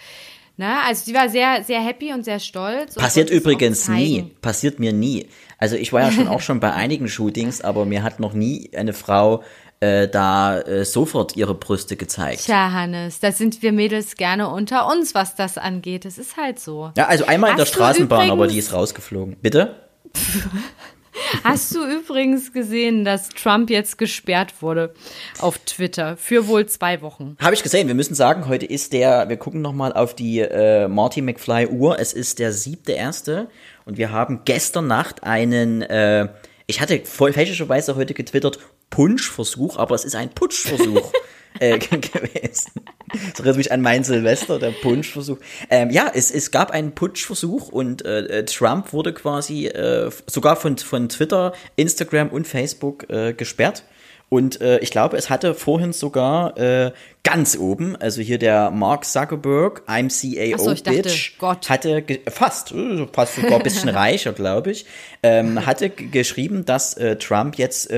Ne? 0.56 0.74
Also 0.86 1.04
die 1.04 1.14
war 1.14 1.28
sehr, 1.28 1.64
sehr 1.64 1.80
happy 1.80 2.14
und 2.14 2.24
sehr 2.24 2.40
stolz. 2.40 2.94
Passiert 2.94 3.28
übrigens 3.28 3.88
nie. 3.88 4.32
Passiert 4.40 4.80
mir 4.80 4.94
nie. 4.94 5.26
Also 5.58 5.76
ich 5.76 5.92
war 5.92 6.00
ja 6.00 6.10
schon 6.10 6.28
auch 6.28 6.40
schon 6.40 6.60
bei 6.60 6.72
einigen 6.72 7.08
Shootings, 7.08 7.60
aber 7.60 7.84
mir 7.84 8.02
hat 8.02 8.20
noch 8.20 8.32
nie 8.32 8.70
eine 8.74 8.94
Frau 8.94 9.42
äh, 9.82 10.08
da 10.08 10.60
äh, 10.60 10.84
sofort 10.84 11.36
ihre 11.36 11.54
Brüste 11.54 11.96
gezeigt. 11.96 12.44
Tja, 12.44 12.70
Hannes, 12.70 13.18
da 13.18 13.32
sind 13.32 13.62
wir 13.62 13.72
Mädels 13.72 14.14
gerne 14.14 14.48
unter 14.48 14.86
uns, 14.88 15.12
was 15.12 15.34
das 15.34 15.58
angeht. 15.58 16.04
Es 16.04 16.18
ist 16.18 16.36
halt 16.36 16.60
so. 16.60 16.92
Ja, 16.96 17.06
also 17.06 17.26
einmal 17.26 17.50
in 17.50 17.56
der 17.56 17.66
Hast 17.66 17.74
Straßenbahn, 17.74 18.30
aber 18.30 18.46
die 18.46 18.58
ist 18.58 18.72
rausgeflogen. 18.72 19.38
Bitte? 19.42 19.74
Hast 21.44 21.74
du 21.74 21.84
übrigens 21.84 22.52
gesehen, 22.52 23.04
dass 23.04 23.28
Trump 23.30 23.70
jetzt 23.70 23.98
gesperrt 23.98 24.62
wurde 24.62 24.94
auf 25.40 25.58
Twitter 25.58 26.16
für 26.16 26.46
wohl 26.46 26.66
zwei 26.66 27.02
Wochen? 27.02 27.36
Habe 27.40 27.54
ich 27.54 27.64
gesehen. 27.64 27.88
Wir 27.88 27.94
müssen 27.96 28.14
sagen, 28.14 28.46
heute 28.46 28.66
ist 28.66 28.92
der, 28.92 29.28
wir 29.28 29.36
gucken 29.36 29.62
nochmal 29.62 29.92
auf 29.92 30.14
die 30.14 30.38
äh, 30.38 30.86
Marty 30.86 31.22
McFly 31.22 31.66
Uhr. 31.66 31.98
Es 31.98 32.12
ist 32.12 32.38
der 32.38 32.52
siebte 32.52 32.92
erste 32.92 33.48
und 33.84 33.98
wir 33.98 34.12
haben 34.12 34.42
gestern 34.44 34.86
Nacht 34.86 35.24
einen, 35.24 35.82
äh, 35.82 36.28
ich 36.66 36.80
hatte 36.80 37.00
voll 37.04 37.32
fälschlicherweise 37.32 37.96
heute 37.96 38.14
getwittert, 38.14 38.58
Punschversuch, 38.92 39.78
aber 39.78 39.94
es 39.94 40.04
ist 40.04 40.14
ein 40.14 40.28
Putschversuch 40.28 41.12
äh, 41.58 41.78
gewesen. 41.78 42.72
Das 43.08 43.40
erinnert 43.40 43.56
mich 43.56 43.72
an 43.72 43.80
mein 43.80 44.04
Silvester, 44.04 44.58
der 44.58 44.70
Punschversuch. 44.70 45.38
Ähm, 45.70 45.90
ja, 45.90 46.10
es, 46.14 46.30
es 46.30 46.50
gab 46.50 46.70
einen 46.70 46.92
Putschversuch 46.92 47.68
und 47.68 48.04
äh, 48.04 48.40
äh, 48.40 48.44
Trump 48.44 48.92
wurde 48.92 49.12
quasi 49.12 49.66
äh, 49.66 50.10
sogar 50.26 50.56
von, 50.56 50.76
von 50.78 51.08
Twitter, 51.08 51.54
Instagram 51.76 52.28
und 52.28 52.46
Facebook 52.46 53.08
äh, 53.10 53.32
gesperrt. 53.32 53.84
Und 54.28 54.62
äh, 54.62 54.78
ich 54.78 54.90
glaube, 54.90 55.18
es 55.18 55.28
hatte 55.28 55.54
vorhin 55.54 55.92
sogar 55.92 56.56
äh, 56.56 56.92
ganz 57.22 57.56
oben, 57.58 57.96
also 57.96 58.22
hier 58.22 58.38
der 58.38 58.70
Mark 58.70 59.04
Zuckerberg, 59.04 59.82
I'm 59.86 60.08
CAO 60.08 60.58
so, 60.58 60.72
ich 60.72 60.82
dachte, 60.82 61.02
Bitch, 61.02 61.38
Gott. 61.38 61.68
hatte 61.68 62.02
fast, 62.30 62.72
äh, 62.72 63.06
fast 63.12 63.36
sogar 63.36 63.58
ein 63.58 63.62
bisschen 63.62 63.88
reicher, 63.90 64.32
glaube 64.32 64.70
ich, 64.70 64.86
ähm, 65.22 65.66
hatte 65.66 65.90
geschrieben, 65.90 66.64
dass 66.64 66.94
äh, 66.94 67.16
Trump 67.16 67.56
jetzt 67.58 67.90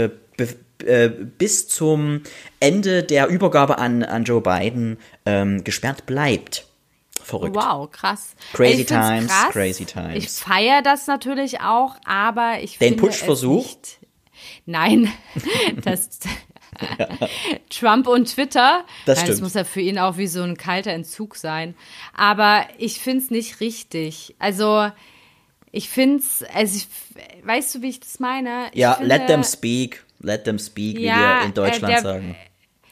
äh, 0.86 1.08
bis 1.08 1.68
zum 1.68 2.22
Ende 2.60 3.02
der 3.02 3.28
Übergabe 3.28 3.78
an, 3.78 4.02
an 4.02 4.24
Joe 4.24 4.40
Biden 4.40 4.98
ähm, 5.26 5.64
gesperrt 5.64 6.06
bleibt. 6.06 6.66
Verrückt. 7.22 7.56
Wow, 7.56 7.90
krass. 7.90 8.34
Crazy 8.52 8.84
find's 8.84 8.88
times, 8.90 9.28
krass. 9.28 9.52
crazy 9.52 9.84
times. 9.86 10.16
Ich 10.16 10.28
feiere 10.30 10.82
das 10.82 11.06
natürlich 11.06 11.60
auch, 11.60 11.96
aber 12.04 12.58
ich 12.60 12.78
Den 12.78 12.88
finde 12.90 13.00
Putschversuch? 13.02 13.64
es 13.64 13.76
nicht. 13.76 13.98
Nein, 14.66 15.12
das 15.84 16.08
Trump 17.70 18.06
und 18.06 18.26
Twitter. 18.32 18.84
Das 19.06 19.18
Nein, 19.18 19.26
stimmt. 19.26 19.42
muss 19.42 19.54
ja 19.54 19.64
für 19.64 19.80
ihn 19.80 19.98
auch 19.98 20.16
wie 20.16 20.26
so 20.26 20.42
ein 20.42 20.56
kalter 20.56 20.90
Entzug 20.92 21.36
sein. 21.36 21.74
Aber 22.14 22.66
ich 22.78 23.00
finde 23.00 23.24
es 23.24 23.30
nicht 23.30 23.60
richtig. 23.60 24.34
Also 24.38 24.90
ich 25.72 25.88
finde 25.88 26.18
es, 26.18 26.44
also 26.54 26.76
ich, 26.76 26.86
weißt 27.46 27.74
du, 27.76 27.82
wie 27.82 27.88
ich 27.90 28.00
das 28.00 28.20
meine? 28.20 28.66
Ich 28.72 28.80
Ja, 28.80 28.94
finde, 28.94 29.08
let 29.08 29.26
them 29.26 29.42
speak, 29.44 30.03
let 30.24 30.44
them 30.44 30.58
speak, 30.58 30.98
wie 30.98 31.04
Ja, 31.06 31.40
wir 31.40 31.46
in 31.46 31.54
Deutschland 31.54 31.84
äh, 31.84 31.96
der- 31.96 32.02
sagen. 32.02 32.37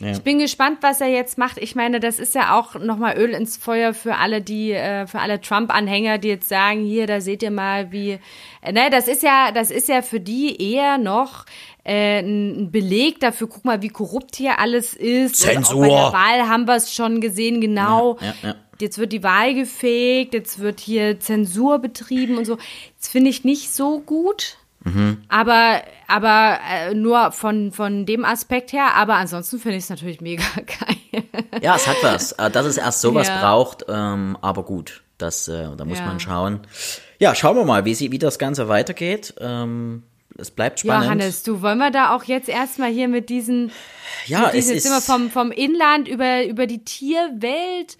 Ich 0.05 0.23
bin 0.23 0.41
gespannt, 0.41 0.79
was 0.81 1.01
er 1.01 1.07
jetzt 1.07 1.39
macht. 1.39 1.59
Ich 1.59 1.77
meine, 1.77 2.01
das 2.01 2.19
ist 2.19 2.35
ja 2.35 2.59
auch 2.59 2.75
nochmal 2.75 3.17
Öl 3.17 3.31
ins 3.35 3.57
Feuer 3.57 3.95
für 3.95 4.17
alle, 4.17 4.43
die, 4.43 4.73
äh, 4.73 5.07
für 5.07 5.21
alle 5.21 5.41
Trump-Anhänger, 5.41 6.19
die 6.19 6.27
jetzt 6.27 6.49
sagen, 6.49 6.83
hier, 6.83 7.07
da 7.07 7.21
seht 7.21 7.41
ihr 7.41 7.53
mal, 7.53 7.93
wie, 7.93 8.19
äh, 8.63 8.73
ne, 8.73 8.91
das 8.91 9.07
ist 9.07 9.23
ja, 9.23 9.53
das 9.53 9.71
ist 9.71 9.89
ja 9.89 10.03
für 10.03 10.19
die 10.19 10.61
eher 10.61 10.99
noch 10.99 11.47
äh, 11.85 12.19
ein 12.19 12.73
Beleg 12.73 13.21
dafür, 13.21 13.47
guck 13.47 13.65
mal, 13.65 13.81
wie 13.83 13.91
korrupt 13.91 14.35
hier 14.35 14.59
alles 14.59 14.95
ist. 14.95 15.45
Und 15.45 15.53
Zensur. 15.53 15.87
Auch 15.87 16.13
bei 16.13 16.37
der 16.37 16.41
Wahl 16.43 16.49
haben 16.49 16.67
wir 16.67 16.75
es 16.75 16.93
schon 16.93 17.21
gesehen, 17.21 17.61
genau. 17.61 18.19
Ja, 18.21 18.27
ja, 18.27 18.49
ja. 18.49 18.55
Jetzt 18.81 18.99
wird 18.99 19.13
die 19.13 19.23
Wahl 19.23 19.55
gefegt, 19.55 20.35
jetzt 20.35 20.59
wird 20.59 20.81
hier 20.81 21.21
Zensur 21.21 21.79
betrieben 21.79 22.39
und 22.39 22.45
so. 22.45 22.57
Das 22.99 23.09
finde 23.09 23.31
ich 23.31 23.45
nicht 23.45 23.73
so 23.73 24.01
gut. 24.01 24.57
Mhm. 24.85 25.23
Aber, 25.29 25.83
aber 26.09 26.59
äh, 26.71 26.95
nur 26.95 27.33
von, 27.33 27.73
von 27.73 28.05
dem 28.07 28.25
Aspekt 28.25 28.73
her, 28.73 28.95
aber 28.95 29.15
ansonsten 29.15 29.59
finde 29.59 29.79
ich 29.79 29.85
es 29.85 29.91
natürlich 29.91 30.21
mega 30.21 30.43
geil. 30.57 31.25
Ja, 31.61 31.77
es 31.77 31.87
hat 31.87 31.97
was. 32.03 32.33
Äh, 32.33 32.51
Dass 32.51 32.67
es 32.67 32.77
erst 32.79 33.01
sowas 33.01 33.29
Ja. 33.29 33.41
braucht, 33.41 33.85
ähm, 33.89 34.37
aber 34.41 34.65
gut. 34.65 35.03
Das, 35.19 35.47
äh, 35.47 35.69
da 35.77 35.85
muss 35.85 35.99
Ja. 35.99 36.07
man 36.07 36.19
schauen. 36.19 36.61
Ja, 37.21 37.35
schauen 37.35 37.57
wir 37.57 37.65
mal, 37.65 37.85
wie, 37.85 37.95
sie, 37.95 38.11
wie 38.11 38.19
das 38.19 38.39
Ganze 38.41 38.69
weitergeht. 38.69 39.35
Ähm, 39.41 40.03
es 40.37 40.51
bleibt 40.51 40.81
spannend. 40.81 41.05
Ja, 41.05 41.11
Hannes, 41.11 41.43
du 41.45 41.63
wollen 41.63 41.79
wir 41.79 41.91
da 41.93 42.17
auch 42.17 42.25
jetzt 42.25 42.49
erstmal 42.49 42.91
hier 42.91 43.07
mit 43.07 43.29
diesen, 43.29 43.71
ja, 44.27 44.47
mit 44.47 44.55
es 44.55 44.67
diesen 44.69 44.89
immer 44.89 44.99
ist. 44.99 45.07
vom, 45.07 45.31
vom 45.31 45.53
Inland 45.53 46.09
über, 46.09 46.45
über 46.47 46.67
die 46.67 46.83
Tierwelt 46.85 47.99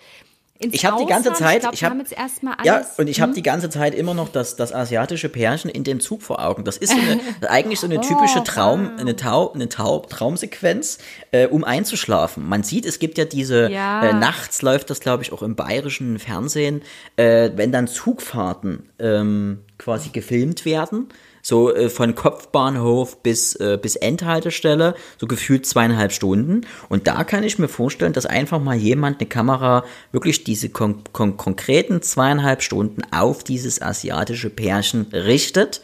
ins 0.63 0.75
Ich 0.75 0.85
habe 0.85 1.03
die 1.03 1.07
ganze. 1.09 1.33
Zeit, 1.33 1.57
ich, 1.57 1.61
glaub, 1.63 1.75
ich 1.75 1.85
haben 1.85 1.99
jetzt 2.01 2.13
erstmal 2.13 2.55
ja, 2.65 2.77
alles. 2.77 2.99
und 2.99 3.09
ich 3.09 3.21
habe 3.21 3.33
die 3.33 3.43
ganze 3.43 3.71
Zeit 3.71 3.95
immer 3.95 4.15
noch 4.15 4.29
das, 4.29 4.57
das 4.57 4.73
asiatische 4.73 5.29
Pärchen 5.29 5.71
in 5.71 5.85
dem 5.85 6.01
Zug 6.01 6.23
vor 6.23 6.45
Augen. 6.45 6.65
Das 6.65 6.77
ist 6.77 6.93
so 6.93 6.99
eine, 7.01 7.21
eigentlich 7.51 7.81
so 7.81 7.87
eine 7.87 8.01
typische 8.01 8.41
Oh, 8.41 8.45
Traum, 8.45 8.91
eine, 8.99 9.17
Tau, 9.17 9.53
eine 9.53 9.69
Tau, 9.69 10.01
Traumsequenz, 10.01 10.99
äh, 11.33 11.47
um 11.47 11.65
einzuschlafen. 11.65 12.49
Man 12.49 12.63
sieht, 12.63 12.87
es 12.87 12.99
gibt 12.99 13.19
ja 13.19 13.25
diese 13.25 13.71
Ja. 13.71 14.03
äh, 14.05 14.13
nachts 14.13 14.63
läuft 14.63 14.91
das, 14.91 15.01
glaube 15.01 15.23
ich, 15.23 15.33
auch 15.33 15.43
im 15.43 15.55
bayerischen 15.57 16.19
Fernsehen, 16.19 16.83
äh, 17.17 17.51
wenn 17.57 17.73
dann 17.73 17.87
Zugfahrten 17.89 18.89
ähm, 18.99 19.59
quasi 19.79 20.11
gefilmt 20.11 20.65
werden. 20.65 21.09
So 21.43 21.75
äh, 21.75 21.91
von 21.91 22.15
Kopfbahnhof 22.15 23.23
bis, 23.23 23.55
äh, 23.57 23.79
bis 23.81 23.97
Endhaltestelle, 23.97 24.95
so 25.19 25.27
gefühlt 25.27 25.67
zweieinhalb 25.67 26.13
Stunden. 26.13 26.63
Und 26.89 27.09
da 27.09 27.25
kann 27.25 27.43
ich 27.43 27.59
mir 27.59 27.69
vorstellen, 27.69 28.13
dass 28.13 28.27
einfach 28.27 28.61
mal 28.61 28.77
jemand 28.77 29.21
eine 29.21 29.29
Kamera 29.29 29.85
wirklich 30.13 30.45
diese 30.45 30.69
kon 30.69 31.03
kon 31.13 31.37
konkreten 31.37 32.01
zweieinhalb 32.01 32.63
Stunden 32.63 33.03
auf 33.13 33.43
dieses 33.43 33.83
asiatische 33.83 34.51
Pärchen 34.51 35.07
richtet 35.13 35.83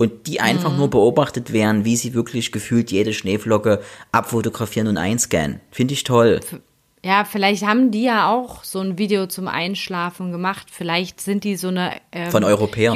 und 0.00 0.26
die 0.26 0.40
einfach 0.40 0.74
nur 0.74 0.88
beobachtet 0.88 1.52
werden, 1.52 1.84
wie 1.84 1.94
sie 1.94 2.14
wirklich 2.14 2.52
gefühlt 2.52 2.90
jede 2.90 3.12
Schneeflocke 3.12 3.82
abfotografieren 4.12 4.88
und 4.88 4.96
einscannen. 4.96 5.60
Finde 5.70 5.92
ich 5.92 6.04
toll. 6.04 6.40
Ja, 7.04 7.24
vielleicht 7.24 7.66
haben 7.66 7.90
die 7.90 8.04
ja 8.04 8.30
auch 8.30 8.64
so 8.64 8.80
ein 8.80 8.96
Video 8.96 9.26
zum 9.26 9.46
Einschlafen 9.46 10.32
gemacht. 10.32 10.68
Vielleicht 10.70 11.20
sind 11.20 11.44
die 11.44 11.56
so 11.56 11.68
eine 11.68 11.92
ähm, 12.12 12.30
Von 12.30 12.44
Europäern. 12.44 12.94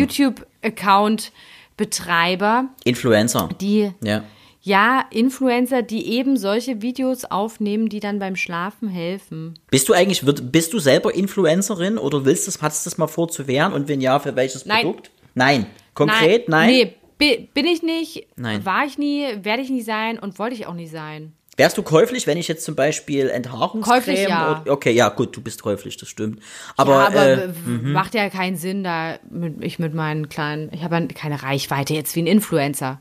YouTube-Account-Betreiber, 1.79 2.69
Influencer. 2.85 3.49
die 3.61 3.91
Ja. 4.03 4.25
ja 4.63 5.05
Influencer, 5.11 5.83
die 5.83 6.09
eben 6.13 6.37
solche 6.37 6.83
Videos 6.83 7.25
aufnehmen, 7.25 7.89
die 7.89 8.01
dann 8.01 8.19
beim 8.19 8.37
Schlafen 8.37 8.89
helfen. 8.89 9.59
Bist 9.71 9.89
du 9.89 9.93
eigentlich, 9.93 10.25
wird- 10.27 10.53
bist 10.53 10.73
du 10.73 10.79
selber 10.79 11.15
Influencerin 11.15 11.99
oder 11.99 12.25
willst 12.25 12.47
du, 12.49 12.61
hast 12.63 12.85
du 12.87 12.91
das 12.91 12.99
mal 12.99 13.07
vor 13.09 13.29
zu 13.29 13.47
werden 13.47 13.73
und 13.73 13.89
wenn 13.89 14.01
ja, 14.01 14.19
für 14.19 14.35
welches 14.37 14.67
Nein. 14.67 14.83
Produkt? 14.83 15.11
Nein. 15.35 15.67
Konkret? 15.95 16.49
Nein? 16.49 16.71
Nee, 16.71 16.95
bi- 17.19 17.49
bin 17.55 17.67
ich 17.67 17.83
nicht, 17.83 18.27
Nein. 18.37 18.65
war 18.65 18.85
ich 18.85 18.99
nie, 18.99 19.27
werde 19.43 19.63
ich 19.63 19.71
nie 19.71 19.83
sein 19.83 20.19
und 20.19 20.39
wollte 20.39 20.55
ich 20.57 20.67
auch 20.67 20.75
nie 20.75 20.87
sein. 20.89 21.33
Wärst 21.57 21.79
du 21.79 21.83
käuflich, 21.83 22.27
wenn 22.27 22.37
ich 22.37 22.49
jetzt 22.49 22.65
zum 22.65 22.75
Beispiel 22.75 23.29
Enthaarungscreme? 23.29 23.97
Käuflich, 23.99 24.29
ja. 24.29 24.63
oder- 24.63 24.73
Okay, 24.73 24.91
ja, 24.93 25.09
gut, 25.09 25.37
du 25.37 25.41
bist 25.41 25.63
käuflich, 25.63 25.97
das 25.97 26.09
stimmt. 26.09 26.41
Aber, 26.77 26.95
ja, 26.95 27.07
aber 27.07 27.33
äh, 27.45 27.49
w- 27.49 27.89
macht 27.93 28.15
ja 28.15 28.29
keinen 28.29 28.57
Sinn, 28.57 28.83
da 28.83 29.19
mit, 29.31 29.63
ich 29.63 29.79
mit 29.79 29.95
meinen 29.95 30.29
kleinen, 30.29 30.71
ich 30.73 30.83
habe 30.83 30.97
ja 30.97 31.07
keine 31.07 31.43
Reichweite 31.43 31.95
jetzt 31.95 32.17
wie 32.17 32.23
ein 32.23 32.27
Influencer. 32.27 33.01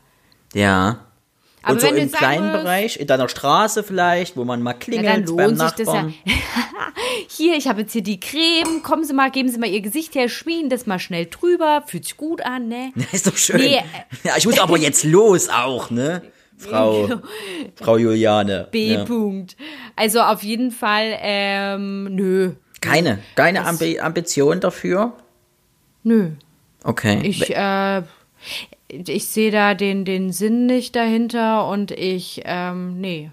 ja. 0.54 0.98
Aber 1.66 1.72
und 1.76 1.80
so 1.80 1.86
im 1.86 2.12
kleinen 2.12 2.44
würdest- 2.44 2.62
Bereich, 2.64 3.00
in 3.00 3.06
deiner 3.06 3.26
Straße 3.26 3.82
vielleicht, 3.84 4.36
wo 4.36 4.44
man 4.44 4.60
mal 4.60 4.72
Ja, 4.72 4.76
klingelt 4.78 5.28
dann 5.28 5.34
beim 5.36 5.56
lohnt 5.56 5.60
sich 5.60 5.70
das 5.86 5.94
ja. 5.94 6.08
Hier, 7.28 7.56
ich 7.56 7.68
habe 7.68 7.80
jetzt 7.80 7.92
hier 7.92 8.02
die 8.02 8.20
Creme, 8.20 8.82
kommen 8.82 9.02
Sie 9.04 9.14
mal, 9.14 9.30
geben 9.30 9.48
Sie 9.48 9.58
mal 9.58 9.70
Ihr 9.70 9.80
Gesicht 9.80 10.14
her, 10.14 10.28
schmieren 10.28 10.68
das 10.68 10.84
mal 10.86 10.98
schnell 10.98 11.24
drüber, 11.24 11.82
fühlt 11.86 12.04
sich 12.04 12.18
gut 12.18 12.42
an, 12.42 12.68
ne? 12.68 12.92
Ist 13.12 13.26
doch 13.26 13.36
schön. 13.38 13.62
Nee, 13.62 13.80
ja, 14.24 14.32
ich 14.36 14.44
muss 14.46 14.58
aber 14.58 14.76
jetzt 14.76 15.04
los 15.04 15.48
auch, 15.48 15.90
ne? 15.90 16.20
Frau, 16.56 17.08
Frau 17.76 17.96
Juliane. 17.98 18.68
B. 18.70 18.94
Ja. 18.94 19.04
Punkt. 19.04 19.56
Also 19.96 20.20
auf 20.20 20.42
jeden 20.42 20.70
Fall, 20.70 21.16
ähm, 21.20 22.04
nö, 22.14 22.52
Keine, 22.80 23.18
keine 23.34 23.66
Ambi 23.66 23.98
Ambition 24.00 24.60
dafür? 24.60 25.12
nö. 26.02 26.30
Okay. 26.84 27.20
Ich, 27.24 27.54
äh, 27.56 28.02
ich 28.88 29.26
sehe 29.28 29.50
da 29.50 29.74
den, 29.74 30.04
den 30.04 30.32
Sinn 30.32 30.66
nicht 30.66 30.94
dahinter 30.96 31.66
und 31.68 31.90
ich, 31.90 32.42
ähm, 32.44 33.00
nee. 33.00 33.30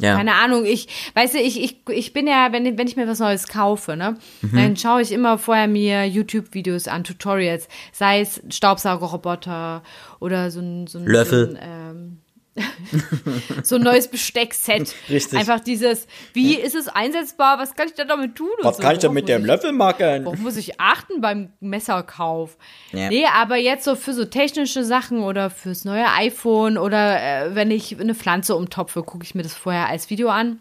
Ja. 0.00 0.16
Keine 0.16 0.34
Ahnung, 0.34 0.64
ich, 0.64 0.88
weißt 1.14 1.34
du, 1.34 1.38
ich, 1.38 1.62
ich, 1.62 1.76
ich 1.88 2.12
bin 2.12 2.26
ja, 2.26 2.48
wenn, 2.50 2.76
wenn 2.78 2.86
ich 2.88 2.96
mir 2.96 3.06
was 3.06 3.20
Neues 3.20 3.46
kaufe, 3.46 3.96
ne, 3.96 4.16
Mhm. 4.42 4.56
dann 4.56 4.76
schaue 4.76 5.02
ich 5.02 5.12
immer 5.12 5.38
vorher 5.38 5.68
mir 5.68 6.04
YouTube-Videos 6.06 6.88
an, 6.88 7.04
Tutorials, 7.04 7.68
sei 7.92 8.20
es 8.20 8.42
Staubsaugerroboter 8.50 9.82
oder 10.18 10.50
so 10.50 10.60
ein, 10.60 10.86
so 10.88 10.98
ein 10.98 11.06
Löffel. 11.06 11.50
So 11.50 11.56
ein, 11.56 11.62
ähm, 11.62 12.18
so 13.62 13.76
ein 13.76 13.82
neues 13.82 14.08
Besteckset. 14.08 14.94
Richtig. 15.10 15.38
Einfach 15.38 15.60
dieses, 15.60 16.06
wie 16.32 16.54
ist 16.54 16.74
es 16.74 16.88
einsetzbar, 16.88 17.58
was 17.58 17.74
kann 17.74 17.88
ich 17.88 17.94
da 17.94 18.04
damit 18.04 18.36
tun? 18.36 18.48
Was 18.62 18.76
so. 18.76 18.82
kann 18.82 18.96
ich 18.96 19.02
Worauf 19.02 19.14
mit 19.14 19.28
dem 19.28 19.44
Löffel 19.44 19.72
machen? 19.72 20.24
Worauf 20.24 20.38
muss 20.38 20.56
ich 20.56 20.80
achten 20.80 21.20
beim 21.20 21.52
Messerkauf? 21.60 22.56
Ja. 22.92 23.08
Nee, 23.08 23.26
aber 23.26 23.56
jetzt 23.56 23.84
so 23.84 23.96
für 23.96 24.12
so 24.14 24.24
technische 24.24 24.84
Sachen 24.84 25.20
oder 25.20 25.50
fürs 25.50 25.84
neue 25.84 26.06
iPhone 26.12 26.78
oder 26.78 27.20
äh, 27.20 27.54
wenn 27.54 27.70
ich 27.70 27.98
eine 28.00 28.14
Pflanze 28.14 28.54
umtopfe, 28.54 29.02
gucke 29.02 29.24
ich 29.24 29.34
mir 29.34 29.42
das 29.42 29.54
vorher 29.54 29.88
als 29.88 30.10
Video 30.10 30.28
an. 30.28 30.60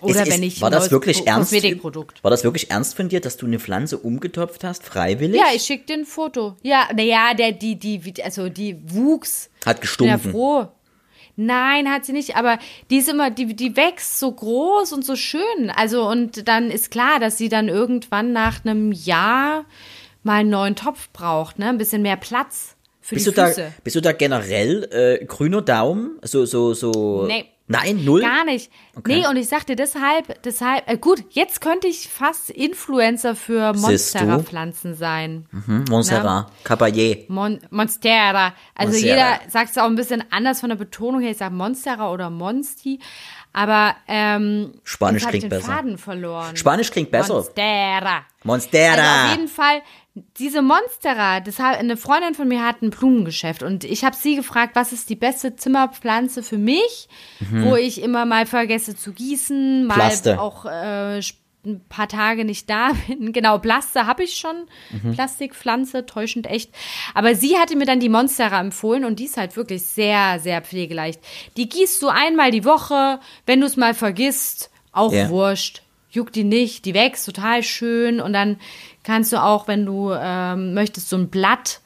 Oder 0.00 0.22
Ist- 0.24 0.32
wenn 0.32 0.42
ich 0.42 0.60
war 0.60 0.68
ein 0.68 0.72
das 0.72 0.90
wirklich 0.90 1.18
Ko- 1.18 1.24
ernst? 1.26 1.52
War 2.22 2.30
das 2.30 2.42
wirklich 2.42 2.70
ernst 2.70 2.96
von 2.96 3.08
dir, 3.08 3.20
dass 3.20 3.36
du 3.36 3.46
eine 3.46 3.60
Pflanze 3.60 3.98
umgetopft 3.98 4.64
hast, 4.64 4.82
freiwillig? 4.82 5.40
Ja, 5.40 5.46
ich 5.54 5.62
schicke 5.62 5.86
dir 5.86 5.94
ein 5.98 6.04
Foto. 6.04 6.56
Ja, 6.62 6.88
naja, 6.94 7.34
der, 7.34 7.52
die, 7.52 7.76
die, 7.76 8.12
also 8.24 8.48
die 8.48 8.76
wuchs. 8.84 9.48
Hat 9.64 9.76
bin 9.76 10.06
ja 10.06 10.16
gestunken. 10.16 10.30
froh. 10.32 10.68
Nein, 11.36 11.90
hat 11.90 12.06
sie 12.06 12.12
nicht, 12.12 12.34
aber 12.36 12.58
die 12.90 12.96
ist 12.96 13.08
immer, 13.10 13.30
die, 13.30 13.54
die 13.54 13.76
wächst 13.76 14.18
so 14.18 14.32
groß 14.32 14.92
und 14.92 15.04
so 15.04 15.16
schön. 15.16 15.70
Also, 15.74 16.08
und 16.08 16.48
dann 16.48 16.70
ist 16.70 16.90
klar, 16.90 17.20
dass 17.20 17.36
sie 17.36 17.50
dann 17.50 17.68
irgendwann 17.68 18.32
nach 18.32 18.64
einem 18.64 18.90
Jahr 18.92 19.66
mal 20.22 20.40
einen 20.40 20.50
neuen 20.50 20.76
Topf 20.76 21.10
braucht, 21.12 21.58
ne? 21.58 21.68
Ein 21.68 21.78
bisschen 21.78 22.02
mehr 22.02 22.16
Platz 22.16 22.76
für 23.00 23.14
Bist 23.14 23.26
die 23.26 23.30
du, 23.30 23.36
da, 23.36 23.46
Füße. 23.48 23.72
bist 23.84 23.96
du 23.96 24.00
da 24.00 24.12
generell 24.12 24.88
äh, 24.90 25.24
grüner 25.24 25.62
Daumen? 25.62 26.18
So, 26.22 26.44
so, 26.46 26.74
so. 26.74 27.26
Nee. 27.26 27.44
Nein, 27.68 28.04
null? 28.04 28.20
Gar 28.20 28.44
nicht. 28.44 28.70
Okay. 28.94 29.20
Nee, 29.20 29.26
und 29.26 29.36
ich 29.36 29.48
sagte 29.48 29.74
deshalb, 29.74 30.40
deshalb, 30.42 30.88
äh, 30.88 30.96
gut, 30.96 31.24
jetzt 31.30 31.60
könnte 31.60 31.88
ich 31.88 32.08
fast 32.08 32.50
Influencer 32.50 33.34
für? 33.34 33.72
Monstera-Pflanzen 33.74 34.94
sein. 34.94 35.46
Hm, 35.50 35.84
Montserrat, 35.90 36.50
Caballé. 36.64 37.24
Mon 37.28 37.58
Monstera. 37.70 38.54
Also 38.74 38.92
Monstera. 38.92 39.14
jeder 39.14 39.50
sagt 39.50 39.70
es 39.70 39.78
auch 39.78 39.86
ein 39.86 39.96
bisschen 39.96 40.22
anders 40.30 40.60
von 40.60 40.68
der 40.68 40.76
Betonung 40.76 41.20
her. 41.20 41.32
Ich 41.32 41.38
sage 41.38 41.54
Monstera 41.54 42.12
oder 42.12 42.30
Monsti. 42.30 43.00
Aber 43.52 43.96
ähm, 44.06 44.74
Spanisch 44.84 45.24
hab 45.24 45.34
ich 45.34 45.40
klingt 45.40 45.52
den 45.52 45.58
besser. 45.58 45.72
Faden 45.72 45.98
verloren. 45.98 46.56
Spanisch 46.56 46.90
klingt 46.90 47.10
besser. 47.10 47.34
Monstera. 47.34 48.20
Monstera. 48.44 48.92
Also 48.92 49.02
auf 49.02 49.36
jeden 49.36 49.48
Fall, 49.48 49.82
diese 50.38 50.62
Monstera, 50.62 51.40
das 51.40 51.58
hat, 51.58 51.78
eine 51.78 51.96
Freundin 51.96 52.34
von 52.34 52.48
mir 52.48 52.64
hat 52.64 52.80
ein 52.80 52.90
Blumengeschäft 52.90 53.62
und 53.62 53.84
ich 53.84 54.02
habe 54.04 54.16
sie 54.16 54.34
gefragt, 54.36 54.74
was 54.74 54.92
ist 54.92 55.10
die 55.10 55.16
beste 55.16 55.56
Zimmerpflanze 55.56 56.42
für 56.42 56.56
mich, 56.58 57.08
wo 57.50 57.76
ich 57.76 58.00
immer 58.02 58.24
mal 58.24 58.46
vergesse 58.46 58.96
zu 58.96 59.12
gießen, 59.12 59.84
mal 59.84 59.94
Plaste. 59.94 60.40
auch 60.40 60.64
äh, 60.64 61.20
ein 61.66 61.80
paar 61.88 62.08
Tage 62.08 62.44
nicht 62.46 62.70
da 62.70 62.92
bin. 63.08 63.32
Genau, 63.32 63.58
Plaste 63.58 64.06
habe 64.06 64.24
ich 64.24 64.36
schon, 64.36 64.66
Plastikpflanze, 65.12 66.06
täuschend 66.06 66.46
echt. 66.46 66.70
Aber 67.12 67.34
sie 67.34 67.58
hatte 67.58 67.76
mir 67.76 67.86
dann 67.86 68.00
die 68.00 68.08
Monstera 68.08 68.60
empfohlen 68.60 69.04
und 69.04 69.18
die 69.18 69.24
ist 69.24 69.36
halt 69.36 69.56
wirklich 69.56 69.82
sehr, 69.82 70.38
sehr 70.38 70.62
pflegeleicht. 70.62 71.20
Die 71.56 71.68
gießt 71.68 72.00
du 72.02 72.08
einmal 72.08 72.50
die 72.52 72.64
Woche, 72.64 73.20
wenn 73.44 73.60
du 73.60 73.66
es 73.66 73.76
mal 73.76 73.94
vergisst, 73.94 74.70
auch 74.92 75.12
Ja. 75.12 75.28
wurscht 75.28 75.82
juckt 76.16 76.34
die 76.34 76.44
nicht, 76.44 76.86
die 76.86 76.94
wächst 76.94 77.26
total 77.26 77.62
schön 77.62 78.20
und 78.20 78.32
dann 78.32 78.58
kannst 79.06 79.32
du 79.32 79.42
auch, 79.42 79.68
wenn 79.68 79.86
du 79.86 80.12
ähm, 80.12 80.74
möchtest, 80.74 81.08
so 81.08 81.16
ein 81.16 81.30
Blatt, 81.30 81.80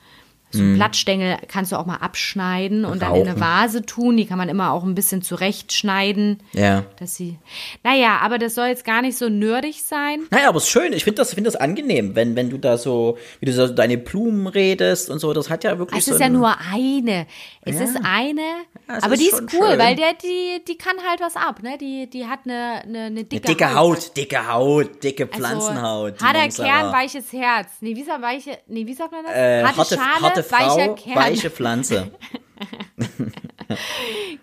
so 0.52 0.60
ein 0.62 0.74
Blattstängel 0.74 1.36
kannst 1.48 1.72
du 1.72 1.76
auch 1.76 1.86
mal 1.86 1.96
abschneiden 1.96 2.84
und 2.84 3.02
dann 3.02 3.14
in 3.14 3.20
eine 3.22 3.30
Rauchen. 3.30 3.40
Vase 3.40 3.86
tun. 3.86 4.16
Die 4.16 4.26
kann 4.26 4.36
man 4.38 4.48
immer 4.48 4.72
auch 4.72 4.82
ein 4.84 4.94
bisschen 4.94 5.22
zurechtschneiden, 5.22 6.42
Ja. 6.52 6.84
dass 6.98 7.14
sie. 7.16 7.38
Naja, 7.84 8.18
aber 8.22 8.38
das 8.38 8.54
soll 8.54 8.66
jetzt 8.68 8.84
gar 8.84 9.02
nicht 9.02 9.16
so 9.16 9.28
nerdig 9.28 9.82
sein. 9.82 10.20
Naja, 10.30 10.48
aber 10.48 10.58
es 10.58 10.64
ist 10.64 10.70
schön. 10.70 10.92
Ich 10.92 11.04
finde 11.04 11.18
das, 11.18 11.34
find 11.34 11.46
das 11.46 11.56
angenehm, 11.56 12.14
wenn, 12.16 12.36
wenn 12.36 12.50
du 12.50 12.58
da 12.58 12.78
so, 12.78 13.16
wie 13.40 13.46
du 13.46 13.52
so 13.52 13.68
deine 13.68 13.98
Blumen 13.98 14.46
redest 14.46 15.10
und 15.10 15.18
so. 15.20 15.32
Das 15.32 15.50
hat 15.50 15.64
ja 15.64 15.78
wirklich 15.78 16.00
Es 16.00 16.06
so 16.06 16.14
ist 16.14 16.20
ja 16.20 16.28
nur 16.28 16.54
eine. 16.72 17.26
Es 17.62 17.76
Ja. 17.76 17.84
ist 17.84 17.96
eine, 18.02 18.40
Ja, 18.88 18.98
aber 19.02 19.14
ist 19.14 19.20
die 19.22 19.26
ist 19.26 19.40
cool, 19.54 19.68
schön. 19.68 19.78
weil 19.78 19.94
der, 19.96 20.14
die, 20.14 20.64
die 20.66 20.76
kann 20.76 20.96
halt 21.08 21.20
was 21.20 21.36
ab, 21.36 21.62
ne? 21.62 21.78
Die, 21.78 22.08
die 22.10 22.26
hat 22.26 22.40
eine, 22.44 22.82
eine, 22.82 22.98
eine 23.04 23.24
dicke, 23.24 23.46
Eine 23.46 23.56
dicke 23.56 23.74
Haut, 23.74 24.16
dicke 24.16 24.48
Haut, 24.52 25.02
dicke 25.04 25.24
Also, 25.24 25.36
Pflanzenhaut. 25.38 26.20
die 26.20 26.24
Harter. 26.24 26.48
Kern, 26.64 26.92
weiches 26.92 27.32
Herz. 27.32 27.68
Nee, 27.80 27.94
wie, 27.94 28.02
sagt 28.02 28.22
weiche, 28.22 28.58
nee, 28.66 28.86
wie 28.86 28.94
sagt 28.94 29.12
man 29.12 29.24
das? 29.24 29.32
äh, 29.34 29.62
harte, 29.62 29.76
harte, 29.78 29.94
Schale, 29.94 30.20
harte 30.22 30.39
weicher 30.50 30.96
Frau, 30.96 31.14
weiche 31.14 31.50
Pflanze. 31.50 32.10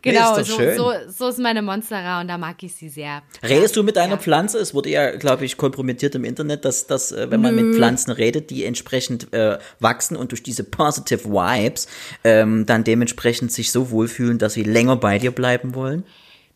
Genau, 0.01 0.37
Nee, 0.37 0.43
so, 0.43 0.71
so, 0.75 0.91
so 1.09 1.27
ist 1.27 1.39
meine 1.39 1.61
Monstera 1.61 2.21
und 2.21 2.27
da 2.27 2.37
mag 2.37 2.61
ich 2.63 2.75
sie 2.75 2.87
sehr. 2.87 3.23
Redest 3.43 3.75
du 3.75 3.83
mit 3.83 3.95
deiner 3.95 4.13
Ja. 4.13 4.17
Pflanze? 4.17 4.57
Es 4.59 4.73
wurde 4.73 4.89
ja, 4.89 5.15
glaube 5.15 5.45
ich, 5.45 5.57
kompromittiert 5.57 6.15
im 6.15 6.23
Internet, 6.23 6.65
dass, 6.65 6.87
dass 6.87 7.11
äh, 7.11 7.29
wenn 7.29 7.41
man 7.41 7.55
mit 7.55 7.75
Pflanzen 7.75 8.11
redet, 8.11 8.49
die 8.49 8.63
entsprechend 8.63 9.33
äh, 9.33 9.57
wachsen 9.79 10.15
und 10.15 10.31
durch 10.31 10.43
diese 10.43 10.63
positive 10.63 11.25
Vibes 11.25 11.87
ähm, 12.23 12.65
dann 12.65 12.83
dementsprechend 12.83 13.51
sich 13.51 13.71
so 13.71 13.91
wohlfühlen, 13.91 14.37
dass 14.37 14.53
sie 14.53 14.63
länger 14.63 14.95
bei 14.95 15.19
dir 15.19 15.31
bleiben 15.31 15.75
wollen? 15.75 16.05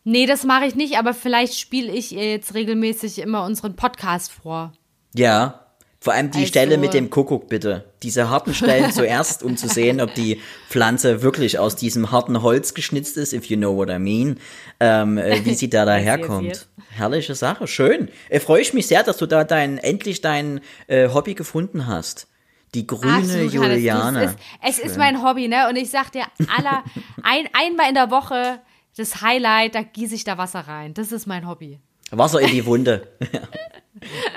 Nee, 0.04 0.26
das 0.26 0.44
mache 0.44 0.64
ich 0.64 0.74
nicht, 0.74 0.98
aber 0.98 1.14
vielleicht 1.14 1.58
spiele 1.58 1.92
ich 1.92 2.10
jetzt 2.10 2.54
regelmäßig 2.54 3.18
immer 3.18 3.44
unseren 3.44 3.76
Podcast 3.76 4.32
vor. 4.32 4.72
Ja. 5.14 5.61
Vor 6.02 6.14
allem 6.14 6.32
die 6.32 6.38
Also- 6.38 6.48
Stelle 6.48 6.78
mit 6.78 6.94
dem 6.94 7.10
Kuckuck, 7.10 7.48
bitte. 7.48 7.84
Diese 8.02 8.28
harten 8.28 8.54
Stellen 8.54 8.90
zuerst, 8.92 9.44
um 9.44 9.56
zu 9.56 9.68
sehen, 9.68 10.00
ob 10.00 10.12
die 10.16 10.40
Pflanze 10.68 11.22
wirklich 11.22 11.60
aus 11.60 11.76
diesem 11.76 12.10
harten 12.10 12.42
Holz 12.42 12.74
geschnitzt 12.74 13.16
ist, 13.16 13.32
if 13.32 13.44
you 13.44 13.56
know 13.56 13.76
what 13.76 13.88
I 13.88 14.00
mean, 14.00 14.40
ähm, 14.80 15.16
äh, 15.16 15.44
wie 15.44 15.54
sie 15.54 15.70
da 15.70 15.84
daherkommt. 15.86 16.66
Herrliche 16.90 17.36
Sache, 17.36 17.68
schön. 17.68 18.08
Äh, 18.30 18.40
Freue 18.40 18.62
ich 18.62 18.74
mich 18.74 18.88
sehr, 18.88 19.04
dass 19.04 19.16
du 19.18 19.26
da 19.26 19.44
dein, 19.44 19.78
endlich 19.78 20.20
dein 20.20 20.60
äh, 20.88 21.08
Hobby 21.08 21.34
gefunden 21.34 21.86
hast. 21.86 22.26
Die 22.74 22.84
grüne 22.84 23.18
Absolut, 23.18 23.54
Hannes, 23.54 23.54
Juliane. 23.54 24.24
Es 24.60 24.78
ist, 24.78 24.84
es 24.84 24.90
ist 24.92 24.98
mein 24.98 25.22
Hobby, 25.22 25.46
ne? 25.46 25.68
Und 25.68 25.76
ich 25.76 25.88
sag 25.90 26.10
dir, 26.10 26.24
aller, 26.58 26.82
ein, 27.22 27.46
einmal 27.52 27.88
in 27.90 27.94
der 27.94 28.10
Woche 28.10 28.58
das 28.96 29.22
Highlight, 29.22 29.76
da 29.76 29.82
gieße 29.82 30.16
ich 30.16 30.24
da 30.24 30.36
Wasser 30.36 30.60
rein. 30.60 30.94
Das 30.94 31.12
ist 31.12 31.26
mein 31.28 31.46
Hobby. 31.46 31.78
Wasser 32.10 32.40
in 32.40 32.48
die 32.50 32.66
Wunde. 32.66 33.06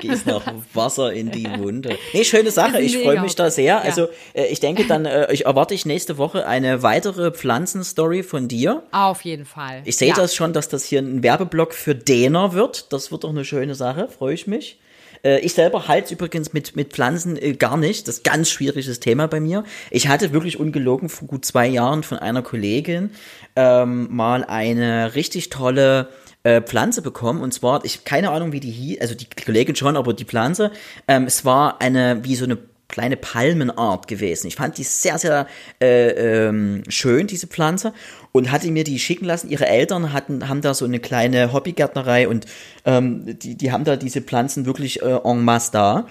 Gieß 0.02 0.26
noch 0.26 0.44
Wasser 0.74 1.14
in 1.14 1.32
die 1.32 1.48
Wunde. 1.58 1.98
Nee, 2.14 2.24
schöne 2.24 2.52
Sache. 2.52 2.80
Ich 2.82 2.98
freue 2.98 3.22
mich 3.22 3.36
da 3.36 3.50
sehr. 3.50 3.66
Ja. 3.66 3.80
Also, 3.80 4.08
äh, 4.34 4.46
ich 4.48 4.60
denke 4.60 4.86
dann, 4.86 5.06
äh, 5.06 5.32
ich 5.34 5.46
erwarte 5.46 5.74
ich 5.74 5.86
nächste 5.86 6.18
Woche 6.18 6.48
eine 6.48 6.84
weitere 6.84 7.32
Pflanzenstory 7.32 8.24
von 8.24 8.48
dir. 8.48 8.84
Auf 8.92 9.22
jeden 9.22 9.46
Fall. 9.46 9.82
Ich 9.86 9.98
sehe 9.98 10.10
ja. 10.10 10.16
das 10.16 10.36
schon, 10.36 10.54
dass 10.54 10.70
das 10.70 10.86
hier 10.86 11.00
ein 11.00 11.24
Werbeblock 11.24 11.74
für 11.74 11.96
Däner 11.96 12.54
wird. 12.54 12.92
Das 12.94 13.12
wird 13.12 13.24
doch 13.24 13.30
eine 13.30 13.46
schöne 13.46 13.76
Sache. 13.76 14.08
Freue 14.08 14.34
ich 14.34 14.48
mich. 14.48 14.80
Äh, 15.24 15.40
Ich 15.40 15.54
selber 15.54 15.88
halte 15.88 16.14
übrigens 16.14 16.54
mit, 16.54 16.76
mit 16.76 16.94
Pflanzen 16.94 17.36
äh, 17.42 17.54
gar 17.54 17.78
nicht. 17.78 18.08
Das 18.08 18.16
ist 18.18 18.28
ein 18.28 18.32
ganz 18.32 18.50
schwieriges 18.50 19.00
Thema 19.00 19.28
bei 19.28 19.40
mir. 19.40 19.64
Ich 19.92 20.08
hatte 20.08 20.32
wirklich 20.34 20.60
ungelogen 20.60 21.10
vor 21.10 21.28
gut 21.28 21.46
zwei 21.46 21.68
Jahren 21.68 22.04
von 22.04 22.20
einer 22.20 22.42
Kollegin 22.42 23.12
ähm, 23.56 24.08
mal 24.12 24.44
eine 24.44 25.16
richtig 25.16 25.50
tolle 25.50 26.10
äh, 26.46 26.62
Pflanze 26.62 27.02
bekommen. 27.02 27.42
Und 27.42 27.54
zwar, 27.54 27.84
ich 27.84 28.06
keine 28.06 28.30
Ahnung, 28.32 28.54
wie 28.54 28.62
die 28.62 28.72
hieß, 28.72 29.02
also 29.02 29.16
die 29.16 29.28
Kollegin 29.46 29.76
schon, 29.76 29.98
aber 29.98 30.14
die 30.14 30.26
Pflanze, 30.26 30.72
ähm, 31.08 31.26
es 31.26 31.44
war 31.44 31.82
eine, 31.82 32.24
wie 32.24 32.36
so 32.36 32.46
eine 32.46 32.58
kleine 32.88 33.18
Palmenart 33.18 34.08
gewesen. 34.08 34.48
Ich 34.48 34.56
fand 34.56 34.78
die 34.78 34.84
sehr, 34.84 35.18
sehr 35.18 35.48
äh, 35.82 36.10
ähm, 36.48 36.84
schön, 36.88 37.26
diese 37.28 37.48
Pflanze, 37.48 37.94
und 38.32 38.52
hatte 38.52 38.70
mir 38.70 38.84
die 38.84 39.00
schicken 39.00 39.26
lassen. 39.26 39.50
Ihre 39.50 39.66
Eltern 39.66 40.14
hatten, 40.14 40.48
haben 40.48 40.62
da 40.62 40.74
so 40.74 40.86
eine 40.86 41.00
kleine 41.00 41.52
Hobbygärtnerei 41.52 42.28
und 42.28 42.46
ähm, 42.86 43.38
die, 43.40 43.56
die 43.56 43.72
haben 43.72 43.86
da 43.86 43.96
diese 43.96 44.22
Pflanzen 44.22 44.66
wirklich 44.68 45.02
äh, 45.02 45.20
en 45.24 45.44
masse 45.44 45.72
da. 45.72 46.08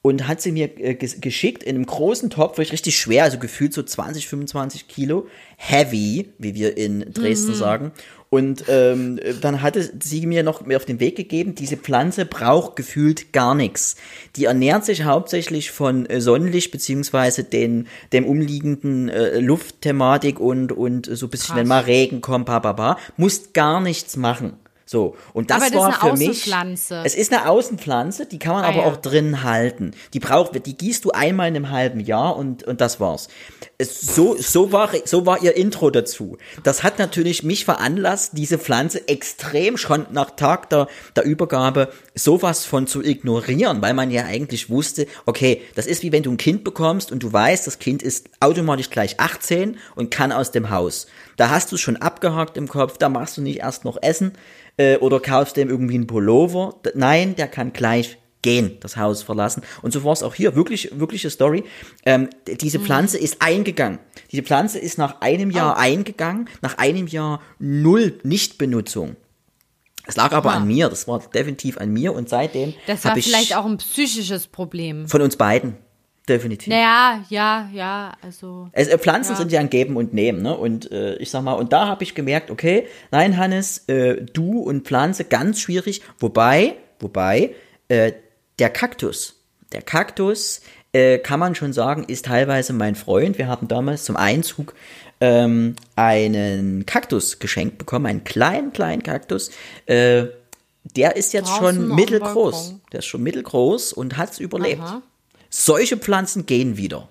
Und 0.00 0.28
hat 0.28 0.40
sie 0.40 0.52
mir 0.52 0.66
äh, 0.78 0.92
ges- 0.92 1.20
geschickt 1.20 1.64
in 1.64 1.74
einem 1.74 1.84
großen 1.84 2.30
Topf, 2.30 2.56
wirklich 2.56 2.72
richtig 2.72 2.98
schwer, 2.98 3.24
also 3.24 3.38
gefühlt 3.38 3.74
so 3.74 3.82
20, 3.82 4.28
25 4.28 4.86
Kilo, 4.86 5.26
heavy, 5.56 6.28
wie 6.38 6.54
wir 6.54 6.76
in 6.76 7.12
Dresden 7.12 7.54
sagen. 7.54 7.90
Und 8.30 8.64
ähm, 8.68 9.18
dann 9.40 9.62
hatte 9.62 9.90
sie 10.00 10.26
mir 10.26 10.42
noch 10.42 10.66
mir 10.66 10.76
auf 10.76 10.84
den 10.84 11.00
Weg 11.00 11.16
gegeben, 11.16 11.54
diese 11.54 11.78
Pflanze 11.78 12.26
braucht 12.26 12.76
gefühlt 12.76 13.32
gar 13.32 13.54
nichts. 13.54 13.96
Die 14.36 14.44
ernährt 14.44 14.84
sich 14.84 15.04
hauptsächlich 15.04 15.70
von 15.70 16.04
äh, 16.06 16.20
Sonnenlicht 16.20 16.70
beziehungsweise 16.70 17.44
den 17.44 17.86
dem 18.12 18.26
umliegenden 18.26 19.08
äh, 19.08 19.40
Luftthematik 19.40 20.40
und 20.40 20.72
und 20.72 21.06
so 21.06 21.26
ein 21.26 21.30
bisschen, 21.30 21.54
Krass. 21.54 21.56
wenn 21.56 21.68
mal 21.68 21.84
Regen 21.84 22.20
kommt, 22.20 22.46
ba, 22.46 22.58
ba, 22.58 22.72
ba, 22.72 22.98
muss 23.16 23.54
gar 23.54 23.80
nichts 23.80 24.16
machen. 24.18 24.58
So, 24.90 25.16
und 25.34 25.50
das 25.50 25.58
Aber 25.58 25.70
das 25.70 25.80
war 25.82 25.90
ist 25.90 26.02
eine 26.02 26.12
für 26.12 26.18
mich. 26.18 26.28
Außenpflanze. 26.30 27.02
Es 27.04 27.14
ist 27.14 27.30
eine 27.30 27.46
Außenpflanze, 27.50 28.24
die 28.24 28.38
kann 28.38 28.54
man 28.54 28.64
Ah, 28.64 28.68
aber 28.68 28.78
ja. 28.78 28.84
auch 28.86 28.96
drin 28.96 29.42
halten. 29.42 29.90
Die 30.14 30.18
braucht, 30.18 30.64
die 30.64 30.78
gießt 30.78 31.04
du 31.04 31.10
einmal 31.10 31.48
in 31.48 31.56
einem 31.56 31.70
halben 31.70 32.00
Jahr 32.00 32.36
und, 32.36 32.62
und 32.62 32.80
das 32.80 32.98
war's. 32.98 33.28
Es, 33.76 34.00
so, 34.00 34.34
so 34.38 34.72
war, 34.72 34.88
so 35.04 35.26
war 35.26 35.42
ihr 35.42 35.54
Intro 35.58 35.90
dazu. 35.90 36.38
Das 36.62 36.84
hat 36.84 36.98
natürlich 36.98 37.42
mich 37.42 37.66
veranlasst, 37.66 38.30
diese 38.38 38.56
Pflanze 38.56 39.06
extrem 39.08 39.76
schon 39.76 40.06
nach 40.10 40.30
Tag 40.30 40.70
der, 40.70 40.88
der 41.14 41.24
Übergabe 41.24 41.92
sowas 42.14 42.64
von 42.64 42.86
zu 42.86 43.02
ignorieren, 43.04 43.82
weil 43.82 43.92
man 43.92 44.10
ja 44.10 44.24
eigentlich 44.24 44.70
wusste, 44.70 45.06
okay, 45.26 45.60
das 45.74 45.86
ist 45.86 46.02
wie 46.02 46.12
wenn 46.12 46.22
du 46.22 46.30
ein 46.32 46.38
Kind 46.38 46.64
bekommst 46.64 47.12
und 47.12 47.22
du 47.22 47.30
weißt, 47.30 47.66
das 47.66 47.78
Kind 47.78 48.02
ist 48.02 48.30
automatisch 48.40 48.88
gleich 48.88 49.20
18 49.20 49.76
und 49.96 50.10
kann 50.10 50.32
aus 50.32 50.50
dem 50.50 50.70
Haus. 50.70 51.08
Da 51.36 51.50
hast 51.50 51.70
du 51.70 51.74
es 51.74 51.82
schon 51.82 51.98
abgehakt 51.98 52.56
im 52.56 52.68
Kopf, 52.68 52.96
da 52.96 53.10
machst 53.10 53.36
du 53.36 53.42
nicht 53.42 53.58
erst 53.58 53.84
noch 53.84 53.98
Essen 54.02 54.32
äh, 54.78 54.96
oder 54.96 55.20
kaufst 55.20 55.56
dem 55.56 55.68
irgendwie 55.68 55.94
einen 55.96 56.06
Pullover. 56.06 56.76
Nein, 56.94 57.36
der 57.36 57.48
kann 57.48 57.72
gleich 57.72 58.18
gehen, 58.40 58.78
das 58.80 58.96
Haus 58.96 59.22
verlassen. 59.22 59.62
Und 59.82 59.92
so 59.92 60.04
war 60.04 60.12
es 60.12 60.22
auch 60.22 60.34
hier, 60.34 60.54
wirklich, 60.54 60.90
wirkliche 60.98 61.28
Story. 61.28 61.64
Ähm, 62.06 62.30
diese 62.46 62.78
Pflanze 62.78 63.18
ist 63.18 63.42
eingegangen. 63.42 63.98
Diese 64.32 64.42
Pflanze 64.42 64.78
ist 64.78 64.96
nach 64.96 65.20
einem 65.20 65.50
Jahr 65.50 65.76
eingegangen, 65.76 66.48
nach 66.62 66.78
einem 66.78 67.06
Jahr 67.08 67.40
null 67.58 68.18
Nichtbenutzung. 68.22 69.16
Es 70.06 70.16
lag 70.16 70.32
aber 70.32 70.50
Aha. 70.50 70.58
an 70.58 70.66
mir, 70.66 70.88
das 70.88 71.06
war 71.06 71.20
definitiv 71.34 71.76
an 71.76 71.90
mir 71.92 72.14
und 72.14 72.30
seitdem 72.30 72.72
Das 72.86 73.04
war 73.04 73.14
ich 73.16 73.26
vielleicht 73.26 73.54
auch 73.54 73.66
ein 73.66 73.76
psychisches 73.76 74.46
Problem. 74.46 75.06
von 75.06 75.20
uns 75.20 75.36
beiden 75.36 75.76
definitiv. 76.28 76.68
Naja, 76.68 77.24
ja, 77.28 77.68
ja, 77.72 78.12
also. 78.22 78.68
Es, 78.72 78.88
äh, 78.88 78.98
Pflanzen 78.98 79.32
Ja. 79.32 79.36
sind 79.36 79.52
ja 79.52 79.60
ein 79.60 79.70
Geben 79.70 79.96
und 79.96 80.12
Nehmen, 80.14 80.42
ne? 80.42 80.56
Und 80.56 80.90
äh, 80.90 81.16
ich 81.16 81.30
sag 81.30 81.42
mal, 81.42 81.54
und 81.54 81.72
da 81.72 81.86
habe 81.86 82.02
ich 82.04 82.14
gemerkt, 82.14 82.50
okay, 82.50 82.86
nein, 83.10 83.36
Hannes, 83.36 83.84
äh, 83.88 84.22
du 84.32 84.60
und 84.60 84.86
Pflanze 84.86 85.24
ganz 85.24 85.60
schwierig. 85.60 86.02
Wobei, 86.18 86.74
wobei, 87.00 87.54
äh, 87.88 88.12
der 88.58 88.70
Kaktus, 88.70 89.36
der 89.72 89.82
Kaktus, 89.82 90.60
äh, 90.92 91.18
kann 91.18 91.38
man 91.40 91.54
schon 91.54 91.72
sagen, 91.72 92.04
ist 92.04 92.26
teilweise 92.26 92.72
mein 92.72 92.94
Freund. 92.94 93.38
Wir 93.38 93.46
haben 93.46 93.68
damals 93.68 94.04
zum 94.04 94.16
Einzug 94.16 94.74
ähm, 95.20 95.76
einen 95.96 96.86
Kaktus 96.86 97.38
geschenkt 97.38 97.78
bekommen, 97.78 98.06
einen 98.06 98.24
kleinen, 98.24 98.72
kleinen 98.72 99.02
Kaktus. 99.02 99.50
Der 100.96 101.16
ist 101.16 101.32
jetzt 101.34 101.48
Draußen 101.50 101.76
schon 101.76 101.94
mittelgroß. 101.94 102.76
Der 102.92 103.00
ist 103.00 103.06
schon 103.06 103.22
mittelgroß 103.22 103.92
und 103.92 104.16
hat's 104.16 104.38
überlebt. 104.38 104.80
Aha. 104.80 105.02
Solche 105.50 105.96
Pflanzen 105.96 106.46
gehen 106.46 106.76
wieder. 106.76 107.08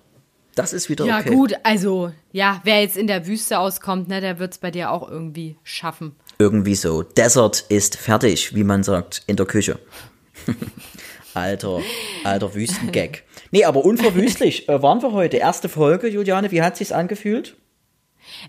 Das 0.54 0.72
ist 0.72 0.88
wieder 0.88 1.04
Ja, 1.04 1.20
okay. 1.20 1.30
gut, 1.30 1.54
also, 1.62 2.12
ja, 2.32 2.60
wer 2.64 2.80
jetzt 2.80 2.96
in 2.96 3.06
der 3.06 3.26
Wüste 3.26 3.58
auskommt, 3.60 4.08
ne, 4.08 4.20
der 4.20 4.40
wird 4.40 4.52
es 4.54 4.58
bei 4.58 4.72
dir 4.72 4.90
auch 4.90 5.08
irgendwie 5.08 5.56
schaffen. 5.62 6.16
Irgendwie 6.38 6.74
so. 6.74 7.02
Desert 7.02 7.64
ist 7.68 7.96
fertig, 7.96 8.54
wie 8.54 8.64
man 8.64 8.82
sagt, 8.82 9.22
in 9.26 9.36
der 9.36 9.46
Küche. 9.46 9.78
alter, 11.34 11.80
alter 12.24 12.54
Wüstengag. 12.54 13.22
Nee, 13.52 13.64
aber 13.64 13.84
unverwüstlich 13.84 14.68
äh, 14.68 14.82
waren 14.82 15.00
wir 15.00 15.12
heute. 15.12 15.36
Erste 15.36 15.68
Folge, 15.68 16.08
Juliane, 16.08 16.50
wie 16.50 16.62
hat 16.62 16.76
sich's 16.76 16.92
angefühlt? 16.92 17.56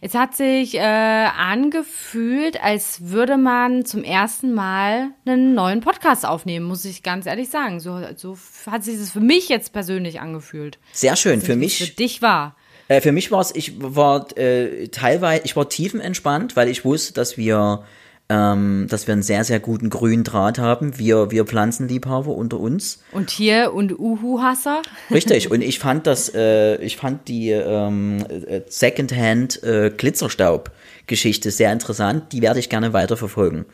Es 0.01 0.13
hat 0.15 0.35
sich 0.35 0.75
äh, 0.75 0.79
angefühlt, 0.79 2.61
als 2.63 3.09
würde 3.09 3.37
man 3.37 3.85
zum 3.85 4.03
ersten 4.03 4.53
Mal 4.53 5.09
einen 5.25 5.53
neuen 5.53 5.81
Podcast 5.81 6.25
aufnehmen, 6.25 6.65
muss 6.65 6.85
ich 6.85 7.03
ganz 7.03 7.25
ehrlich 7.25 7.49
sagen. 7.49 7.79
So, 7.79 7.99
so 8.15 8.37
hat 8.69 8.83
sich 8.83 8.97
das 8.97 9.11
für 9.11 9.19
mich 9.19 9.49
jetzt 9.49 9.73
persönlich 9.73 10.19
angefühlt. 10.19 10.79
Sehr 10.91 11.15
schön. 11.15 11.41
Für 11.41 11.45
es 11.45 11.47
Für 11.47 11.55
mich, 11.55 11.95
dich 11.95 12.21
war. 12.21 12.55
äh, 12.87 13.01
für 13.01 13.11
mich 13.11 13.31
war 13.31 13.41
es, 13.41 13.53
ich 13.55 13.73
war 13.81 14.35
äh, 14.37 14.87
teilweise, 14.89 15.43
ich 15.45 15.55
war 15.55 15.69
tiefenentspannt, 15.69 16.55
weil 16.55 16.67
ich 16.69 16.85
wusste, 16.85 17.13
dass 17.13 17.37
wir, 17.37 17.83
ähm, 18.29 18.85
dass 18.89 19.07
wir 19.07 19.13
einen 19.13 19.23
sehr, 19.23 19.43
sehr 19.43 19.59
guten 19.59 19.89
grünen 19.89 20.23
Draht 20.23 20.59
haben. 20.59 20.97
Wir, 20.99 21.31
wir 21.31 21.45
Pflanzenliebhaber 21.45 22.29
unter 22.35 22.59
uns. 22.59 23.01
Und 23.11 23.31
hier 23.31 23.73
und 23.73 23.97
Uhu-Hasser. 23.97 24.81
Richtig, 25.09 25.49
und 25.51 25.61
ich 25.61 25.79
fand 25.79 26.05
das, 26.07 26.33
äh, 26.35 26.75
ich 26.83 26.97
fand 26.97 27.27
die 27.27 27.49
ähm, 27.49 28.23
äh, 28.29 28.61
Secondhand 28.67 29.63
äh, 29.63 29.91
Glitzerstaub-Geschichte 29.95 31.51
sehr 31.51 31.71
interessant. 31.73 32.31
Die 32.31 32.41
werde 32.41 32.59
ich 32.59 32.69
gerne 32.69 32.93
weiterverfolgen. 32.93 33.65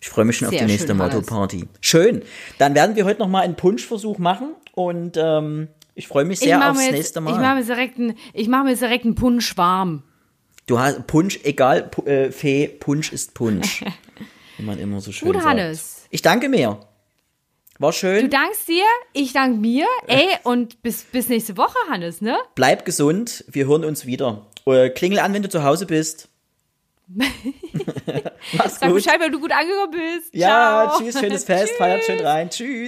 Ich 0.00 0.08
freue 0.08 0.24
mich 0.24 0.36
schon 0.36 0.46
auf 0.48 0.52
Sehr 0.54 0.64
die 0.64 0.72
nächste. 0.72 0.94
Model-Party. 0.94 1.64
Schön. 1.80 2.22
Dann 2.58 2.74
werden 2.74 2.94
wir 2.96 3.04
heute 3.04 3.18
noch 3.20 3.28
mal 3.28 3.40
einen 3.40 3.56
Punschversuch 3.56 4.18
machen 4.18 4.54
und 4.72 5.16
ähm, 5.16 5.68
ich 5.96 6.06
freue 6.06 6.24
mich 6.24 6.38
Ich 6.40 6.46
sehr 6.46 6.58
mache 6.58 6.70
aufs 6.70 6.82
jetzt- 6.84 6.92
nächste 6.92 7.18
ich 7.18 7.24
mach 7.24 7.40
Mal. 7.40 7.56
mir 7.56 7.64
direkt 7.64 7.98
einen, 7.98 8.14
ich 8.32 8.48
mach 8.48 8.64
direkt 8.64 9.04
einen 9.04 9.16
Punsch 9.16 9.56
warm. 9.56 10.04
Du 10.68 10.78
hast 10.78 11.06
Punsch, 11.06 11.40
egal, 11.44 11.84
Pu 11.84 12.02
äh, 12.02 12.30
Fee, 12.30 12.68
Punsch 12.68 13.10
ist 13.10 13.32
Punsch. 13.32 13.82
wie 14.58 14.62
man 14.62 14.78
immer 14.78 15.00
so 15.00 15.12
schön 15.12 15.26
Gut, 15.26 15.36
sagt. 15.36 15.46
Hannes. 15.46 16.06
Ich 16.10 16.20
danke 16.20 16.50
mir. 16.50 16.78
War 17.78 17.92
schön. 17.92 18.24
Du 18.24 18.28
dankst 18.28 18.68
dir, 18.68 18.84
ich 19.14 19.32
dank 19.32 19.60
mir. 19.60 19.86
Ey, 20.08 20.28
und 20.44 20.82
bis, 20.82 21.04
bis 21.04 21.30
nächste 21.30 21.56
Woche, 21.56 21.76
Hannes, 21.88 22.20
ne? 22.20 22.36
Bleib 22.54 22.84
gesund. 22.84 23.44
Wir 23.48 23.66
hören 23.66 23.84
uns 23.84 24.04
wieder. 24.04 24.46
Äh, 24.66 24.90
klingel 24.90 25.20
an, 25.20 25.32
wenn 25.32 25.42
du 25.42 25.48
zu 25.48 25.62
Hause 25.64 25.86
bist. 25.86 26.28
Mach's 28.52 28.78
Sag 28.78 28.90
gut. 28.90 28.96
Bescheid, 28.96 29.18
wenn 29.20 29.32
du 29.32 29.40
gut 29.40 29.52
angekommen 29.52 29.92
bist. 29.92 30.34
Ja, 30.34 30.90
Ciao. 30.90 31.00
tschüss, 31.00 31.18
schönes 31.18 31.44
Fest, 31.44 31.72
feiert 31.78 32.04
schön 32.04 32.20
rein. 32.26 32.50
Tschüss. 32.50 32.86